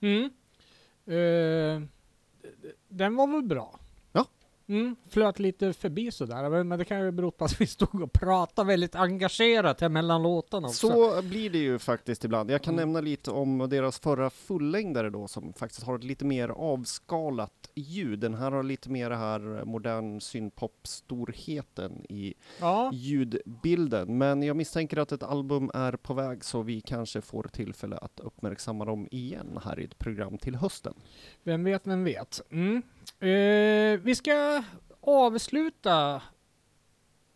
Mm. 0.00 0.30
Eh, 1.06 1.82
den 2.88 3.16
var 3.16 3.26
väl 3.26 3.42
bra? 3.42 3.78
Ja. 4.12 4.26
Mm, 4.66 4.96
flöt 5.08 5.38
lite 5.38 5.72
förbi 5.72 6.10
sådär, 6.10 6.64
men 6.64 6.78
det 6.78 6.84
kan 6.84 7.00
ju 7.00 7.10
bero 7.10 7.30
på 7.30 7.44
att 7.44 7.60
vi 7.60 7.66
stod 7.66 8.02
och 8.02 8.12
pratade 8.12 8.68
väldigt 8.68 8.94
engagerat 8.94 9.80
här 9.80 9.88
mellan 9.88 10.22
låtarna 10.22 10.68
också. 10.68 10.88
Så 10.88 11.22
blir 11.22 11.50
det 11.50 11.58
ju 11.58 11.78
faktiskt 11.78 12.24
ibland. 12.24 12.50
Jag 12.50 12.62
kan 12.62 12.74
Mm. 12.74 12.88
nämna 12.88 13.00
lite 13.00 13.30
om 13.30 13.58
deras 13.58 13.98
förra 13.98 14.30
fullängdare 14.30 15.10
då 15.10 15.28
som 15.28 15.52
faktiskt 15.52 15.82
har 15.82 15.96
ett 15.96 16.04
lite 16.04 16.24
mer 16.24 16.48
avskalat 16.48 17.59
ljud. 17.80 18.18
Den 18.18 18.34
här 18.34 18.50
har 18.50 18.62
lite 18.62 18.90
mer 18.90 19.10
här 19.10 19.64
modern 19.64 20.20
synpop-storheten 20.20 22.06
i 22.08 22.34
Ja, 22.60 22.90
ljudbilden. 22.92 24.18
Men 24.18 24.42
jag 24.42 24.56
misstänker 24.56 24.96
att 24.96 25.12
ett 25.12 25.22
album 25.22 25.70
är 25.74 25.92
på 25.92 26.14
väg 26.14 26.44
så 26.44 26.62
vi 26.62 26.80
kanske 26.80 27.20
får 27.20 27.42
tillfälle 27.42 27.96
att 27.96 28.20
uppmärksamma 28.20 28.84
dem 28.84 29.08
igen 29.10 29.58
här 29.64 29.80
i 29.80 29.84
ett 29.84 29.98
program 29.98 30.38
till 30.38 30.54
hösten. 30.54 30.94
vem 31.42 31.64
vet, 31.64 31.86
vem 31.86 32.04
vet. 32.04 32.40
Mm. 32.50 32.82
Eh, 33.20 34.00
vi 34.00 34.14
ska 34.14 34.62
avsluta 35.00 36.22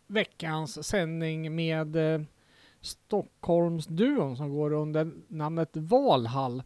veckans 0.07 0.87
sändning 0.87 1.55
med 1.55 1.95
eh, 1.95 2.21
Stockholmsduon 2.81 4.37
som 4.37 4.49
går 4.49 4.73
under 4.73 5.11
namnet 5.27 5.69
Valhall. 5.73 6.63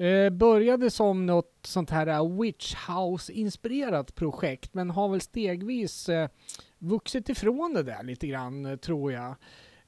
Eh, 0.00 0.30
började 0.30 0.90
som 0.90 1.26
något 1.26 1.58
sånt 1.64 1.90
här 1.90 2.06
eh, 2.06 2.40
Witch 2.40 2.74
House-inspirerat 2.74 4.14
projekt 4.14 4.74
men 4.74 4.90
har 4.90 5.08
väl 5.08 5.20
stegvis 5.20 6.08
eh, 6.08 6.28
vuxit 6.78 7.28
ifrån 7.28 7.74
det 7.74 7.82
där 7.82 8.02
lite 8.02 8.26
grann 8.26 8.66
eh, 8.66 8.76
tror 8.76 9.12
jag. 9.12 9.34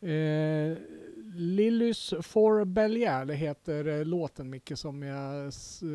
Eh, 0.03 0.77
Lillys 1.35 2.15
for 2.21 2.65
Belial 2.65 3.29
heter 3.31 3.89
eh, 3.89 4.05
låten 4.05 4.51
Micke 4.51 4.73
som 4.79 5.03
jag 5.03 5.49
s- 5.49 5.83
eh, 5.83 5.89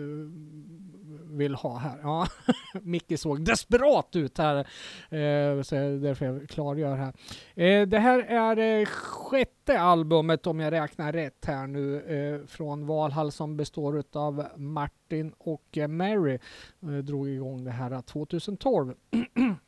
vill 1.37 1.55
ha 1.55 1.77
här. 1.77 1.99
Ja, 2.03 2.27
Micke 2.81 3.19
såg 3.19 3.45
desperat 3.45 4.15
ut 4.15 4.37
här 4.37 4.55
eh, 4.57 5.61
så 5.61 5.75
det 5.75 5.81
är 5.81 5.97
därför 6.01 6.25
jag 6.25 6.49
klargör 6.49 6.95
här. 6.95 7.13
Eh, 7.55 7.87
det 7.87 7.99
här 7.99 8.19
är 8.19 8.79
eh, 8.79 8.85
sjätte 8.85 9.79
albumet 9.79 10.47
om 10.47 10.59
jag 10.59 10.71
räknar 10.73 11.13
rätt 11.13 11.45
här 11.45 11.67
nu 11.67 12.01
eh, 12.01 12.45
från 12.47 12.85
Valhall 12.85 13.31
som 13.31 13.57
består 13.57 14.03
av 14.13 14.45
Martin 14.55 15.33
och 15.37 15.77
eh, 15.77 15.87
Mary. 15.87 16.39
Eh, 16.81 16.89
drog 16.89 17.29
igång 17.29 17.63
det 17.63 17.71
här 17.71 17.91
eh, 17.91 18.01
2012. 18.01 18.93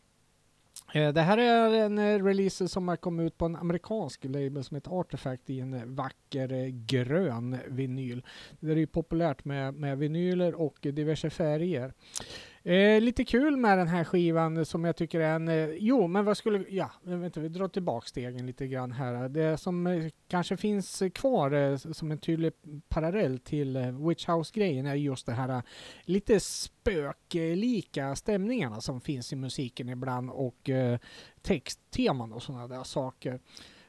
Eh, 0.93 1.13
det 1.13 1.21
här 1.21 1.37
är 1.37 1.73
en 1.73 1.97
eh, 1.97 2.23
release 2.23 2.67
som 2.67 2.87
har 2.87 2.95
kommit 2.95 3.27
ut 3.27 3.37
på 3.37 3.45
en 3.45 3.55
amerikansk 3.55 4.23
label 4.23 4.63
som 4.63 4.75
heter 4.75 4.99
Artifact 4.99 5.49
i 5.49 5.59
en 5.59 5.73
eh, 5.73 5.85
vacker 5.85 6.67
grön 6.67 7.57
vinyl. 7.67 8.23
Det 8.59 8.71
är 8.71 8.75
ju 8.75 8.87
populärt 8.87 9.45
med, 9.45 9.73
med 9.73 9.97
vinyler 9.97 10.55
och 10.55 10.77
diverse 10.81 11.29
färger. 11.29 11.93
Eh, 12.63 13.01
lite 13.01 13.25
kul 13.25 13.57
med 13.57 13.77
den 13.77 13.87
här 13.87 14.03
skivan 14.03 14.65
som 14.65 14.85
jag 14.85 14.95
tycker 14.95 15.19
är 15.19 15.35
en... 15.35 15.47
Eh, 15.47 15.69
jo, 15.69 16.07
men 16.07 16.25
vad 16.25 16.37
skulle... 16.37 16.65
Ja, 16.69 16.91
vänta 17.03 17.39
vi 17.39 17.49
drar 17.49 17.67
tillbaka 17.67 18.07
stegen 18.07 18.45
lite 18.45 18.67
grann 18.67 18.91
här. 18.91 19.29
Det 19.29 19.57
som 19.57 19.87
eh, 19.87 20.05
kanske 20.27 20.57
finns 20.57 21.03
kvar 21.13 21.51
eh, 21.51 21.77
som 21.77 22.11
en 22.11 22.17
tydlig 22.17 22.53
parallell 22.89 23.39
till 23.39 23.75
eh, 23.75 24.07
Witch 24.07 24.27
House-grejen 24.27 24.85
är 24.85 24.95
just 24.95 25.25
det 25.25 25.33
här 25.33 25.49
eh, 25.49 25.61
lite 26.01 26.39
spöklika 26.39 28.15
stämningarna 28.15 28.81
som 28.81 29.01
finns 29.01 29.33
i 29.33 29.35
musiken 29.35 29.89
ibland 29.89 30.29
och 30.29 30.69
eh, 30.69 30.99
textteman 31.41 32.33
och 32.33 32.43
sådana 32.43 32.67
där 32.67 32.83
saker. 32.83 33.39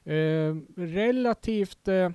Eh, 0.05 0.57
relativt 0.77 1.89
eh, 1.89 2.11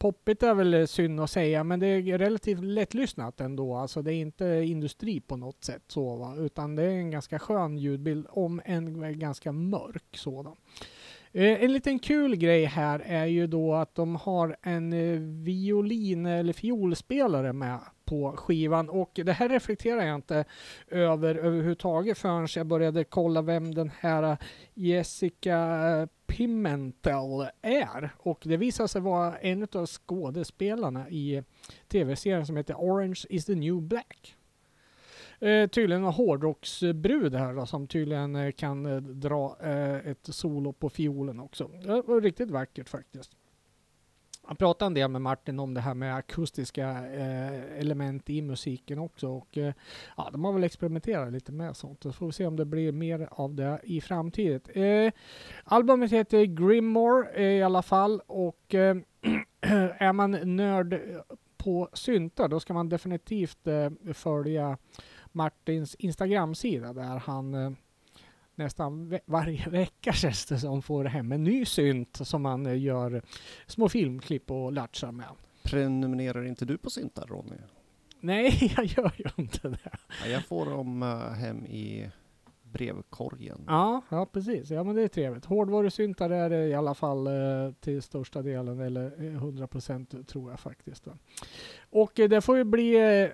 poppigt 0.00 0.42
är 0.42 0.54
väl 0.54 0.88
synd 0.88 1.20
att 1.20 1.30
säga, 1.30 1.64
men 1.64 1.80
det 1.80 1.86
är 1.86 2.18
relativt 2.18 2.64
lättlyssnat 2.64 3.40
ändå. 3.40 3.74
Alltså 3.74 4.02
det 4.02 4.14
är 4.14 4.20
inte 4.20 4.44
industri 4.46 5.20
på 5.20 5.36
något 5.36 5.64
sätt 5.64 5.82
så 5.86 6.16
va, 6.16 6.36
utan 6.36 6.76
det 6.76 6.82
är 6.82 6.90
en 6.90 7.10
ganska 7.10 7.38
skön 7.38 7.78
ljudbild 7.78 8.26
om 8.30 8.60
en 8.64 9.18
ganska 9.18 9.52
mörk 9.52 10.16
sådan. 10.16 10.56
Eh, 11.32 11.64
en 11.64 11.72
liten 11.72 11.98
kul 11.98 12.36
grej 12.36 12.64
här 12.64 13.02
är 13.06 13.26
ju 13.26 13.46
då 13.46 13.74
att 13.74 13.94
de 13.94 14.16
har 14.16 14.56
en 14.62 14.92
eh, 14.92 15.20
violin 15.44 16.26
eller 16.26 16.52
fiolspelare 16.52 17.52
med 17.52 17.80
på 18.10 18.32
skivan 18.36 18.88
och 18.88 19.10
det 19.24 19.32
här 19.32 19.48
reflekterar 19.48 20.06
jag 20.06 20.14
inte 20.14 20.44
över 20.88 21.34
överhuvudtaget 21.34 22.18
förrän 22.18 22.48
jag 22.54 22.66
började 22.66 23.04
kolla 23.04 23.42
vem 23.42 23.74
den 23.74 23.90
här 24.00 24.36
Jessica 24.74 26.08
Pimentel 26.26 27.48
är. 27.62 28.10
Och 28.18 28.42
det 28.44 28.56
visar 28.56 28.86
sig 28.86 29.00
vara 29.00 29.38
en 29.38 29.66
av 29.72 29.86
skådespelarna 29.86 31.10
i 31.10 31.42
tv-serien 31.88 32.46
som 32.46 32.56
heter 32.56 32.74
Orange 32.74 33.20
is 33.28 33.44
the 33.44 33.54
new 33.54 33.82
black. 33.82 34.36
Eh, 35.38 35.68
tydligen 35.68 36.04
en 36.04 36.12
hårdrocksbrud 36.12 37.34
här 37.34 37.54
då, 37.54 37.66
som 37.66 37.86
tydligen 37.86 38.36
eh, 38.36 38.52
kan 38.52 38.86
eh, 38.86 38.96
dra 38.96 39.56
eh, 39.60 40.10
ett 40.10 40.34
solo 40.34 40.72
på 40.72 40.90
fiolen 40.90 41.40
också. 41.40 41.68
Det 41.68 42.02
var 42.02 42.20
riktigt 42.20 42.50
vackert 42.50 42.88
faktiskt. 42.88 43.36
Han 44.50 44.56
pratade 44.56 44.86
en 44.86 44.94
del 44.94 45.10
med 45.10 45.22
Martin 45.22 45.58
om 45.58 45.74
det 45.74 45.80
här 45.80 45.94
med 45.94 46.16
akustiska 46.16 46.88
eh, 47.06 47.78
element 47.80 48.30
i 48.30 48.42
musiken 48.42 48.98
också 48.98 49.28
och 49.28 49.58
eh, 49.58 49.74
ja, 50.16 50.28
de 50.32 50.44
har 50.44 50.52
väl 50.52 50.64
experimenterat 50.64 51.32
lite 51.32 51.52
med 51.52 51.76
sånt. 51.76 52.02
Så 52.02 52.12
får 52.12 52.26
vi 52.26 52.32
se 52.32 52.46
om 52.46 52.56
det 52.56 52.64
blir 52.64 52.92
mer 52.92 53.28
av 53.30 53.54
det 53.54 53.80
i 53.82 54.00
framtiden. 54.00 54.82
Eh, 54.84 55.12
albumet 55.64 56.12
heter 56.12 56.44
Grimmore 56.44 57.28
eh, 57.34 57.44
i 57.44 57.62
alla 57.62 57.82
fall 57.82 58.20
och 58.26 58.74
eh, 58.74 58.96
är 59.98 60.12
man 60.12 60.56
nörd 60.56 61.00
på 61.56 61.88
syntar 61.92 62.48
då 62.48 62.60
ska 62.60 62.74
man 62.74 62.88
definitivt 62.88 63.66
eh, 63.66 63.90
följa 64.14 64.78
Martins 65.32 65.94
Instagram-sida 65.94 66.92
där 66.92 67.18
han 67.18 67.54
eh, 67.54 67.70
nästan 68.60 69.08
ve- 69.08 69.20
varje 69.24 69.68
vecka 69.70 70.12
känns 70.12 70.46
det 70.46 70.58
som 70.58 70.82
får 70.82 71.04
hem 71.04 71.32
en 71.32 71.44
ny 71.44 71.64
synt 71.64 72.16
som 72.26 72.44
han 72.44 72.66
eh, 72.66 72.78
gör 72.82 73.22
små 73.66 73.88
filmklipp 73.88 74.50
och 74.50 74.72
latchar 74.72 75.12
med. 75.12 75.28
Prenumererar 75.62 76.44
inte 76.44 76.64
du 76.64 76.78
på 76.78 76.90
syntar 76.90 77.26
Ronny? 77.26 77.56
Nej, 78.20 78.72
jag 78.76 78.84
gör 78.86 79.12
ju 79.16 79.24
inte 79.36 79.68
det. 79.68 79.90
Ja, 80.24 80.30
jag 80.30 80.44
får 80.44 80.66
dem 80.66 81.02
eh, 81.02 81.30
hem 81.32 81.66
i 81.66 82.10
brevkorgen. 82.62 83.64
Ja, 83.66 84.02
ja 84.08 84.26
precis. 84.26 84.70
Ja 84.70 84.84
men 84.84 84.96
det 84.96 85.02
är 85.02 85.08
trevligt. 85.08 85.44
Hårdvarusyntar 85.44 86.30
är 86.30 86.50
det 86.50 86.66
i 86.66 86.74
alla 86.74 86.94
fall 86.94 87.26
eh, 87.26 87.32
till 87.80 88.02
största 88.02 88.42
delen, 88.42 88.80
eller 88.80 89.06
eh, 89.06 89.42
100% 89.42 90.24
tror 90.24 90.50
jag 90.50 90.60
faktiskt. 90.60 91.06
Och 91.90 92.20
eh, 92.20 92.28
det 92.28 92.40
får 92.40 92.56
ju 92.56 92.64
bli 92.64 92.94
eh, 93.22 93.28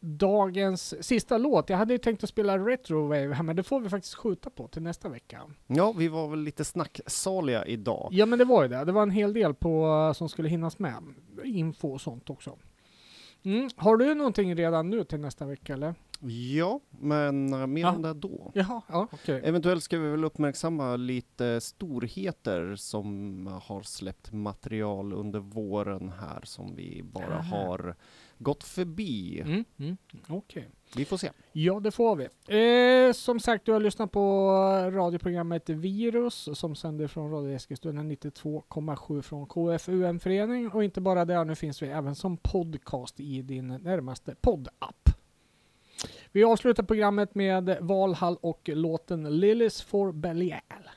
dagens 0.00 1.06
sista 1.06 1.38
låt. 1.38 1.70
Jag 1.70 1.76
hade 1.78 1.94
ju 1.94 1.98
tänkt 1.98 2.22
att 2.24 2.30
spela 2.30 2.58
Retrowave 2.58 3.34
här 3.34 3.42
men 3.42 3.56
det 3.56 3.62
får 3.62 3.80
vi 3.80 3.88
faktiskt 3.88 4.14
skjuta 4.14 4.50
på 4.50 4.68
till 4.68 4.82
nästa 4.82 5.08
vecka. 5.08 5.40
Ja, 5.66 5.92
vi 5.92 6.08
var 6.08 6.28
väl 6.28 6.40
lite 6.42 6.64
snacksaliga 6.64 7.66
idag. 7.66 8.08
Ja 8.12 8.26
men 8.26 8.38
det 8.38 8.44
var 8.44 8.62
ju 8.62 8.68
det. 8.68 8.84
Det 8.84 8.92
var 8.92 9.02
en 9.02 9.10
hel 9.10 9.32
del 9.32 9.54
på 9.54 10.12
som 10.16 10.28
skulle 10.28 10.48
hinnas 10.48 10.78
med. 10.78 10.94
Info 11.44 11.88
och 11.92 12.00
sånt 12.00 12.30
också. 12.30 12.56
Mm. 13.42 13.68
Har 13.76 13.96
du 13.96 14.14
någonting 14.14 14.54
redan 14.56 14.90
nu 14.90 15.04
till 15.04 15.20
nästa 15.20 15.46
vecka 15.46 15.72
eller? 15.72 15.94
Ja, 16.56 16.80
men 16.90 17.52
eh, 17.52 17.66
mer 17.66 17.80
Ja. 17.82 17.92
om 17.94 18.02
det 18.02 18.14
då. 18.14 18.50
Jaha, 18.54 18.82
ja, 18.88 19.08
okej. 19.12 19.40
Eventuellt 19.44 19.82
ska 19.82 19.98
vi 19.98 20.10
väl 20.10 20.24
uppmärksamma 20.24 20.96
lite 20.96 21.60
storheter 21.60 22.76
som 22.76 23.46
har 23.66 23.82
släppt 23.82 24.32
material 24.32 25.12
under 25.12 25.38
våren 25.40 26.12
här 26.20 26.40
som 26.44 26.74
vi 26.76 27.02
bara 27.02 27.38
Aha. 27.38 27.56
har 27.56 27.96
gått 28.40 28.64
förbi. 28.64 29.40
Mm, 29.40 29.64
mm, 29.78 29.96
okej. 30.28 30.68
Vi 30.96 31.04
får 31.04 31.16
se. 31.16 31.30
Ja, 31.52 31.80
det 31.80 31.90
får 31.90 32.16
vi. 32.16 32.28
Eh, 33.06 33.12
som 33.12 33.40
sagt, 33.40 33.66
du 33.66 33.72
har 33.72 33.80
lyssnat 33.80 34.12
på 34.12 34.50
radioprogrammet 34.92 35.68
Virus 35.68 36.48
som 36.54 36.74
sänder 36.74 37.06
från 37.06 37.30
Radio 37.30 37.54
Eskilstuna 37.54 38.02
92,7 38.02 39.22
från 39.22 39.46
KFUM-föreningen. 39.46 40.72
Och 40.72 40.84
inte 40.84 41.00
bara 41.00 41.24
där, 41.24 41.44
nu 41.44 41.54
finns 41.54 41.82
vi 41.82 41.86
även 41.86 42.14
som 42.14 42.36
podcast 42.36 43.20
i 43.20 43.42
din 43.42 43.66
närmaste 43.66 44.34
poddapp. 44.40 45.08
Vi 46.32 46.44
avslutar 46.44 46.82
programmet 46.82 47.34
med 47.34 47.78
Valhall 47.80 48.36
och 48.40 48.68
låten 48.72 49.40
Lilies 49.40 49.82
for 49.82 50.12
Belial. 50.12 50.90